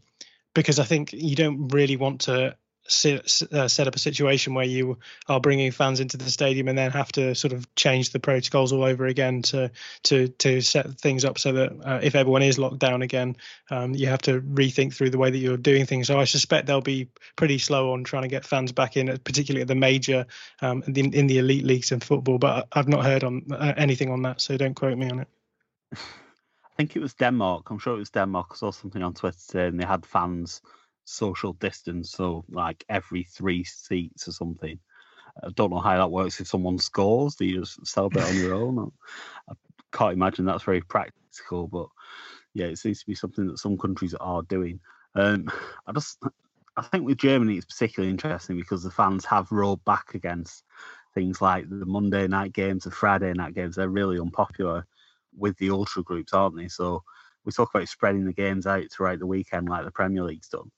because 0.54 0.78
I 0.78 0.84
think 0.84 1.12
you 1.12 1.36
don't 1.36 1.68
really 1.68 1.96
want 1.96 2.22
to 2.22 2.56
uh, 2.86 3.68
set 3.68 3.88
up 3.88 3.96
a 3.96 3.98
situation 3.98 4.52
where 4.52 4.64
you 4.66 4.98
are 5.26 5.40
bringing 5.40 5.70
fans 5.70 6.00
into 6.00 6.18
the 6.18 6.30
stadium 6.30 6.68
and 6.68 6.76
then 6.76 6.90
have 6.90 7.10
to 7.12 7.34
sort 7.34 7.54
of 7.54 7.72
change 7.74 8.10
the 8.10 8.20
protocols 8.20 8.72
all 8.72 8.84
over 8.84 9.06
again 9.06 9.40
to 9.40 9.70
to 10.02 10.28
to 10.28 10.60
set 10.60 10.98
things 11.00 11.24
up 11.24 11.38
so 11.38 11.52
that 11.52 11.72
uh, 11.82 12.00
if 12.02 12.14
everyone 12.14 12.42
is 12.42 12.58
locked 12.58 12.78
down 12.78 13.00
again, 13.00 13.36
um, 13.70 13.94
you 13.94 14.06
have 14.06 14.20
to 14.20 14.40
rethink 14.42 14.92
through 14.92 15.08
the 15.08 15.18
way 15.18 15.30
that 15.30 15.38
you're 15.38 15.56
doing 15.56 15.86
things. 15.86 16.08
So 16.08 16.20
I 16.20 16.24
suspect 16.24 16.66
they'll 16.66 16.82
be 16.82 17.08
pretty 17.36 17.58
slow 17.58 17.92
on 17.92 18.04
trying 18.04 18.22
to 18.22 18.28
get 18.28 18.44
fans 18.44 18.72
back 18.72 18.98
in, 18.98 19.06
particularly 19.24 19.62
at 19.62 19.68
the 19.68 19.74
major 19.74 20.26
um, 20.60 20.82
in, 20.86 21.14
in 21.14 21.26
the 21.26 21.38
elite 21.38 21.64
leagues 21.64 21.90
in 21.90 22.00
football. 22.00 22.38
But 22.38 22.68
I've 22.72 22.88
not 22.88 23.04
heard 23.04 23.24
on 23.24 23.46
uh, 23.50 23.72
anything 23.78 24.10
on 24.10 24.22
that, 24.22 24.42
so 24.42 24.58
don't 24.58 24.74
quote 24.74 24.98
me 24.98 25.08
on 25.08 25.20
it. 25.20 25.28
I 25.96 26.76
think 26.76 26.96
it 26.96 27.00
was 27.00 27.14
Denmark. 27.14 27.70
I'm 27.70 27.78
sure 27.78 27.94
it 27.94 28.00
was 28.00 28.10
Denmark. 28.10 28.48
I 28.50 28.56
saw 28.56 28.72
something 28.72 29.02
on 29.02 29.14
Twitter 29.14 29.38
saying 29.38 29.76
they 29.76 29.86
had 29.86 30.04
fans 30.04 30.60
social 31.04 31.52
distance, 31.54 32.10
so 32.10 32.44
like 32.50 32.84
every 32.88 33.24
three 33.24 33.64
seats 33.64 34.28
or 34.28 34.32
something. 34.32 34.78
I 35.42 35.48
don't 35.54 35.70
know 35.70 35.80
how 35.80 35.96
that 35.96 36.10
works 36.10 36.40
if 36.40 36.46
someone 36.46 36.78
scores. 36.78 37.34
Do 37.34 37.44
you 37.44 37.60
just 37.60 37.86
celebrate 37.86 38.24
on 38.24 38.36
your 38.36 38.54
own? 38.62 38.92
I 39.48 39.54
can't 39.92 40.12
imagine 40.12 40.44
that's 40.44 40.64
very 40.64 40.80
practical, 40.80 41.66
but 41.66 41.88
yeah, 42.54 42.66
it 42.66 42.78
seems 42.78 43.00
to 43.00 43.06
be 43.06 43.14
something 43.14 43.46
that 43.48 43.58
some 43.58 43.76
countries 43.76 44.14
are 44.14 44.42
doing. 44.42 44.80
Um, 45.14 45.50
I 45.86 45.92
just, 45.92 46.18
I 46.76 46.82
think 46.82 47.04
with 47.04 47.18
Germany, 47.18 47.56
it's 47.56 47.66
particularly 47.66 48.10
interesting 48.10 48.56
because 48.56 48.82
the 48.82 48.90
fans 48.90 49.24
have 49.24 49.50
rolled 49.50 49.84
back 49.84 50.14
against 50.14 50.64
things 51.14 51.40
like 51.40 51.68
the 51.68 51.86
Monday 51.86 52.26
night 52.26 52.52
games, 52.52 52.84
the 52.84 52.90
Friday 52.90 53.32
night 53.32 53.54
games. 53.54 53.76
They're 53.76 53.88
really 53.88 54.18
unpopular 54.18 54.86
with 55.36 55.56
the 55.58 55.70
ultra 55.70 56.02
groups, 56.02 56.32
aren't 56.32 56.56
they? 56.56 56.68
So 56.68 57.02
we 57.44 57.52
talk 57.52 57.74
about 57.74 57.88
spreading 57.88 58.24
the 58.24 58.32
games 58.32 58.66
out 58.66 58.84
throughout 58.90 59.18
the 59.18 59.26
weekend, 59.26 59.68
like 59.68 59.84
the 59.84 59.90
Premier 59.90 60.22
League's 60.22 60.48
done 60.48 60.70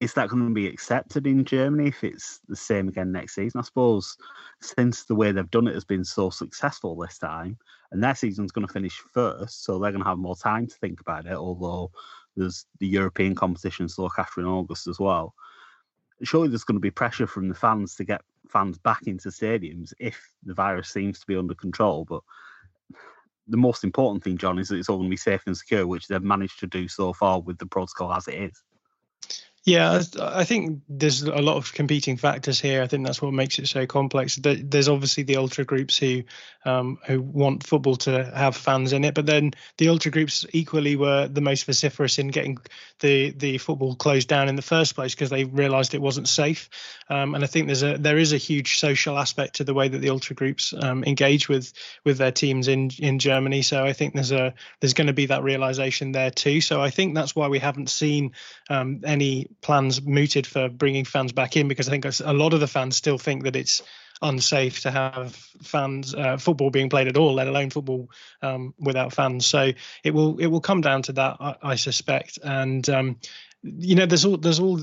is 0.00 0.14
that 0.14 0.28
going 0.28 0.46
to 0.46 0.54
be 0.54 0.68
accepted 0.68 1.26
in 1.26 1.44
Germany 1.44 1.88
if 1.88 2.04
it's 2.04 2.40
the 2.48 2.56
same 2.56 2.88
again 2.88 3.10
next 3.10 3.34
season? 3.34 3.58
I 3.58 3.64
suppose 3.64 4.16
since 4.60 5.04
the 5.04 5.14
way 5.14 5.32
they've 5.32 5.50
done 5.50 5.66
it 5.66 5.74
has 5.74 5.84
been 5.84 6.04
so 6.04 6.30
successful 6.30 6.96
this 6.96 7.18
time, 7.18 7.58
and 7.90 8.02
their 8.02 8.14
season's 8.14 8.52
going 8.52 8.66
to 8.66 8.72
finish 8.72 8.98
first, 9.12 9.64
so 9.64 9.78
they're 9.78 9.90
going 9.90 10.02
to 10.02 10.08
have 10.08 10.18
more 10.18 10.36
time 10.36 10.66
to 10.66 10.74
think 10.76 11.00
about 11.00 11.26
it. 11.26 11.32
Although 11.32 11.90
there's 12.36 12.66
the 12.78 12.86
European 12.86 13.34
competitions 13.34 13.96
to 13.96 14.02
look 14.02 14.18
after 14.18 14.40
in 14.40 14.46
August 14.46 14.86
as 14.86 15.00
well. 15.00 15.34
Surely 16.22 16.48
there's 16.48 16.64
going 16.64 16.76
to 16.76 16.80
be 16.80 16.90
pressure 16.90 17.26
from 17.26 17.48
the 17.48 17.54
fans 17.54 17.94
to 17.96 18.04
get 18.04 18.22
fans 18.48 18.78
back 18.78 19.06
into 19.06 19.28
stadiums 19.28 19.92
if 19.98 20.32
the 20.44 20.54
virus 20.54 20.88
seems 20.88 21.20
to 21.20 21.26
be 21.26 21.36
under 21.36 21.54
control. 21.54 22.04
But 22.04 22.22
the 23.48 23.56
most 23.56 23.84
important 23.84 24.22
thing, 24.22 24.36
John, 24.36 24.58
is 24.58 24.68
that 24.68 24.76
it's 24.76 24.88
all 24.88 24.98
going 24.98 25.08
to 25.08 25.12
be 25.12 25.16
safe 25.16 25.42
and 25.46 25.56
secure, 25.56 25.86
which 25.86 26.06
they've 26.06 26.22
managed 26.22 26.60
to 26.60 26.66
do 26.66 26.86
so 26.86 27.12
far 27.12 27.40
with 27.40 27.58
the 27.58 27.66
protocol 27.66 28.12
as 28.12 28.28
it 28.28 28.34
is. 28.34 28.62
Yeah, 29.68 30.00
I 30.18 30.44
think 30.44 30.80
there's 30.88 31.22
a 31.22 31.42
lot 31.42 31.58
of 31.58 31.74
competing 31.74 32.16
factors 32.16 32.58
here. 32.58 32.82
I 32.82 32.86
think 32.86 33.04
that's 33.04 33.20
what 33.20 33.34
makes 33.34 33.58
it 33.58 33.68
so 33.68 33.86
complex. 33.86 34.36
There's 34.36 34.88
obviously 34.88 35.24
the 35.24 35.36
ultra 35.36 35.64
groups 35.64 35.98
who 35.98 36.22
um, 36.64 36.98
who 37.06 37.20
want 37.20 37.66
football 37.66 37.96
to 37.96 38.32
have 38.34 38.56
fans 38.56 38.92
in 38.94 39.04
it, 39.04 39.14
but 39.14 39.26
then 39.26 39.52
the 39.76 39.90
ultra 39.90 40.10
groups 40.10 40.46
equally 40.52 40.96
were 40.96 41.28
the 41.28 41.42
most 41.42 41.66
vociferous 41.66 42.18
in 42.18 42.28
getting 42.28 42.58
the 43.00 43.30
the 43.30 43.58
football 43.58 43.94
closed 43.94 44.28
down 44.28 44.48
in 44.48 44.56
the 44.56 44.62
first 44.62 44.94
place 44.94 45.14
because 45.14 45.30
they 45.30 45.44
realised 45.44 45.94
it 45.94 46.00
wasn't 46.00 46.28
safe. 46.28 46.70
Um, 47.10 47.34
and 47.34 47.44
I 47.44 47.46
think 47.46 47.66
there's 47.66 47.82
a 47.82 47.98
there 47.98 48.18
is 48.18 48.32
a 48.32 48.38
huge 48.38 48.78
social 48.78 49.18
aspect 49.18 49.56
to 49.56 49.64
the 49.64 49.74
way 49.74 49.88
that 49.88 49.98
the 49.98 50.10
ultra 50.10 50.34
groups 50.34 50.72
um, 50.80 51.04
engage 51.04 51.48
with 51.48 51.74
with 52.04 52.16
their 52.16 52.32
teams 52.32 52.68
in 52.68 52.90
in 52.98 53.18
Germany. 53.18 53.60
So 53.60 53.84
I 53.84 53.92
think 53.92 54.14
there's 54.14 54.32
a 54.32 54.54
there's 54.80 54.94
going 54.94 55.08
to 55.08 55.12
be 55.12 55.26
that 55.26 55.42
realization 55.42 56.12
there 56.12 56.30
too. 56.30 56.62
So 56.62 56.80
I 56.80 56.88
think 56.88 57.14
that's 57.14 57.36
why 57.36 57.48
we 57.48 57.58
haven't 57.58 57.90
seen 57.90 58.32
um, 58.70 59.02
any 59.04 59.48
plans 59.60 60.02
mooted 60.02 60.46
for 60.46 60.68
bringing 60.68 61.04
fans 61.04 61.32
back 61.32 61.56
in 61.56 61.68
because 61.68 61.88
I 61.88 61.90
think 61.90 62.04
a 62.04 62.32
lot 62.32 62.54
of 62.54 62.60
the 62.60 62.66
fans 62.66 62.96
still 62.96 63.18
think 63.18 63.44
that 63.44 63.56
it's 63.56 63.82
unsafe 64.20 64.80
to 64.80 64.90
have 64.90 65.34
fans 65.62 66.14
uh, 66.14 66.36
football 66.36 66.70
being 66.70 66.88
played 66.88 67.08
at 67.08 67.16
all, 67.16 67.34
let 67.34 67.48
alone 67.48 67.70
football 67.70 68.10
um, 68.42 68.74
without 68.78 69.12
fans. 69.12 69.46
So 69.46 69.72
it 70.04 70.10
will 70.12 70.38
it 70.38 70.46
will 70.46 70.60
come 70.60 70.80
down 70.80 71.02
to 71.02 71.12
that, 71.12 71.36
I, 71.40 71.56
I 71.62 71.74
suspect. 71.76 72.38
And 72.42 72.88
um, 72.88 73.16
you 73.62 73.96
know 73.96 74.06
there's 74.06 74.24
all 74.24 74.36
there's 74.36 74.60
all 74.60 74.80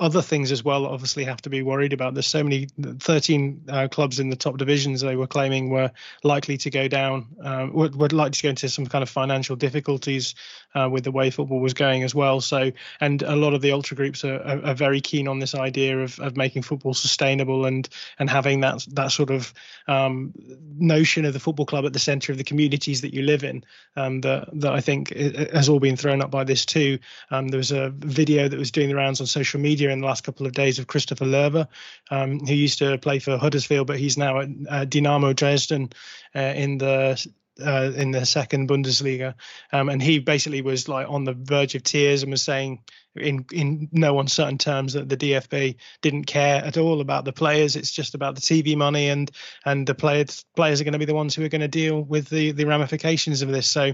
other 0.00 0.22
things 0.22 0.50
as 0.50 0.64
well 0.64 0.86
obviously 0.86 1.24
have 1.24 1.42
to 1.42 1.50
be 1.50 1.62
worried 1.62 1.92
about. 1.92 2.14
There's 2.14 2.26
so 2.26 2.42
many 2.42 2.68
13 2.80 3.64
uh, 3.68 3.88
clubs 3.88 4.18
in 4.18 4.30
the 4.30 4.36
top 4.36 4.56
divisions 4.56 5.02
they 5.02 5.16
were 5.16 5.26
claiming 5.26 5.68
were 5.68 5.90
likely 6.22 6.56
to 6.58 6.70
go 6.70 6.88
down 6.88 7.26
uh, 7.42 7.68
would, 7.70 7.94
would 7.96 8.12
likely 8.14 8.32
to 8.32 8.42
go 8.42 8.48
into 8.50 8.68
some 8.70 8.86
kind 8.86 9.02
of 9.02 9.10
financial 9.10 9.56
difficulties 9.56 10.34
uh, 10.74 10.88
with 10.90 11.04
the 11.04 11.12
way 11.12 11.30
football 11.30 11.60
was 11.60 11.74
going 11.74 12.02
as 12.02 12.14
well. 12.14 12.40
So 12.40 12.72
and 13.00 13.22
a 13.22 13.36
lot 13.36 13.52
of 13.52 13.60
the 13.60 13.72
ultra 13.72 13.96
groups 13.96 14.24
are, 14.24 14.40
are, 14.40 14.64
are, 14.66 14.74
very 14.74 15.00
keen 15.00 15.28
on 15.28 15.38
this 15.38 15.54
idea 15.54 15.98
of, 16.00 16.18
of 16.18 16.36
making 16.36 16.62
football 16.62 16.94
sustainable 16.94 17.66
and 17.66 17.86
and 18.18 18.30
having 18.30 18.60
that 18.60 18.86
that 18.92 19.12
sort 19.12 19.30
of 19.30 19.52
um, 19.86 20.32
notion 20.78 21.26
of 21.26 21.34
the 21.34 21.40
football 21.40 21.66
club 21.66 21.84
at 21.84 21.92
the 21.92 21.98
center 21.98 22.32
of 22.32 22.38
the 22.38 22.44
communities 22.44 23.02
that 23.02 23.12
you 23.12 23.22
live 23.22 23.44
in 23.44 23.64
um, 23.96 24.22
that 24.22 24.48
that 24.60 24.72
I 24.72 24.80
think 24.80 25.10
has 25.10 25.68
all 25.68 25.80
been 25.80 25.96
thrown 25.96 26.22
up 26.22 26.30
by 26.30 26.44
this 26.44 26.64
too. 26.64 26.98
Um, 27.30 27.48
there 27.48 27.58
was 27.58 27.70
a 27.70 27.92
video 28.14 28.48
that 28.48 28.58
was 28.58 28.70
doing 28.70 28.88
the 28.88 28.94
rounds 28.94 29.20
on 29.20 29.26
social 29.26 29.60
media 29.60 29.90
in 29.90 30.00
the 30.00 30.06
last 30.06 30.24
couple 30.24 30.46
of 30.46 30.52
days 30.52 30.78
of 30.78 30.86
Christopher 30.86 31.24
Löwe, 31.26 31.68
um, 32.10 32.40
who 32.40 32.54
used 32.54 32.78
to 32.78 32.98
play 32.98 33.18
for 33.18 33.36
Huddersfield, 33.36 33.86
but 33.86 33.98
he's 33.98 34.16
now 34.16 34.40
at 34.40 34.48
uh, 34.68 34.84
Dynamo 34.84 35.32
Dresden 35.32 35.90
uh, 36.34 36.40
in 36.40 36.78
the 36.78 37.26
uh, 37.64 37.92
in 37.94 38.10
the 38.10 38.26
second 38.26 38.68
Bundesliga, 38.68 39.34
um, 39.72 39.88
and 39.88 40.02
he 40.02 40.18
basically 40.18 40.62
was 40.62 40.88
like 40.88 41.08
on 41.08 41.24
the 41.24 41.34
verge 41.34 41.76
of 41.76 41.84
tears 41.84 42.22
and 42.22 42.32
was 42.32 42.42
saying, 42.42 42.80
in 43.16 43.46
in 43.52 43.88
no 43.92 44.18
uncertain 44.20 44.58
terms 44.58 44.94
that 44.94 45.08
the 45.08 45.16
DFB 45.16 45.76
didn't 46.02 46.24
care 46.24 46.64
at 46.64 46.76
all 46.76 47.00
about 47.00 47.24
the 47.24 47.32
players. 47.32 47.76
It's 47.76 47.90
just 47.90 48.14
about 48.14 48.34
the 48.34 48.40
TV 48.40 48.76
money, 48.76 49.08
and 49.08 49.30
and 49.64 49.86
the 49.86 49.94
players 49.94 50.44
players 50.56 50.80
are 50.80 50.84
going 50.84 50.92
to 50.92 50.98
be 50.98 51.04
the 51.04 51.14
ones 51.14 51.34
who 51.34 51.44
are 51.44 51.48
going 51.48 51.60
to 51.60 51.68
deal 51.68 52.02
with 52.02 52.28
the 52.28 52.52
the 52.52 52.64
ramifications 52.64 53.42
of 53.42 53.48
this. 53.48 53.68
So, 53.68 53.92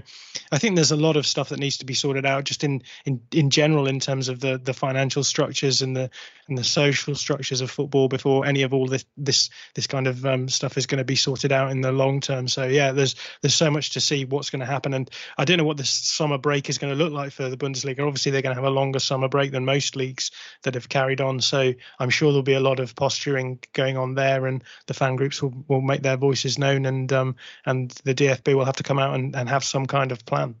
I 0.51 0.57
think 0.57 0.75
there's 0.75 0.91
a 0.91 0.95
lot 0.95 1.17
of 1.17 1.27
stuff 1.27 1.49
that 1.49 1.59
needs 1.59 1.77
to 1.77 1.85
be 1.85 1.93
sorted 1.93 2.25
out, 2.25 2.45
just 2.45 2.63
in 2.63 2.81
in 3.05 3.21
in 3.31 3.49
general, 3.49 3.87
in 3.87 3.99
terms 3.99 4.29
of 4.29 4.39
the 4.39 4.57
the 4.57 4.73
financial 4.73 5.23
structures 5.23 5.81
and 5.81 5.95
the 5.95 6.09
and 6.47 6.57
the 6.57 6.63
social 6.63 7.15
structures 7.15 7.61
of 7.61 7.71
football 7.71 8.07
before 8.07 8.45
any 8.45 8.63
of 8.63 8.73
all 8.73 8.87
this 8.87 9.05
this 9.17 9.49
this 9.75 9.87
kind 9.87 10.07
of 10.07 10.25
um, 10.25 10.49
stuff 10.49 10.77
is 10.77 10.85
going 10.85 10.97
to 10.97 11.05
be 11.05 11.15
sorted 11.15 11.51
out 11.51 11.71
in 11.71 11.81
the 11.81 11.91
long 11.91 12.19
term. 12.19 12.47
So 12.47 12.65
yeah, 12.65 12.91
there's 12.91 13.15
there's 13.41 13.55
so 13.55 13.71
much 13.71 13.91
to 13.91 14.01
see 14.01 14.25
what's 14.25 14.49
going 14.49 14.59
to 14.59 14.65
happen, 14.65 14.93
and 14.93 15.09
I 15.37 15.45
don't 15.45 15.57
know 15.57 15.63
what 15.63 15.77
this 15.77 15.89
summer 15.89 16.37
break 16.37 16.69
is 16.69 16.77
going 16.77 16.95
to 16.95 17.01
look 17.01 17.13
like 17.13 17.31
for 17.31 17.49
the 17.49 17.57
Bundesliga. 17.57 18.05
Obviously, 18.05 18.31
they're 18.31 18.41
going 18.41 18.55
to 18.55 18.61
have 18.61 18.69
a 18.69 18.73
longer 18.73 18.99
summer 19.11 19.27
break 19.27 19.51
than 19.51 19.65
most 19.65 19.97
leagues 19.97 20.31
that 20.63 20.75
have 20.75 20.87
carried 20.87 21.19
on. 21.19 21.41
So 21.41 21.73
I'm 21.99 22.09
sure 22.09 22.31
there'll 22.31 22.43
be 22.43 22.53
a 22.53 22.61
lot 22.61 22.79
of 22.79 22.95
posturing 22.95 23.59
going 23.73 23.97
on 23.97 24.15
there, 24.15 24.45
and 24.45 24.63
the 24.87 24.93
fan 24.93 25.17
groups 25.17 25.41
will, 25.41 25.53
will 25.67 25.81
make 25.81 26.01
their 26.01 26.15
voices 26.15 26.57
known, 26.57 26.85
and 26.85 27.11
um, 27.11 27.35
and 27.65 27.91
the 28.05 28.15
DFB 28.15 28.55
will 28.55 28.63
have 28.63 28.77
to 28.77 28.83
come 28.83 28.99
out 28.99 29.15
and, 29.15 29.35
and 29.35 29.49
have 29.49 29.65
some 29.65 29.85
kind 29.85 30.13
of 30.13 30.25
plan. 30.25 30.55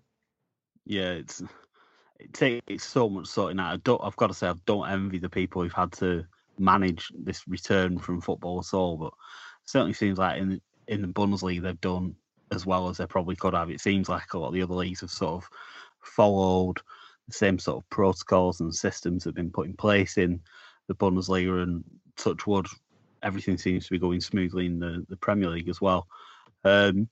Yeah, 0.85 1.11
it's 1.11 1.41
it 2.19 2.33
takes 2.33 2.83
so 2.85 3.09
much 3.09 3.27
sorting 3.27 3.61
out. 3.61 3.73
I 3.73 3.77
don't, 3.77 4.01
I've 4.03 4.17
got 4.17 4.27
to 4.27 4.33
say, 4.33 4.47
I 4.47 4.53
don't 4.65 4.89
envy 4.89 5.17
the 5.17 5.29
people 5.29 5.63
who've 5.63 5.71
had 5.71 5.93
to 5.93 6.25
manage 6.59 7.09
this 7.17 7.47
return 7.47 7.97
from 7.99 8.19
football 8.19 8.59
at 8.59 8.73
all, 8.73 8.97
but 8.97 9.13
certainly 9.63 9.93
seems 9.93 10.17
like 10.17 10.41
in 10.41 10.59
in 10.89 11.01
the 11.01 11.07
Bundesliga 11.07 11.61
they've 11.61 11.79
done 11.79 12.15
as 12.51 12.65
well 12.65 12.89
as 12.89 12.97
they 12.97 13.05
probably 13.05 13.37
could 13.37 13.53
have. 13.53 13.69
It 13.69 13.79
seems 13.79 14.09
like 14.09 14.33
a 14.33 14.37
lot 14.37 14.49
of 14.49 14.53
the 14.53 14.63
other 14.63 14.73
leagues 14.73 14.99
have 14.99 15.11
sort 15.11 15.41
of 15.41 15.49
followed 16.01 16.81
the 17.31 17.37
same 17.37 17.59
sort 17.59 17.77
of 17.77 17.89
protocols 17.89 18.59
and 18.61 18.73
systems 18.73 19.23
have 19.23 19.35
been 19.35 19.51
put 19.51 19.67
in 19.67 19.73
place 19.73 20.17
in 20.17 20.41
the 20.87 20.95
Bundesliga 20.95 21.63
and 21.63 21.83
touch 22.17 22.45
wood, 22.45 22.67
everything 23.23 23.57
seems 23.57 23.85
to 23.85 23.91
be 23.91 23.99
going 23.99 24.21
smoothly 24.21 24.65
in 24.65 24.79
the, 24.79 25.05
the 25.09 25.17
Premier 25.17 25.49
League 25.49 25.69
as 25.69 25.81
well. 25.81 26.07
Um, 26.63 27.07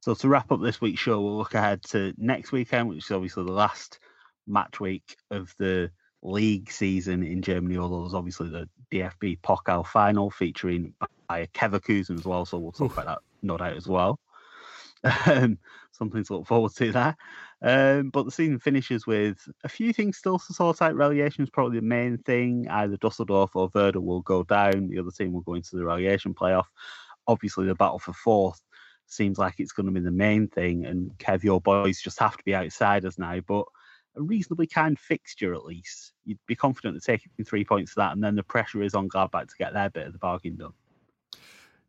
so 0.00 0.14
to 0.14 0.28
wrap 0.28 0.50
up 0.50 0.62
this 0.62 0.80
week's 0.80 1.00
show, 1.00 1.20
we'll 1.20 1.36
look 1.36 1.54
ahead 1.54 1.82
to 1.90 2.14
next 2.16 2.52
weekend, 2.52 2.88
which 2.88 3.04
is 3.04 3.10
obviously 3.10 3.44
the 3.44 3.52
last 3.52 3.98
match 4.46 4.80
week 4.80 5.16
of 5.30 5.54
the 5.58 5.90
league 6.22 6.70
season 6.70 7.22
in 7.22 7.42
Germany, 7.42 7.76
although 7.76 8.00
there's 8.00 8.14
obviously 8.14 8.48
the 8.48 8.68
DFB 8.92 9.40
Pokal 9.40 9.86
final 9.86 10.30
featuring 10.30 10.94
Bayer 11.28 11.46
Leverkusen 11.46 12.18
as 12.18 12.24
well. 12.24 12.44
So 12.44 12.58
we'll 12.58 12.72
talk 12.72 12.92
about 12.92 13.06
that 13.06 13.18
no 13.42 13.56
doubt 13.56 13.76
as 13.76 13.86
well. 13.86 14.18
Um, 15.04 15.58
something 15.92 16.24
to 16.24 16.34
look 16.34 16.46
forward 16.46 16.72
to 16.76 16.92
there. 16.92 17.16
Um, 17.62 18.10
but 18.10 18.24
the 18.24 18.30
season 18.30 18.58
finishes 18.58 19.06
with 19.06 19.38
a 19.64 19.68
few 19.68 19.92
things 19.92 20.16
still 20.16 20.38
to 20.38 20.52
sort 20.52 20.82
out. 20.82 20.94
Relegation 20.94 21.44
is 21.44 21.50
probably 21.50 21.78
the 21.78 21.86
main 21.86 22.18
thing. 22.18 22.66
Either 22.68 22.96
Dusseldorf 22.96 23.54
or 23.54 23.70
Werder 23.74 24.00
will 24.00 24.22
go 24.22 24.42
down. 24.44 24.88
The 24.88 24.98
other 24.98 25.10
team 25.10 25.32
will 25.32 25.42
go 25.42 25.54
into 25.54 25.76
the 25.76 25.84
relegation 25.84 26.34
playoff. 26.34 26.66
Obviously, 27.26 27.66
the 27.66 27.74
battle 27.74 27.98
for 27.98 28.12
fourth 28.12 28.60
seems 29.06 29.38
like 29.38 29.56
it's 29.58 29.72
going 29.72 29.86
to 29.86 29.92
be 29.92 30.00
the 30.00 30.10
main 30.10 30.48
thing. 30.48 30.86
And 30.86 31.10
Kev, 31.18 31.42
your 31.42 31.60
boys 31.60 32.00
just 32.00 32.18
have 32.20 32.36
to 32.36 32.44
be 32.44 32.54
outsiders 32.54 33.18
now. 33.18 33.40
But 33.46 33.66
a 34.16 34.22
reasonably 34.22 34.66
kind 34.66 34.98
fixture, 34.98 35.54
at 35.54 35.64
least. 35.64 36.12
You'd 36.24 36.38
be 36.46 36.56
confident 36.56 36.96
of 36.96 37.04
taking 37.04 37.30
three 37.44 37.64
points 37.64 37.94
to 37.94 38.00
that. 38.00 38.12
And 38.12 38.22
then 38.22 38.36
the 38.36 38.42
pressure 38.42 38.82
is 38.82 38.94
on 38.94 39.08
Gladbach 39.08 39.48
to 39.48 39.56
get 39.58 39.72
their 39.72 39.90
bit 39.90 40.06
of 40.06 40.12
the 40.12 40.18
bargain 40.18 40.56
done. 40.56 40.72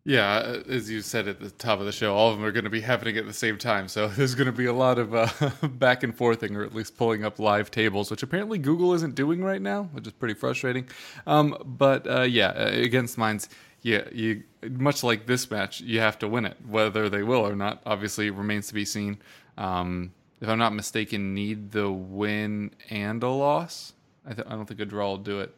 Yeah, 0.04 0.58
as 0.68 0.90
you 0.90 1.02
said 1.02 1.28
at 1.28 1.40
the 1.40 1.52
top 1.52 1.80
of 1.80 1.86
the 1.86 1.92
show, 1.92 2.16
all 2.16 2.32
of 2.32 2.38
them 2.38 2.44
are 2.44 2.52
going 2.52 2.64
to 2.64 2.72
be 2.72 2.82
happening 2.82 3.18
at 3.18 3.28
the 3.28 3.34
same 3.34 3.60
time. 3.60 3.88
So 3.88 4.08
there's 4.18 4.34
going 4.34 4.48
to 4.48 4.52
be 4.52 4.66
a 4.66 4.74
lot 4.74 4.98
of 4.98 5.14
uh, 5.14 5.28
back 5.68 6.02
and 6.04 6.16
forthing, 6.16 6.56
or 6.56 6.64
at 6.64 6.74
least 6.74 6.98
pulling 6.98 7.24
up 7.24 7.38
live 7.38 7.70
tables, 7.70 8.10
which 8.10 8.24
apparently 8.24 8.58
Google 8.58 8.94
isn't 8.94 9.14
doing 9.14 9.44
right 9.44 9.62
now, 9.62 9.84
which 9.94 10.08
is 10.08 10.14
pretty 10.14 10.34
frustrating. 10.34 10.88
Um, 11.28 11.56
but 11.64 12.08
uh, 12.10 12.22
yeah, 12.22 12.48
uh, 12.48 12.70
against 12.74 13.18
Mainz, 13.18 13.48
yeah, 13.84 14.08
you 14.12 14.44
much 14.72 15.04
like 15.04 15.28
this 15.28 15.50
match, 15.52 15.82
you 15.82 16.00
have 16.00 16.18
to 16.20 16.28
win 16.28 16.46
it. 16.46 16.58
Whether 16.68 17.08
they 17.08 17.22
will 17.22 17.48
or 17.48 17.56
not, 17.56 17.82
obviously, 17.86 18.32
remains 18.32 18.68
to 18.68 18.74
be 18.74 18.86
seen. 18.86 19.20
Um, 19.58 20.14
if 20.40 20.50
I'm 20.50 20.58
not 20.58 20.74
mistaken, 20.74 21.36
need 21.36 21.72
the 21.72 21.92
win 21.92 22.72
and 22.90 23.22
a 23.22 23.30
loss. 23.30 23.94
I, 24.26 24.34
th- 24.34 24.48
I 24.48 24.52
don't 24.52 24.66
think 24.66 24.80
a 24.80 24.86
draw 24.86 25.10
will 25.10 25.18
do 25.18 25.40
it. 25.42 25.56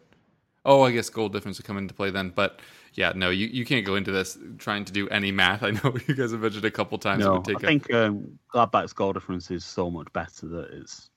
Oh, 0.65 0.81
I 0.81 0.91
guess 0.91 1.09
goal 1.09 1.29
difference 1.29 1.57
would 1.57 1.65
come 1.65 1.77
into 1.77 1.93
play 1.93 2.09
then, 2.09 2.31
but 2.33 2.59
yeah, 2.93 3.13
no, 3.15 3.29
you, 3.29 3.47
you 3.47 3.65
can't 3.65 3.85
go 3.85 3.95
into 3.95 4.11
this 4.11 4.37
trying 4.57 4.85
to 4.85 4.93
do 4.93 5.09
any 5.09 5.31
math. 5.31 5.63
I 5.63 5.71
know 5.71 5.95
you 6.07 6.15
guys 6.15 6.31
have 6.31 6.41
mentioned 6.41 6.65
a 6.65 6.71
couple 6.71 6.97
times. 6.97 7.23
No, 7.23 7.43
I 7.47 7.53
think 7.59 7.91
um, 7.93 8.39
Gladbach's 8.53 8.93
goal 8.93 9.13
difference 9.13 9.49
is 9.51 9.65
so 9.65 9.89
much 9.89 10.11
better 10.13 10.47
that 10.47 10.69
it's. 10.71 11.09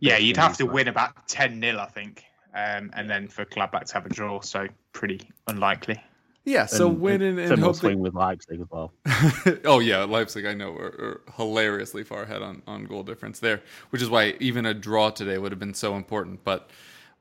Yeah, 0.00 0.18
you'd 0.18 0.36
have 0.36 0.56
to 0.58 0.66
win 0.66 0.88
about 0.88 1.28
10 1.28 1.60
0, 1.60 1.78
I 1.78 1.86
think, 1.86 2.24
um, 2.54 2.90
and 2.94 3.08
then 3.08 3.28
for 3.28 3.44
Gladbach 3.44 3.84
to 3.84 3.94
have 3.94 4.06
a 4.06 4.08
draw, 4.08 4.40
so 4.40 4.66
pretty 4.92 5.20
unlikely. 5.46 6.02
Yeah, 6.44 6.66
so 6.66 6.88
and, 6.88 7.00
win 7.00 7.22
and, 7.22 7.38
and, 7.40 7.52
and 7.52 7.62
hope 7.62 7.76
swing 7.76 7.98
with 7.98 8.14
Leipzig 8.14 8.60
as 8.60 8.66
well. 8.70 8.92
oh 9.64 9.80
yeah, 9.80 10.04
Leipzig 10.04 10.46
I 10.46 10.54
know 10.54 10.74
are, 10.76 10.86
are, 10.86 11.20
hilariously 11.36 12.04
far 12.04 12.22
ahead 12.22 12.40
on, 12.40 12.62
on 12.68 12.84
goal 12.84 13.02
difference 13.02 13.40
there, 13.40 13.62
which 13.90 14.00
is 14.00 14.08
why 14.08 14.34
even 14.38 14.64
a 14.64 14.72
draw 14.72 15.10
today 15.10 15.38
would 15.38 15.50
have 15.50 15.58
been 15.58 15.74
so 15.74 15.96
important. 15.96 16.44
But 16.44 16.70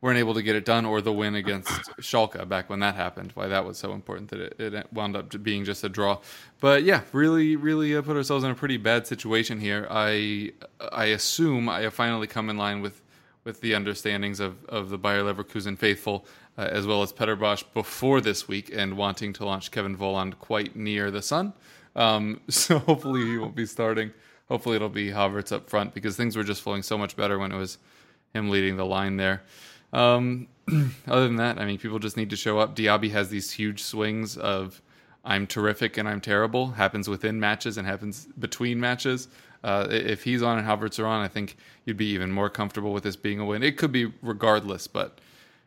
weren't 0.06 0.20
able 0.20 0.36
to 0.36 0.44
get 0.44 0.56
it 0.56 0.66
done, 0.66 0.86
or 0.86 1.02
the 1.02 1.12
win 1.12 1.34
against 1.34 1.68
Schalke 2.00 2.48
back 2.48 2.70
when 2.70 2.80
that 2.82 2.94
happened. 2.94 3.32
Why 3.34 3.48
that 3.48 3.66
was 3.66 3.80
so 3.80 3.92
important 3.92 4.30
that 4.30 4.40
it, 4.40 4.74
it 4.76 4.94
wound 4.94 5.16
up 5.16 5.42
being 5.42 5.66
just 5.66 5.84
a 5.84 5.90
draw. 5.90 6.20
But 6.60 6.84
yeah, 6.84 7.02
really, 7.12 7.56
really 7.56 7.96
uh, 7.96 8.04
put 8.04 8.16
ourselves 8.16 8.44
in 8.44 8.52
a 8.52 8.56
pretty 8.56 8.78
bad 8.78 9.08
situation 9.08 9.60
here. 9.60 9.88
I 9.90 10.52
I 10.92 11.06
assume 11.06 11.68
I 11.68 11.82
have 11.82 11.96
finally 11.96 12.28
come 12.28 12.52
in 12.52 12.58
line 12.58 12.84
with 12.84 13.02
with 13.46 13.62
the 13.62 13.74
understandings 13.74 14.40
of, 14.40 14.64
of 14.66 14.90
the 14.90 15.00
Bayer 15.00 15.24
Leverkusen 15.24 15.76
faithful, 15.76 16.28
uh, 16.56 16.68
as 16.70 16.86
well 16.86 17.02
as 17.02 17.12
Peter 17.12 17.36
Bosz 17.36 17.64
before 17.74 18.22
this 18.22 18.48
week, 18.48 18.70
and 18.72 18.98
wanting 18.98 19.34
to 19.34 19.46
launch 19.46 19.72
Kevin 19.72 19.98
Volland 19.98 20.38
quite 20.38 20.76
near 20.76 21.10
the 21.10 21.24
sun. 21.24 21.52
Um, 21.96 22.42
so 22.48 22.78
hopefully 22.78 23.26
he 23.26 23.40
won't 23.40 23.56
be 23.56 23.66
starting. 23.66 24.12
Hopefully 24.50 24.76
it'll 24.76 24.88
be 24.88 25.10
Havertz 25.10 25.52
up 25.52 25.68
front 25.68 25.96
because 25.96 26.16
things 26.16 26.38
were 26.38 26.44
just 26.44 26.62
flowing 26.62 26.84
so 26.84 26.96
much 26.96 27.16
better 27.16 27.40
when 27.40 27.52
it 27.52 27.58
was 27.58 27.80
him 28.36 28.52
leading 28.52 28.78
the 28.78 28.86
line 28.86 29.18
there. 29.18 29.42
Um, 29.96 30.48
other 31.08 31.28
than 31.28 31.38
that, 31.38 31.58
I 31.58 31.66
mean, 31.66 31.78
people 31.78 32.00
just 32.00 32.18
need 32.18 32.30
to 32.32 32.36
show 32.36 32.60
up. 32.60 32.76
Diaby 32.76 33.12
has 33.12 33.30
these 33.30 33.52
huge 33.52 33.82
swings 33.82 34.38
of 34.38 34.82
I'm 35.24 35.48
terrific 35.48 35.98
and 35.98 36.08
I'm 36.08 36.22
terrible. 36.22 36.72
Happens 36.72 37.08
within 37.08 37.40
matches 37.40 37.78
and 37.78 37.88
happens 37.88 38.28
between 38.38 38.80
matches. 38.80 39.28
Uh, 39.64 39.88
if 39.90 40.24
he's 40.24 40.44
on 40.44 40.60
and 40.60 40.68
Havertz 40.68 41.00
are 41.00 41.08
on, 41.08 41.24
I 41.24 41.28
think 41.28 41.58
you'd 41.86 41.98
be 41.98 42.08
even 42.08 42.32
more 42.32 42.50
comfortable 42.50 42.94
with 42.94 43.04
this 43.04 43.16
being 43.16 43.40
a 43.40 43.46
win. 43.46 43.64
It 43.64 43.78
could 43.78 43.92
be 43.92 44.12
regardless, 44.22 44.86
but 44.86 45.20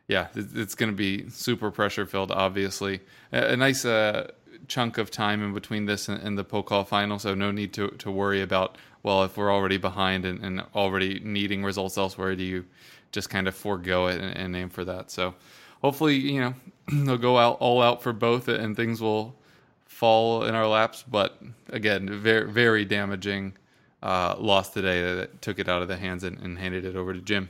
yeah, 0.07 0.29
it's 0.35 0.75
going 0.75 0.91
to 0.91 0.97
be 0.97 1.29
super 1.31 1.71
pressure 1.71 2.07
filled. 2.07 2.31
Obviously, 2.31 3.01
a, 3.33 3.57
nice 3.57 3.85
uh, 3.85 4.31
chunk 4.69 4.99
of 4.99 5.11
time 5.11 5.43
in 5.43 5.53
between 5.53 5.87
this 5.87 6.09
and, 6.09 6.23
and, 6.23 6.39
the 6.39 6.45
Pokal 6.45 6.87
final, 6.87 7.19
so 7.19 7.35
no 7.35 7.51
need 7.51 7.73
to 7.75 7.89
to 7.89 8.11
worry 8.11 8.41
about 8.41 8.79
well 9.03 9.23
if 9.25 9.37
we're 9.37 9.53
already 9.53 9.77
behind 9.77 10.25
and, 10.25 10.43
and 10.43 10.63
already 10.75 11.21
needing 11.21 11.65
results 11.65 11.99
elsewhere. 11.99 12.35
Do 12.37 12.45
you 12.45 12.65
just 13.13 13.31
kind 13.31 13.49
of 13.49 13.55
forego 13.55 14.07
it 14.09 14.21
and, 14.21 14.37
and 14.37 14.57
aim 14.57 14.69
for 14.69 14.85
that? 14.85 15.11
So 15.11 15.35
hopefully, 15.83 16.17
you 16.17 16.41
know, 16.41 16.55
they'll 17.05 17.19
go 17.19 17.39
out 17.39 17.59
all 17.61 17.83
out 17.83 18.03
for 18.03 18.13
both, 18.13 18.49
and 18.49 18.77
things 18.77 19.01
will 19.01 19.35
fall 19.87 20.45
in 20.45 20.55
our 20.55 20.67
laps. 20.67 21.05
But 21.09 21.41
again, 21.71 22.09
very 22.09 22.51
very 22.51 22.85
damaging 22.85 23.57
uh, 24.03 24.37
loss 24.39 24.71
today 24.71 25.03
that 25.17 25.43
took 25.43 25.59
it 25.59 25.69
out 25.69 25.83
of 25.83 25.89
the 25.89 25.97
hands 25.97 26.25
and, 26.25 26.39
and 26.39 26.59
handed 26.59 26.85
it 26.85 26.97
over 26.97 27.13
to 27.13 27.21
Jim. 27.21 27.49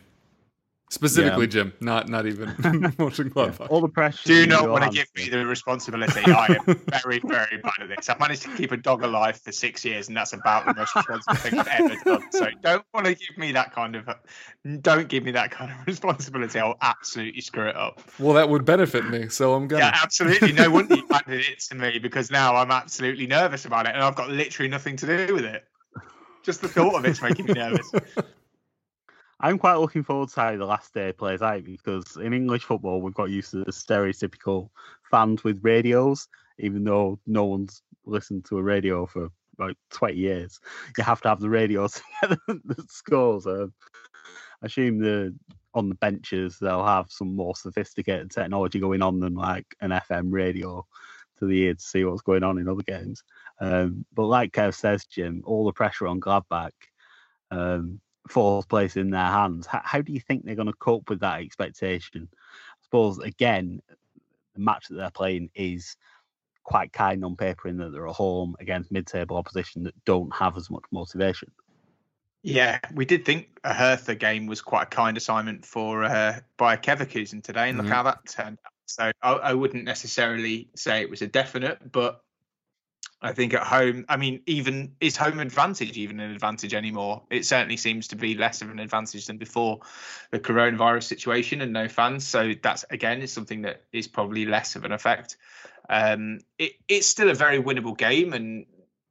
Specifically, 0.90 1.44
yeah. 1.44 1.50
Jim, 1.50 1.72
not 1.80 2.08
not 2.08 2.26
even 2.26 2.48
Mönchengladbach. 2.98 3.60
Yeah. 3.60 3.66
All 3.66 3.80
the 3.80 3.88
pressure. 3.88 4.26
Do 4.26 4.46
not 4.46 4.68
want 4.68 4.84
to 4.84 4.90
give 4.90 5.06
me 5.14 5.28
the 5.28 5.44
responsibility. 5.44 6.20
I 6.24 6.56
am 6.66 6.80
very, 7.02 7.20
very 7.24 7.58
bad 7.58 7.74
at 7.80 7.88
this. 7.88 8.08
I've 8.08 8.18
managed 8.18 8.42
to 8.42 8.54
keep 8.56 8.72
a 8.72 8.76
dog 8.76 9.02
alive 9.02 9.38
for 9.38 9.52
six 9.52 9.84
years, 9.84 10.08
and 10.08 10.16
that's 10.16 10.32
about 10.32 10.64
the 10.64 10.74
most 10.74 10.96
responsible 10.96 11.36
thing 11.36 11.58
I've 11.58 11.68
ever 11.68 11.96
done. 12.04 12.32
So 12.32 12.48
don't 12.62 12.84
want 12.94 13.06
to 13.06 13.14
give 13.14 13.36
me 13.36 13.52
that 13.52 13.74
kind 13.74 13.96
of. 13.96 14.08
Don't 14.80 15.08
give 15.08 15.24
me 15.24 15.32
that 15.32 15.50
kind 15.50 15.70
of 15.70 15.86
responsibility. 15.86 16.58
I'll 16.58 16.78
absolutely 16.80 17.42
screw 17.42 17.68
it 17.68 17.76
up. 17.76 18.00
Well, 18.18 18.34
that 18.34 18.48
would 18.48 18.64
benefit 18.64 19.08
me, 19.10 19.28
so 19.28 19.54
I'm 19.54 19.68
gonna. 19.68 19.84
Yeah, 19.84 19.98
absolutely. 20.02 20.52
No 20.52 20.70
wonder 20.70 20.96
you 20.96 21.06
handed 21.10 21.40
it 21.46 21.60
to 21.68 21.74
me 21.74 21.98
because 21.98 22.30
now 22.30 22.56
I'm 22.56 22.70
absolutely 22.70 23.26
nervous 23.26 23.66
about 23.66 23.86
it, 23.86 23.94
and 23.94 24.02
I've 24.02 24.16
got 24.16 24.30
literally 24.30 24.70
nothing 24.70 24.96
to 24.96 25.26
do 25.26 25.34
with 25.34 25.44
it. 25.44 25.64
Just 26.42 26.62
the 26.62 26.68
thought 26.68 26.94
of 26.94 27.04
it's 27.04 27.20
making 27.20 27.44
me 27.44 27.52
nervous. 27.52 27.92
I'm 29.40 29.58
quite 29.58 29.76
looking 29.76 30.02
forward 30.02 30.30
to 30.30 30.40
how 30.40 30.56
the 30.56 30.66
last 30.66 30.92
day 30.92 31.12
plays 31.12 31.42
out 31.42 31.64
because 31.64 32.16
in 32.16 32.32
English 32.32 32.64
football 32.64 33.00
we've 33.00 33.14
got 33.14 33.30
used 33.30 33.52
to 33.52 33.58
the 33.58 33.70
stereotypical 33.70 34.70
fans 35.10 35.44
with 35.44 35.62
radios, 35.62 36.28
even 36.58 36.82
though 36.84 37.20
no 37.26 37.44
one's 37.44 37.82
listened 38.04 38.44
to 38.46 38.58
a 38.58 38.62
radio 38.62 39.06
for 39.06 39.28
like 39.58 39.76
20 39.90 40.16
years. 40.16 40.60
You 40.96 41.04
have 41.04 41.20
to 41.22 41.28
have 41.28 41.40
the 41.40 41.50
radios 41.50 41.94
to 42.22 42.38
get 42.46 42.66
the 42.66 42.84
scores. 42.88 43.46
I 43.46 43.66
assume 44.62 44.98
the 44.98 45.34
on 45.74 45.88
the 45.88 45.94
benches 45.96 46.58
they'll 46.58 46.84
have 46.84 47.06
some 47.10 47.36
more 47.36 47.54
sophisticated 47.54 48.30
technology 48.30 48.80
going 48.80 49.02
on 49.02 49.20
than 49.20 49.34
like 49.34 49.66
an 49.80 49.90
FM 49.90 50.32
radio 50.32 50.84
to 51.38 51.46
the 51.46 51.60
ear 51.60 51.74
to 51.74 51.80
see 51.80 52.04
what's 52.04 52.22
going 52.22 52.42
on 52.42 52.58
in 52.58 52.68
other 52.68 52.82
games. 52.82 53.22
Um, 53.60 54.04
but 54.12 54.24
like 54.24 54.52
Kev 54.52 54.74
says, 54.74 55.04
Jim, 55.04 55.42
all 55.44 55.64
the 55.64 55.72
pressure 55.72 56.08
on 56.08 56.20
Gladbach. 56.20 56.72
Um, 57.52 58.00
fourth 58.28 58.68
place 58.68 58.96
in 58.96 59.10
their 59.10 59.20
hands. 59.20 59.66
How, 59.66 59.80
how 59.84 60.02
do 60.02 60.12
you 60.12 60.20
think 60.20 60.44
they're 60.44 60.54
going 60.54 60.66
to 60.66 60.74
cope 60.74 61.10
with 61.10 61.20
that 61.20 61.40
expectation? 61.40 62.28
I 62.32 62.84
suppose 62.84 63.18
again, 63.18 63.82
the 64.54 64.60
match 64.60 64.88
that 64.88 64.96
they're 64.96 65.10
playing 65.10 65.50
is 65.54 65.96
quite 66.64 66.92
kind 66.92 67.24
on 67.24 67.36
paper 67.36 67.68
in 67.68 67.78
that 67.78 67.92
they're 67.92 68.08
at 68.08 68.14
home 68.14 68.54
against 68.60 68.92
mid-table 68.92 69.36
opposition 69.36 69.84
that 69.84 70.04
don't 70.04 70.34
have 70.34 70.56
as 70.56 70.68
much 70.68 70.82
motivation. 70.90 71.50
Yeah, 72.42 72.78
we 72.94 73.04
did 73.04 73.24
think 73.24 73.58
a 73.64 73.74
Hertha 73.74 74.14
game 74.14 74.46
was 74.46 74.60
quite 74.60 74.84
a 74.84 74.86
kind 74.86 75.16
assignment 75.16 75.64
for 75.64 76.04
uh, 76.04 76.40
Bayer 76.56 76.76
Leverkusen 76.76 77.42
today, 77.42 77.68
and 77.68 77.78
look 77.78 77.86
mm-hmm. 77.86 77.94
how 77.94 78.02
that 78.04 78.26
turned 78.26 78.58
out. 78.64 78.72
So 78.86 79.10
I, 79.22 79.32
I, 79.32 79.54
wouldn't 79.54 79.84
necessarily 79.84 80.68
say 80.74 81.02
it 81.02 81.10
was 81.10 81.20
a 81.20 81.26
definite, 81.26 81.92
but 81.92 82.22
I 83.20 83.32
think 83.32 83.52
at 83.52 83.64
home, 83.64 84.04
I 84.08 84.16
mean, 84.16 84.42
even 84.46 84.92
is 85.00 85.16
home 85.16 85.40
advantage 85.40 85.96
even 85.98 86.20
an 86.20 86.30
advantage 86.30 86.72
anymore? 86.72 87.22
It 87.30 87.44
certainly 87.46 87.76
seems 87.76 88.08
to 88.08 88.16
be 88.16 88.36
less 88.36 88.62
of 88.62 88.70
an 88.70 88.78
advantage 88.78 89.26
than 89.26 89.38
before 89.38 89.80
the 90.30 90.38
coronavirus 90.38 91.04
situation 91.04 91.60
and 91.60 91.72
no 91.72 91.88
fans. 91.88 92.26
So 92.26 92.54
that's 92.62 92.84
again 92.90 93.20
is 93.20 93.32
something 93.32 93.62
that 93.62 93.82
is 93.92 94.06
probably 94.06 94.46
less 94.46 94.76
of 94.76 94.84
an 94.84 94.92
effect. 94.92 95.36
Um, 95.88 96.40
it, 96.58 96.72
it's 96.86 97.08
still 97.08 97.28
a 97.28 97.34
very 97.34 97.60
winnable 97.60 97.98
game, 97.98 98.34
and 98.34 98.66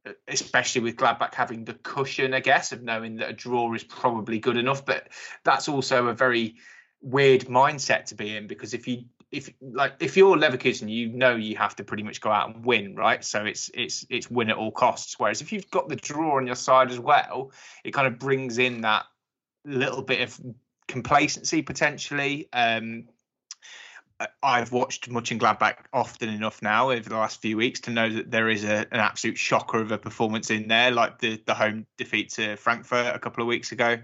uh, 0.06 0.12
especially 0.30 0.82
with 0.82 0.96
Gladbach 0.96 1.34
having 1.34 1.66
the 1.66 1.74
cushion, 1.74 2.34
I 2.34 2.40
guess, 2.40 2.72
of 2.72 2.84
knowing 2.84 3.18
that 3.18 3.30
a 3.30 3.34
draw 3.34 3.74
is 3.74 3.84
probably 3.84 4.40
good 4.40 4.58
enough. 4.58 4.86
But 4.86 5.10
that's 5.44 5.68
also 5.68 6.08
a 6.08 6.14
very 6.14 6.56
weird 7.02 7.42
mindset 7.42 8.06
to 8.06 8.16
be 8.16 8.36
in 8.36 8.48
because 8.48 8.74
if 8.74 8.88
you 8.88 9.04
if 9.32 9.50
like 9.62 9.96
if 10.00 10.16
you're 10.16 10.38
Leverkusen, 10.38 10.90
you 10.90 11.10
know 11.10 11.36
you 11.36 11.58
have 11.58 11.76
to 11.78 11.84
pretty 11.84 12.04
much 12.04 12.22
go 12.22 12.32
out 12.32 12.54
and 12.54 12.66
win, 12.66 12.96
right? 12.96 13.24
So 13.24 13.46
it's 13.46 13.70
it's 13.74 14.06
it's 14.10 14.32
win 14.32 14.50
at 14.50 14.58
all 14.58 14.72
costs. 14.72 15.20
Whereas 15.20 15.42
if 15.42 15.52
you've 15.52 15.70
got 15.70 15.90
the 15.90 15.96
draw 15.96 16.38
on 16.38 16.48
your 16.48 16.56
side 16.56 16.92
as 16.92 17.00
well, 17.00 17.52
it 17.84 17.92
kind 17.92 18.08
of 18.08 18.20
brings 18.20 18.58
in 18.58 18.82
that 18.82 19.06
little 19.66 20.02
bit 20.02 20.22
of 20.22 20.40
complacency 20.88 21.62
potentially. 21.62 22.48
Um, 22.54 23.10
I've 24.42 24.72
watched 24.72 25.10
Mönchengladbach 25.10 25.76
often 25.94 26.30
enough 26.30 26.62
now 26.64 26.90
over 26.90 27.08
the 27.08 27.16
last 27.16 27.40
few 27.40 27.56
weeks 27.56 27.82
to 27.82 27.92
know 27.92 28.10
that 28.10 28.32
there 28.32 28.50
is 28.50 28.64
a, 28.64 28.88
an 28.92 29.00
absolute 29.00 29.38
shocker 29.38 29.80
of 29.80 29.92
a 29.92 29.98
performance 29.98 30.50
in 30.50 30.68
there, 30.68 30.90
like 30.92 31.20
the 31.20 31.42
the 31.46 31.54
home 31.54 31.86
defeat 31.98 32.30
to 32.34 32.56
Frankfurt 32.56 33.16
a 33.16 33.20
couple 33.20 33.44
of 33.44 33.48
weeks 33.48 33.74
ago. 33.74 33.98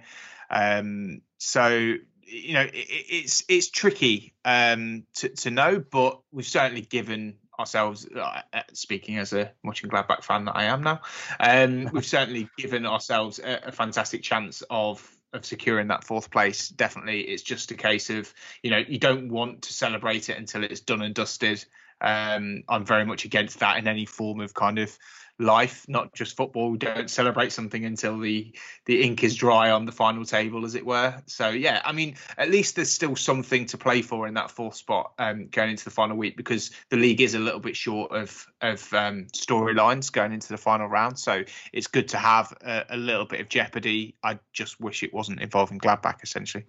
Um, 0.50 1.22
so 1.38 1.96
you 2.26 2.54
know, 2.54 2.62
it, 2.62 2.74
it's 2.74 3.44
it's 3.48 3.70
tricky 3.70 4.34
um, 4.46 5.04
to 5.16 5.30
to 5.30 5.52
know, 5.52 5.80
but 5.80 6.20
we've 6.32 6.46
certainly 6.46 6.82
given 6.82 7.36
ourselves, 7.60 8.08
uh, 8.16 8.42
uh 8.52 8.62
speaking 8.74 9.18
as 9.18 9.34
a 9.34 9.52
Mönchengladbach 9.66 10.24
fan 10.24 10.46
that 10.46 10.56
I 10.56 10.66
am 10.66 10.82
now, 10.82 11.02
um, 11.40 11.86
we've 11.94 12.06
certainly 12.06 12.50
given 12.58 12.86
ourselves 12.86 13.40
a, 13.40 13.68
a, 13.68 13.72
fantastic 13.72 14.24
chance 14.24 14.64
of 14.70 15.18
of 15.34 15.46
securing 15.46 15.88
that 15.88 16.04
fourth 16.04 16.32
place. 16.32 16.70
Definitely, 16.70 17.22
it's 17.22 17.44
just 17.44 17.72
a 17.72 17.76
case 17.76 18.10
of 18.10 18.34
you 18.62 18.72
know 18.72 18.78
you 18.88 19.00
don't 19.00 19.30
want 19.30 19.64
to 19.64 19.74
celebrate 19.74 20.30
it 20.30 20.38
until 20.38 20.64
it's 20.64 20.82
done 20.82 21.02
and 21.02 21.14
dusted. 21.14 21.64
Um, 22.02 22.64
I'm 22.68 22.86
very 22.86 23.06
much 23.06 23.24
against 23.24 23.60
that 23.60 23.78
in 23.78 23.88
any 23.88 24.06
form 24.06 24.42
of 24.42 24.54
kind 24.54 24.78
of 24.78 24.98
life, 25.40 25.86
not 25.88 26.14
just 26.14 26.38
football. 26.38 26.72
We 26.72 26.78
don't 26.78 27.10
celebrate 27.10 27.52
something 27.52 27.84
until 27.86 28.20
the 28.20 28.54
the 28.86 29.02
ink 29.02 29.24
is 29.24 29.36
dry 29.36 29.72
on 29.72 29.86
the 29.86 29.92
final 29.92 30.26
table, 30.26 30.66
as 30.66 30.76
it 30.76 30.86
were. 30.86 31.22
So 31.26 31.50
yeah, 31.50 31.82
I 31.84 31.92
mean, 31.92 32.16
at 32.38 32.50
least 32.50 32.76
there's 32.76 32.92
still 32.92 33.16
something 33.16 33.66
to 33.68 33.78
play 33.78 34.02
for 34.02 34.28
in 34.28 34.36
that 34.36 34.52
fourth 34.52 34.76
spot 34.76 35.14
um, 35.18 35.48
going 35.48 35.72
into 35.72 35.84
the 35.84 35.92
final 35.92 36.18
week 36.18 36.38
because 36.38 36.72
the 36.90 36.98
league 36.98 37.22
is 37.22 37.34
a 37.34 37.40
little 37.40 37.60
bit 37.60 37.76
short 37.76 38.12
of 38.12 38.46
of 38.62 38.94
um, 38.94 39.28
storylines 39.34 40.12
going 40.12 40.34
into 40.34 40.50
the 40.50 40.58
final 40.58 40.88
round. 40.88 41.18
So 41.18 41.44
it's 41.72 41.88
good 41.88 42.10
to 42.10 42.18
have 42.18 42.54
a, 42.62 42.86
a 42.92 42.98
little 42.98 43.26
bit 43.26 43.42
of 43.42 43.50
jeopardy. 43.50 44.16
I 44.24 44.40
just 44.54 44.80
wish 44.80 45.04
it 45.04 45.14
wasn't 45.14 45.42
involving 45.42 45.80
Gladbach, 45.80 46.24
essentially. 46.24 46.66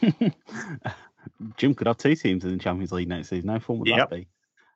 Jim 1.56 1.74
could 1.74 1.86
have 1.86 1.98
two 1.98 2.14
teams 2.14 2.44
in 2.44 2.52
the 2.52 2.58
Champions 2.58 2.92
League 2.92 3.08
next 3.08 3.28
season. 3.28 3.48
How 3.48 3.58
fun 3.58 3.78
would 3.78 3.88
yep. 3.88 4.10
that 4.10 4.16
be? 4.16 4.28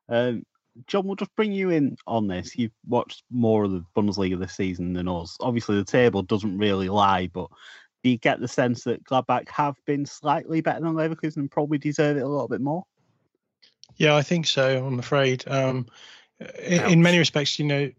Um, 0.09 0.45
John, 0.85 1.05
we'll 1.05 1.15
just 1.15 1.35
bring 1.35 1.51
you 1.51 1.69
in 1.71 1.97
on 2.05 2.27
this. 2.27 2.55
You've 2.55 2.71
watched 2.87 3.23
more 3.31 3.63
of 3.63 3.71
the 3.71 3.83
Bundesliga 3.95 4.39
this 4.39 4.55
season 4.55 4.93
than 4.93 5.07
us. 5.07 5.37
Obviously, 5.39 5.77
the 5.77 5.85
table 5.85 6.21
doesn't 6.21 6.57
really 6.57 6.89
lie, 6.89 7.27
but 7.27 7.49
do 8.03 8.11
you 8.11 8.17
get 8.17 8.39
the 8.39 8.47
sense 8.47 8.83
that 8.83 9.03
Gladbach 9.03 9.49
have 9.49 9.75
been 9.85 10.05
slightly 10.05 10.61
better 10.61 10.81
than 10.81 10.93
Leverkusen 10.93 11.37
and 11.37 11.51
probably 11.51 11.77
deserve 11.77 12.17
it 12.17 12.21
a 12.21 12.27
little 12.27 12.47
bit 12.47 12.61
more? 12.61 12.83
Yeah, 13.95 14.15
I 14.15 14.21
think 14.21 14.45
so. 14.45 14.85
I'm 14.85 14.99
afraid. 14.99 15.43
Um, 15.47 15.87
in, 16.63 16.83
in, 16.83 17.01
many 17.01 17.17
respects, 17.17 17.57
you 17.57 17.65
know, 17.65 17.91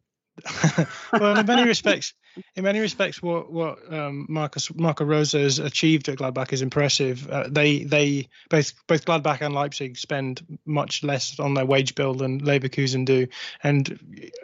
well, 1.12 1.38
in 1.38 1.46
many 1.46 1.64
respects, 1.64 2.14
in 2.54 2.64
many 2.64 2.80
respects, 2.80 3.22
what 3.22 3.50
what 3.50 3.92
um, 3.92 4.26
Marcus 4.28 4.74
Marco 4.74 5.04
Rose 5.04 5.32
has 5.32 5.58
achieved 5.58 6.08
at 6.08 6.18
Gladbach 6.18 6.52
is 6.52 6.62
impressive. 6.62 7.28
Uh, 7.28 7.48
they 7.48 7.84
they 7.84 8.28
both 8.48 8.74
both 8.86 9.04
Gladbach 9.04 9.40
and 9.40 9.54
Leipzig 9.54 9.96
spend 9.96 10.58
much 10.64 11.02
less 11.02 11.38
on 11.40 11.54
their 11.54 11.66
wage 11.66 11.94
bill 11.94 12.14
than 12.14 12.40
Leverkusen 12.40 13.04
do, 13.04 13.26
and 13.62 13.98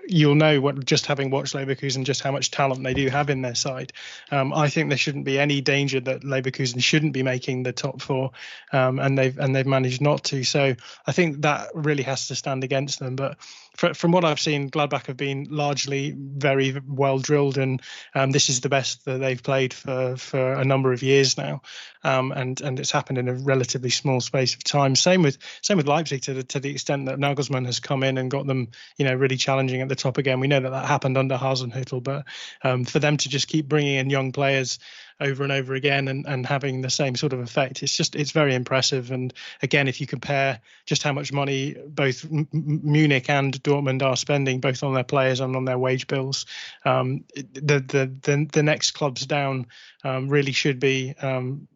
you'll 0.09 0.35
know 0.35 0.61
what 0.61 0.85
just 0.85 1.07
having 1.07 1.31
watched 1.31 1.55
Leverkusen 1.55 2.05
just 2.05 2.23
how 2.23 2.33
much 2.33 2.51
talent 2.51 2.83
they 2.83 2.95
do 2.95 3.09
have 3.09 3.31
in 3.31 3.43
their 3.43 3.55
side. 3.55 3.93
Um, 4.31 4.53
I 4.53 4.69
think 4.69 4.89
there 4.89 4.99
shouldn't 4.99 5.25
be 5.25 5.39
any 5.39 5.61
danger 5.61 6.01
that 6.01 6.23
Leverkusen 6.23 6.83
shouldn't 6.83 7.13
be 7.13 7.23
making 7.23 7.63
the 7.63 7.73
top 7.73 8.03
four, 8.03 8.33
um, 8.73 8.99
and 8.99 9.17
they've 9.17 9.39
and 9.39 9.55
they've 9.55 9.67
managed 9.67 10.01
not 10.01 10.25
to. 10.25 10.45
So 10.45 10.75
I 11.07 11.13
think 11.13 11.43
that 11.43 11.69
really 11.75 12.03
has 12.05 12.29
to 12.29 12.35
stand 12.35 12.65
against 12.65 12.99
them. 12.99 13.17
But 13.17 13.39
from 13.77 14.13
what 14.13 14.25
I've 14.25 14.41
seen, 14.41 14.71
Gladbach 14.71 15.07
have 15.07 15.17
been 15.17 15.49
largely 15.51 16.15
very 16.17 16.81
well 16.87 17.19
drilled, 17.19 17.59
and 17.59 17.83
um, 18.15 18.31
this 18.31 18.49
is 18.49 18.61
the 18.61 18.69
best 18.69 19.05
that 19.05 19.19
they've 19.19 19.43
played 19.43 19.75
for 19.75 20.17
for 20.17 20.55
a 20.55 20.65
number 20.65 20.93
of 20.93 21.03
years 21.03 21.37
now, 21.37 21.63
um, 22.03 22.33
and 22.33 22.61
and 22.61 22.81
it's 22.81 22.91
happened 22.91 23.19
in 23.19 23.29
a 23.29 23.35
relatively 23.35 23.91
small 23.91 24.21
space 24.21 24.55
of 24.55 24.65
time. 24.65 24.95
Same 24.95 25.23
with 25.23 25.39
same 25.63 25.77
with 25.77 25.87
Leipzig 25.87 26.23
to 26.23 26.35
the 26.35 26.43
to 26.45 26.61
the 26.61 26.71
extent 26.71 27.07
that 27.07 27.19
Nagelsmann 27.19 27.67
has 27.67 27.81
come 27.81 28.03
in 28.03 28.19
and 28.19 28.31
got 28.31 28.47
them, 28.47 28.69
you 28.97 29.05
know, 29.05 29.15
really 29.15 29.37
challenging 29.37 29.81
at 29.81 29.89
the 29.89 29.95
top 29.95 30.19
again. 30.19 30.41
We 30.41 30.49
know 30.49 30.61
that 30.61 30.71
that 30.71 30.87
happened 30.87 31.17
under 31.17 31.37
Hasenhüttl, 31.37 32.03
but 32.03 32.25
um, 32.63 32.85
for 32.85 32.99
them 32.99 33.17
to 33.17 33.29
just 33.29 33.49
keep 33.49 33.69
bringing 33.69 33.97
in 33.97 34.11
young 34.11 34.33
players 34.33 34.79
over 35.21 35.43
and 35.43 35.53
over 35.53 35.75
again 35.75 36.09
and, 36.09 36.27
and 36.27 36.47
having 36.47 36.81
the 36.81 36.91
same 36.91 37.15
sort 37.15 37.33
of 37.33 37.41
effect. 37.41 37.83
It's 37.83 37.97
just 37.97 38.17
it's 38.17 38.33
very 38.33 38.55
impressive. 38.55 39.11
And 39.11 39.33
again, 39.63 39.89
if 39.89 40.01
you 40.01 40.07
compare 40.07 40.61
just 40.87 41.03
how 41.03 41.13
much 41.13 41.33
money 41.33 41.77
both 41.89 42.25
M- 42.25 42.49
Munich 42.53 43.31
and 43.31 43.63
Dortmund 43.63 44.03
are 44.03 44.17
spending, 44.17 44.61
both 44.61 44.83
on 44.83 44.95
their 44.95 45.05
players 45.05 45.41
and 45.41 45.57
on 45.57 45.65
their 45.65 45.79
wage 45.79 46.07
bills, 46.07 46.47
um, 46.85 47.25
the, 47.35 47.81
the 47.81 48.13
the 48.23 48.49
the 48.53 48.63
next 48.63 48.93
clubs 48.93 49.27
down 49.27 49.67
um, 50.03 50.29
really 50.29 50.53
should 50.53 50.81
be 50.81 51.15
um, 51.23 51.69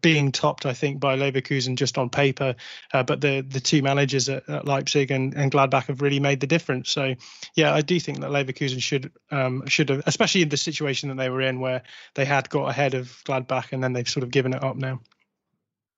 being 0.00 0.32
topped, 0.32 0.66
I 0.66 0.72
think, 0.72 1.00
by 1.00 1.16
Leverkusen 1.16 1.76
just 1.76 1.98
on 1.98 2.10
paper. 2.10 2.54
Uh, 2.92 3.02
but 3.02 3.20
the 3.20 3.40
the 3.40 3.60
two 3.60 3.82
managers 3.82 4.28
at, 4.28 4.48
at, 4.48 4.66
Leipzig 4.66 5.10
and, 5.10 5.34
and 5.34 5.50
Gladbach 5.50 5.86
have 5.86 6.02
really 6.02 6.20
made 6.20 6.40
the 6.40 6.46
difference. 6.46 6.90
So, 6.90 7.14
yeah, 7.54 7.74
I 7.74 7.80
do 7.80 7.98
think 8.00 8.20
that 8.20 8.30
Leverkusen 8.30 8.80
should 8.80 9.12
um, 9.30 9.66
should 9.66 9.88
have, 9.88 10.02
especially 10.06 10.42
in 10.42 10.48
the 10.48 10.56
situation 10.56 11.08
that 11.08 11.16
they 11.16 11.28
were 11.28 11.42
in, 11.42 11.60
where 11.60 11.82
they 12.14 12.24
had 12.24 12.48
got 12.50 12.68
ahead 12.68 12.94
of 12.94 13.08
Gladbach 13.24 13.72
and 13.72 13.82
then 13.82 13.92
they've 13.92 14.08
sort 14.08 14.24
of 14.24 14.30
given 14.30 14.54
it 14.54 14.62
up 14.62 14.76
now. 14.76 15.00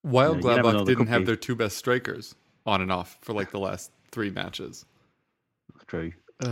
While 0.02 0.36
yeah, 0.36 0.42
Gladbach 0.42 0.86
didn't 0.86 1.08
have 1.08 1.26
their 1.26 1.36
two 1.36 1.56
best 1.56 1.76
strikers 1.76 2.34
on 2.64 2.80
and 2.80 2.92
off 2.92 3.18
for 3.22 3.32
like 3.32 3.50
the 3.50 3.60
last 3.60 3.90
three 4.10 4.30
matches. 4.30 4.84
True. 5.86 6.12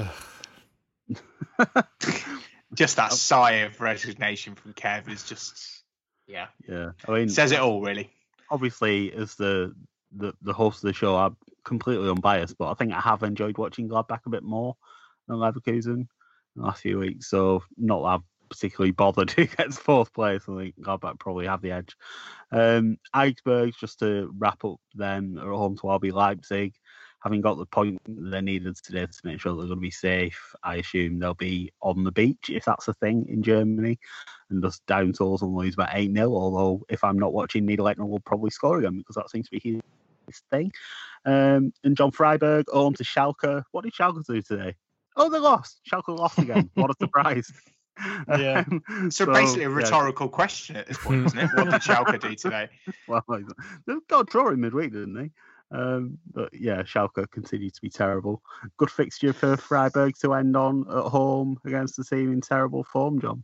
just 2.74 2.96
that 2.96 3.12
sigh 3.12 3.52
of 3.52 3.80
resignation 3.80 4.54
from 4.54 4.72
Kev 4.72 5.08
is 5.08 5.24
just 5.24 5.73
yeah. 6.26 6.46
Yeah. 6.68 6.90
I 7.06 7.12
mean 7.12 7.28
says 7.28 7.52
it 7.52 7.60
all 7.60 7.80
really. 7.80 8.10
Obviously 8.50 9.12
as 9.12 9.34
the 9.34 9.74
the, 10.12 10.32
the 10.42 10.52
host 10.52 10.84
of 10.84 10.88
the 10.88 10.92
show 10.92 11.16
I'm 11.16 11.36
completely 11.64 12.08
unbiased, 12.08 12.56
but 12.58 12.70
I 12.70 12.74
think 12.74 12.92
I 12.92 13.00
have 13.00 13.22
enjoyed 13.22 13.58
watching 13.58 13.88
Gladbach 13.88 14.26
a 14.26 14.30
bit 14.30 14.42
more 14.42 14.76
than 15.26 15.38
Leverkusen 15.38 15.86
in 15.86 16.08
the 16.56 16.62
last 16.62 16.82
few 16.82 16.98
weeks. 16.98 17.28
So 17.28 17.62
not 17.76 18.00
that 18.02 18.06
I'm 18.06 18.24
particularly 18.48 18.92
bothered 18.92 19.30
who 19.32 19.46
gets 19.46 19.76
fourth 19.76 20.12
place. 20.12 20.42
I 20.48 20.56
think 20.56 20.80
Gladbach 20.80 21.18
probably 21.18 21.46
have 21.46 21.62
the 21.62 21.72
edge. 21.72 21.96
Um 22.52 22.98
Augsburg, 23.12 23.74
just 23.78 23.98
to 24.00 24.32
wrap 24.38 24.64
up 24.64 24.80
then 24.94 25.38
are 25.40 25.52
home 25.52 25.76
to 25.78 25.82
RB 25.84 26.12
Leipzig 26.12 26.74
having 27.24 27.40
got 27.40 27.56
the 27.56 27.66
point 27.66 28.00
they 28.06 28.42
needed 28.42 28.76
today 28.76 29.06
to 29.06 29.20
make 29.24 29.40
sure 29.40 29.52
they're 29.52 29.66
going 29.66 29.78
to 29.78 29.80
be 29.80 29.90
safe, 29.90 30.54
I 30.62 30.76
assume 30.76 31.18
they'll 31.18 31.34
be 31.34 31.72
on 31.80 32.04
the 32.04 32.12
beach 32.12 32.50
if 32.50 32.66
that's 32.66 32.86
a 32.86 32.92
thing 32.94 33.26
in 33.28 33.42
Germany 33.42 33.98
and 34.50 34.62
just 34.62 34.84
down 34.86 35.14
tools 35.14 35.40
and 35.40 35.54
lose 35.54 35.74
about 35.74 35.88
8 35.92 36.14
0. 36.14 36.34
Although, 36.34 36.84
if 36.90 37.02
I'm 37.02 37.18
not 37.18 37.32
watching, 37.32 37.66
Niederlechner 37.66 38.06
will 38.06 38.20
probably 38.20 38.50
score 38.50 38.78
again 38.78 38.98
because 38.98 39.16
that 39.16 39.30
seems 39.30 39.48
to 39.48 39.58
be 39.58 39.80
his 40.26 40.42
thing. 40.50 40.70
Um, 41.24 41.72
and 41.82 41.96
John 41.96 42.10
Freiburg 42.10 42.66
home 42.68 42.94
to 42.94 43.04
Schalke. 43.04 43.64
What 43.72 43.84
did 43.84 43.94
Schalke 43.94 44.22
do 44.26 44.42
today? 44.42 44.74
Oh, 45.16 45.30
they 45.30 45.38
lost. 45.38 45.80
Schalke 45.90 46.16
lost 46.16 46.38
again. 46.38 46.70
what 46.74 46.90
a 46.90 46.94
surprise. 47.00 47.50
Yeah. 48.28 48.64
Um, 48.88 49.10
so, 49.12 49.24
so, 49.24 49.32
basically, 49.32 49.62
a 49.62 49.70
rhetorical 49.70 50.26
yeah. 50.26 50.32
question 50.32 50.74
at 50.74 50.88
this 50.88 50.98
point, 50.98 51.26
isn't 51.26 51.38
it? 51.38 51.50
What 51.54 51.70
did 51.70 51.80
Schalke 51.80 52.20
do 52.20 52.34
today? 52.34 52.68
Well, 53.06 53.24
they 53.86 53.94
got 54.08 54.22
a 54.22 54.24
draw 54.24 54.48
in 54.48 54.60
midweek, 54.60 54.92
didn't 54.92 55.14
they? 55.14 55.30
Um, 55.74 56.18
but 56.32 56.50
yeah, 56.52 56.82
Schalke 56.82 57.28
continue 57.30 57.70
to 57.70 57.80
be 57.80 57.90
terrible. 57.90 58.42
Good 58.76 58.90
fixture 58.90 59.32
for 59.32 59.56
Freiburg 59.56 60.14
to 60.20 60.34
end 60.34 60.56
on 60.56 60.86
at 60.88 61.04
home 61.06 61.58
against 61.64 61.96
the 61.96 62.04
team 62.04 62.32
in 62.32 62.40
terrible 62.40 62.84
form, 62.84 63.20
John. 63.20 63.42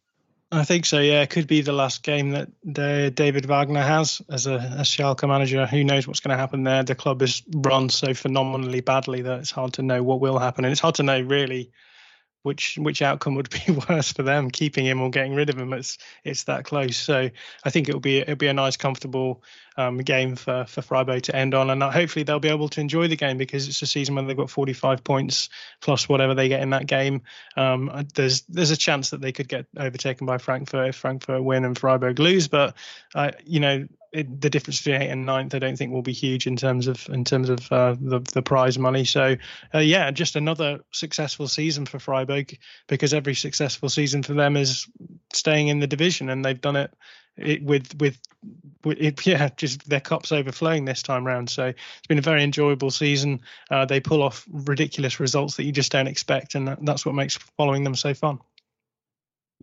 I 0.53 0.65
think 0.65 0.85
so. 0.87 0.99
Yeah, 0.99 1.23
it 1.23 1.31
could 1.31 1.47
be 1.47 1.61
the 1.61 1.73
last 1.73 2.03
game 2.03 2.31
that 2.31 3.15
David 3.15 3.47
Wagner 3.47 3.83
has 3.83 4.21
as 4.29 4.47
a 4.47 4.55
as 4.55 4.89
Schalke 4.89 5.27
manager. 5.29 5.65
Who 5.67 5.85
knows 5.85 6.07
what's 6.09 6.21
going 6.21 6.37
to 6.37 6.41
happen 6.41 6.65
there? 6.65 6.83
The 6.83 6.97
club 6.97 7.23
is 7.23 7.43
run 7.55 7.89
so 7.89 8.15
phenomenally 8.15 8.81
badly 8.81 9.23
that 9.23 9.41
it's 9.41 9.53
hard 9.53 9.75
to 9.75 9.83
know 9.83 10.03
what 10.03 10.21
will 10.21 10.39
happen, 10.39 10.65
and 10.65 10.73
it's 10.73 10.81
hard 10.81 10.97
to 10.97 11.05
know 11.05 11.21
really 11.21 11.71
which 12.43 12.79
which 12.79 13.03
outcome 13.03 13.35
would 13.35 13.51
be 13.51 13.73
worse 13.89 14.13
for 14.13 14.23
them, 14.23 14.51
keeping 14.51 14.87
him 14.87 15.01
or 15.01 15.11
getting 15.11 15.35
rid 15.35 15.51
of 15.51 15.59
him. 15.59 15.73
It's 15.73 15.99
it's 16.25 16.45
that 16.45 16.65
close. 16.65 16.97
So 16.97 17.31
I 17.65 17.71
think 17.71 17.89
it'll 17.89 18.01
be 18.01 18.19
it'll 18.19 18.37
be 18.37 18.49
a 18.49 18.55
nice, 18.55 18.77
comfortable 18.77 19.43
um, 19.77 19.99
game 19.99 20.37
for 20.37 20.65
for 20.67 20.83
Freiburg 20.83 21.23
to 21.25 21.37
end 21.37 21.55
on, 21.55 21.71
and 21.71 21.83
hopefully 21.83 22.23
they'll 22.23 22.41
be 22.41 22.49
able 22.49 22.69
to 22.71 22.81
enjoy 22.81 23.09
the 23.09 23.17
game 23.17 23.37
because 23.37 23.69
it's 23.69 23.83
a 23.83 23.87
season 23.87 24.15
when 24.15 24.27
they've 24.27 24.37
got 24.37 24.51
45 24.51 25.05
points 25.05 25.49
plus 25.81 26.09
whatever 26.09 26.35
they 26.35 26.49
get 26.49 26.63
in 26.63 26.71
that 26.71 26.87
game. 26.87 27.23
Um, 27.57 28.07
there's 28.15 28.43
there's 28.43 28.71
a 28.71 28.77
chance 28.77 29.11
that 29.11 29.21
they 29.21 29.33
could 29.33 29.49
get 29.49 29.67
overtaken 29.77 30.27
by 30.27 30.39
Frankfurt 30.39 30.89
if 30.89 30.97
Frankfurt 30.97 31.45
win 31.45 31.65
and 31.65 31.79
Freiburg 31.79 32.19
lose, 32.19 32.49
but 32.49 32.75
uh, 33.15 33.33
you 33.45 33.61
know 33.61 33.87
it, 34.13 34.41
the 34.41 34.51
difference 34.51 34.79
between 34.79 35.03
eighth 35.03 35.13
and 35.13 35.27
ninth, 35.27 35.55
I 35.55 35.59
don't 35.61 35.77
think 35.77 35.93
will 35.93 36.03
be 36.03 36.13
huge 36.13 36.47
in 36.47 36.57
terms 36.57 36.89
of 36.89 37.09
in 37.11 37.25
terms 37.25 37.49
of 37.49 37.71
uh, 37.73 37.95
the 38.01 38.21
the 38.21 38.43
prize 38.43 38.79
money. 38.79 39.05
So 39.05 39.37
uh, 39.75 39.79
yeah, 39.79 40.11
just 40.11 40.37
another 40.37 40.81
successful 40.91 41.47
season 41.47 41.87
for 41.87 41.99
Freiburg 41.99 42.59
because 42.89 43.15
every 43.15 43.35
successful 43.35 43.89
season 43.89 44.23
for 44.23 44.35
them 44.35 44.57
is 44.57 44.89
staying 45.33 45.69
in 45.69 45.79
the 45.79 45.87
division, 45.87 46.29
and 46.29 46.45
they've 46.45 46.61
done 46.61 46.77
it, 46.77 46.93
it 47.37 47.63
with 47.63 47.95
with, 48.01 48.19
with 48.85 48.99
it, 48.99 49.27
yeah, 49.27 49.49
just 49.57 49.89
their 49.89 50.01
cups 50.01 50.33
overflowing 50.33 50.85
this 50.85 51.03
time 51.03 51.25
round. 51.25 51.49
So 51.49 51.67
it's 51.67 52.07
been 52.09 52.19
a 52.19 52.23
very 52.23 52.43
enjoyable 52.43 52.91
season. 52.91 53.43
Uh, 53.71 53.85
they 53.85 54.01
pull 54.01 54.23
off 54.23 54.45
ridiculous 54.51 55.21
results 55.21 55.57
that 55.57 55.65
you 55.65 55.73
just 55.73 55.93
don't 55.93 56.09
expect, 56.09 56.57
and 56.57 56.67
that, 56.67 56.85
that's 56.85 57.07
what 57.07 57.15
makes 57.15 57.37
following 57.57 57.85
them 57.85 57.95
so 57.95 58.13
fun. 58.15 58.41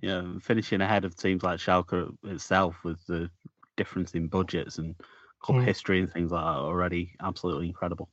Yeah, 0.01 0.23
finishing 0.41 0.81
ahead 0.81 1.05
of 1.05 1.17
teams 1.17 1.43
like 1.43 1.59
Schalke 1.59 2.15
itself 2.23 2.75
with 2.83 3.03
the 3.07 3.31
difference 3.78 4.11
in 4.11 4.28
budgets 4.28 4.78
and 4.78 4.95
club 5.39 5.61
mm. 5.61 5.65
history 5.65 5.99
and 5.99 6.11
things 6.11 6.32
like 6.32 6.43
that 6.43 6.59
already 6.59 7.13
absolutely 7.21 7.67
incredible. 7.67 8.09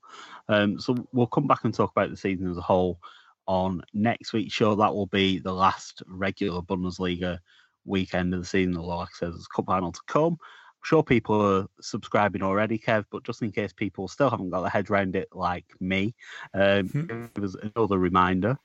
Um, 0.49 0.79
so 0.79 0.95
we'll 1.13 1.27
come 1.27 1.47
back 1.47 1.65
and 1.65 1.75
talk 1.75 1.91
about 1.91 2.11
the 2.11 2.17
season 2.17 2.51
as 2.51 2.57
a 2.57 2.63
whole 2.63 3.01
on 3.47 3.83
next 3.93 4.33
week's 4.33 4.55
show. 4.55 4.75
That 4.75 4.95
will 4.95 5.07
be 5.07 5.39
the 5.39 5.53
last 5.53 6.03
regular 6.07 6.63
Bundesliga 6.63 7.39
weekend 7.85 8.35
of 8.35 8.41
the 8.41 8.47
season. 8.47 8.75
Like 8.75 9.09
I 9.09 9.13
said, 9.15 9.33
there's 9.33 9.47
a 9.51 9.57
cup 9.57 9.67
final 9.67 9.93
to 9.93 10.01
come. 10.07 10.35
I'm 10.35 10.87
sure 10.89 11.03
people 11.03 11.41
are 11.41 11.67
subscribing 11.81 12.43
already, 12.43 12.79
Kev, 12.79 13.07
but 13.11 13.25
just 13.25 13.43
in 13.43 13.53
case 13.53 13.73
people 13.73 14.07
still 14.09 14.31
haven't 14.31 14.51
got 14.51 14.61
their 14.61 14.71
head 14.71 14.91
around 14.91 15.17
it 15.17 15.29
like 15.33 15.67
me, 15.81 16.15
um, 16.53 16.89
mm-hmm. 16.89 17.25
it 17.35 17.41
was 17.41 17.57
another 17.75 17.99
reminder. 17.99 18.59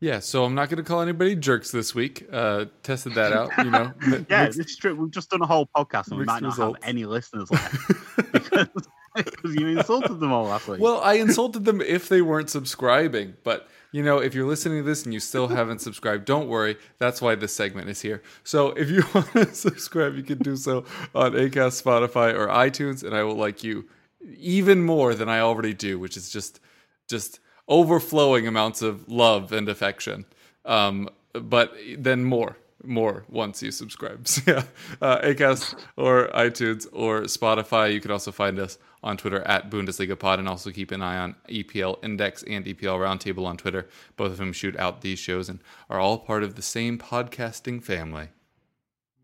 Yeah, 0.00 0.20
so 0.20 0.44
I'm 0.44 0.54
not 0.54 0.68
going 0.68 0.76
to 0.76 0.84
call 0.84 1.00
anybody 1.00 1.34
jerks 1.34 1.72
this 1.72 1.92
week. 1.92 2.24
Uh, 2.32 2.66
tested 2.84 3.14
that 3.14 3.32
out, 3.32 3.50
you 3.58 3.70
know. 3.70 3.92
yeah, 4.30 4.44
mixed, 4.44 4.60
it's 4.60 4.76
true. 4.76 4.94
We've 4.94 5.10
just 5.10 5.30
done 5.30 5.42
a 5.42 5.46
whole 5.46 5.68
podcast 5.74 6.08
and 6.08 6.18
we 6.18 6.24
might 6.24 6.42
not 6.42 6.50
results. 6.52 6.78
have 6.84 6.88
any 6.88 7.04
listeners 7.04 7.50
left 7.50 7.74
because, 8.32 8.68
because 9.16 9.54
you 9.56 9.66
insulted 9.66 10.20
them 10.20 10.32
all 10.32 10.44
last 10.44 10.68
week. 10.68 10.80
Well, 10.80 11.00
I 11.00 11.14
insulted 11.14 11.64
them 11.64 11.80
if 11.80 12.08
they 12.08 12.22
weren't 12.22 12.48
subscribing, 12.48 13.34
but 13.42 13.68
you 13.90 14.04
know, 14.04 14.18
if 14.18 14.34
you're 14.34 14.46
listening 14.46 14.78
to 14.78 14.84
this 14.84 15.04
and 15.04 15.12
you 15.12 15.18
still 15.18 15.48
haven't 15.48 15.80
subscribed, 15.80 16.26
don't 16.26 16.46
worry. 16.46 16.76
That's 16.98 17.20
why 17.20 17.34
this 17.34 17.52
segment 17.52 17.88
is 17.88 18.00
here. 18.00 18.22
So 18.44 18.68
if 18.68 18.90
you 18.90 19.02
want 19.14 19.32
to 19.32 19.52
subscribe, 19.52 20.14
you 20.14 20.22
can 20.22 20.38
do 20.38 20.56
so 20.56 20.84
on 21.12 21.32
Acast, 21.32 21.82
Spotify, 21.82 22.34
or 22.34 22.46
iTunes, 22.46 23.02
and 23.02 23.16
I 23.16 23.24
will 23.24 23.36
like 23.36 23.64
you 23.64 23.88
even 24.36 24.84
more 24.84 25.14
than 25.14 25.28
I 25.28 25.40
already 25.40 25.74
do, 25.74 25.98
which 25.98 26.16
is 26.16 26.30
just 26.30 26.60
just 27.08 27.40
overflowing 27.68 28.46
amounts 28.46 28.82
of 28.82 29.08
love 29.08 29.52
and 29.52 29.68
affection. 29.68 30.24
Um, 30.64 31.08
but 31.32 31.74
then 31.96 32.24
more, 32.24 32.56
more 32.84 33.24
once 33.28 33.62
you 33.62 33.70
subscribe. 33.70 34.26
So 34.26 34.42
yeah, 34.46 34.62
uh, 35.02 35.20
Acast 35.20 35.78
or 35.96 36.28
iTunes 36.28 36.86
or 36.92 37.22
Spotify. 37.22 37.92
You 37.92 38.00
can 38.00 38.10
also 38.10 38.32
find 38.32 38.58
us 38.58 38.78
on 39.02 39.16
Twitter 39.16 39.42
at 39.42 39.70
Bundesliga 39.70 40.18
Pod, 40.18 40.38
and 40.38 40.48
also 40.48 40.70
keep 40.70 40.90
an 40.90 41.02
eye 41.02 41.18
on 41.18 41.36
EPL 41.48 42.02
Index 42.02 42.42
and 42.44 42.64
EPL 42.64 42.98
Roundtable 42.98 43.46
on 43.46 43.56
Twitter. 43.56 43.88
Both 44.16 44.32
of 44.32 44.38
them 44.38 44.52
shoot 44.52 44.76
out 44.76 45.02
these 45.02 45.18
shows 45.18 45.48
and 45.48 45.60
are 45.88 46.00
all 46.00 46.18
part 46.18 46.42
of 46.42 46.56
the 46.56 46.62
same 46.62 46.98
podcasting 46.98 47.82
family. 47.82 48.28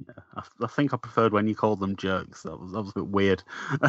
Yeah, 0.07 0.23
I, 0.37 0.43
I, 0.65 0.67
think 0.67 0.93
I 0.93 0.97
preferred 0.97 1.33
when 1.33 1.47
you 1.47 1.55
called 1.55 1.81
them 1.81 1.97
jerks. 1.97 2.43
That 2.43 2.59
was 2.59 2.73
that 2.73 2.83
was 2.83 2.91
a 2.91 3.01
bit 3.01 3.07
weird. 3.09 3.43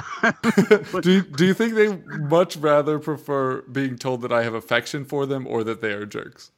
do 1.02 1.12
you, 1.12 1.22
do 1.22 1.46
you 1.46 1.54
think 1.54 1.74
they 1.74 1.96
much 2.18 2.58
rather 2.58 3.00
prefer 3.00 3.62
being 3.64 3.98
told 3.98 4.22
that 4.22 4.32
I 4.32 4.44
have 4.44 4.54
affection 4.54 5.06
for 5.06 5.26
them 5.26 5.48
or 5.48 5.64
that 5.64 5.82
they 5.82 5.92
are 5.92 6.06
jerks? 6.06 6.52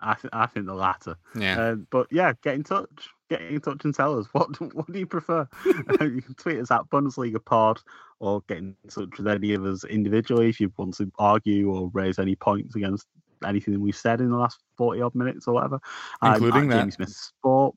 I 0.00 0.14
th- 0.14 0.32
I 0.32 0.46
think 0.46 0.66
the 0.66 0.74
latter. 0.74 1.16
Yeah. 1.34 1.60
Uh, 1.60 1.74
but 1.90 2.06
yeah, 2.10 2.32
get 2.42 2.54
in 2.54 2.62
touch. 2.62 3.08
Get 3.28 3.42
in 3.42 3.60
touch 3.60 3.84
and 3.84 3.94
tell 3.94 4.18
us 4.18 4.26
what 4.32 4.48
what 4.74 4.90
do 4.90 4.98
you 4.98 5.06
prefer. 5.06 5.48
you 5.64 6.22
can 6.22 6.34
tweet 6.36 6.60
us 6.60 6.70
at 6.70 6.88
Bundesliga 6.90 7.44
Pod 7.44 7.80
or 8.20 8.42
get 8.48 8.58
in 8.58 8.76
touch 8.88 9.18
with 9.18 9.28
any 9.28 9.54
of 9.54 9.64
us 9.64 9.84
individually 9.84 10.48
if 10.48 10.60
you 10.60 10.72
want 10.76 10.94
to 10.94 11.10
argue 11.18 11.70
or 11.70 11.90
raise 11.92 12.18
any 12.18 12.36
points 12.36 12.74
against 12.74 13.06
anything 13.46 13.80
we've 13.80 13.96
said 13.96 14.20
in 14.20 14.30
the 14.30 14.36
last 14.36 14.60
forty 14.76 15.00
odd 15.00 15.14
minutes 15.14 15.48
or 15.48 15.54
whatever. 15.54 15.80
Including 16.22 16.68
that. 16.68 16.78
Jamie 16.78 16.90
Smith 16.92 17.10
Sport 17.10 17.74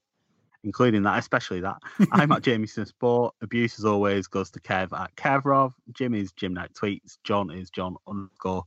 including 0.64 1.04
that, 1.04 1.20
especially 1.20 1.62
that. 1.62 1.78
I'm 2.12 2.32
at 2.32 2.42
Jamie 2.42 2.68
Smith 2.68 2.90
Sport. 2.90 3.36
Abuse, 3.42 3.80
as 3.80 3.86
always, 3.86 4.28
goes 4.28 4.52
to 4.52 4.60
Kev 4.60 4.98
at 4.98 5.16
Kevrov. 5.16 5.74
Jim 5.92 6.14
is 6.14 6.32
Jim 6.32 6.54
Knight 6.54 6.74
Tweets. 6.74 7.18
John 7.24 7.52
is 7.52 7.70
John 7.70 7.96
underscore 8.08 8.66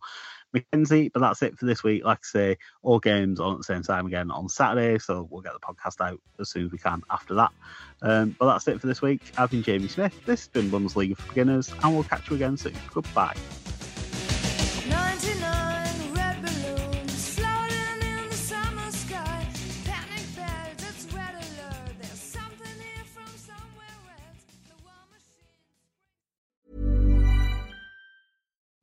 McKenzie. 0.55 1.11
But 1.12 1.20
that's 1.20 1.42
it 1.42 1.59
for 1.59 1.66
this 1.66 1.82
week. 1.82 2.05
Like 2.05 2.18
I 2.18 2.26
say, 2.26 2.59
all 2.82 2.99
games 2.99 3.40
on 3.40 3.53
at 3.53 3.59
the 3.59 3.64
same 3.64 3.82
time 3.82 4.07
again 4.07 4.30
on 4.30 4.49
Saturday. 4.49 4.99
So 4.99 5.26
we'll 5.30 5.42
get 5.42 5.53
the 5.53 5.61
podcast 5.61 6.05
out 6.05 6.20
as 6.40 6.51
soon 6.51 6.66
as 6.66 6.72
we 6.72 6.78
can 6.78 7.03
after 7.11 7.34
that. 7.34 7.51
Um, 8.03 8.36
but 8.38 8.47
that's 8.47 8.68
it 8.68 8.80
for 8.80 8.86
this 8.86 9.03
week. 9.03 9.22
I've 9.38 9.51
been 9.51 9.62
Jamie 9.62 9.88
Smith. 9.88 10.14
This 10.26 10.40
has 10.40 10.49
been 10.49 10.70
Bundesliga 10.70 11.16
for 11.16 11.28
Beginners, 11.28 11.72
and 11.82 11.95
we'll 11.95 12.05
catch 12.05 12.28
you 12.28 12.36
again 12.36 12.57
soon. 12.57 12.74
Goodbye. 12.92 13.36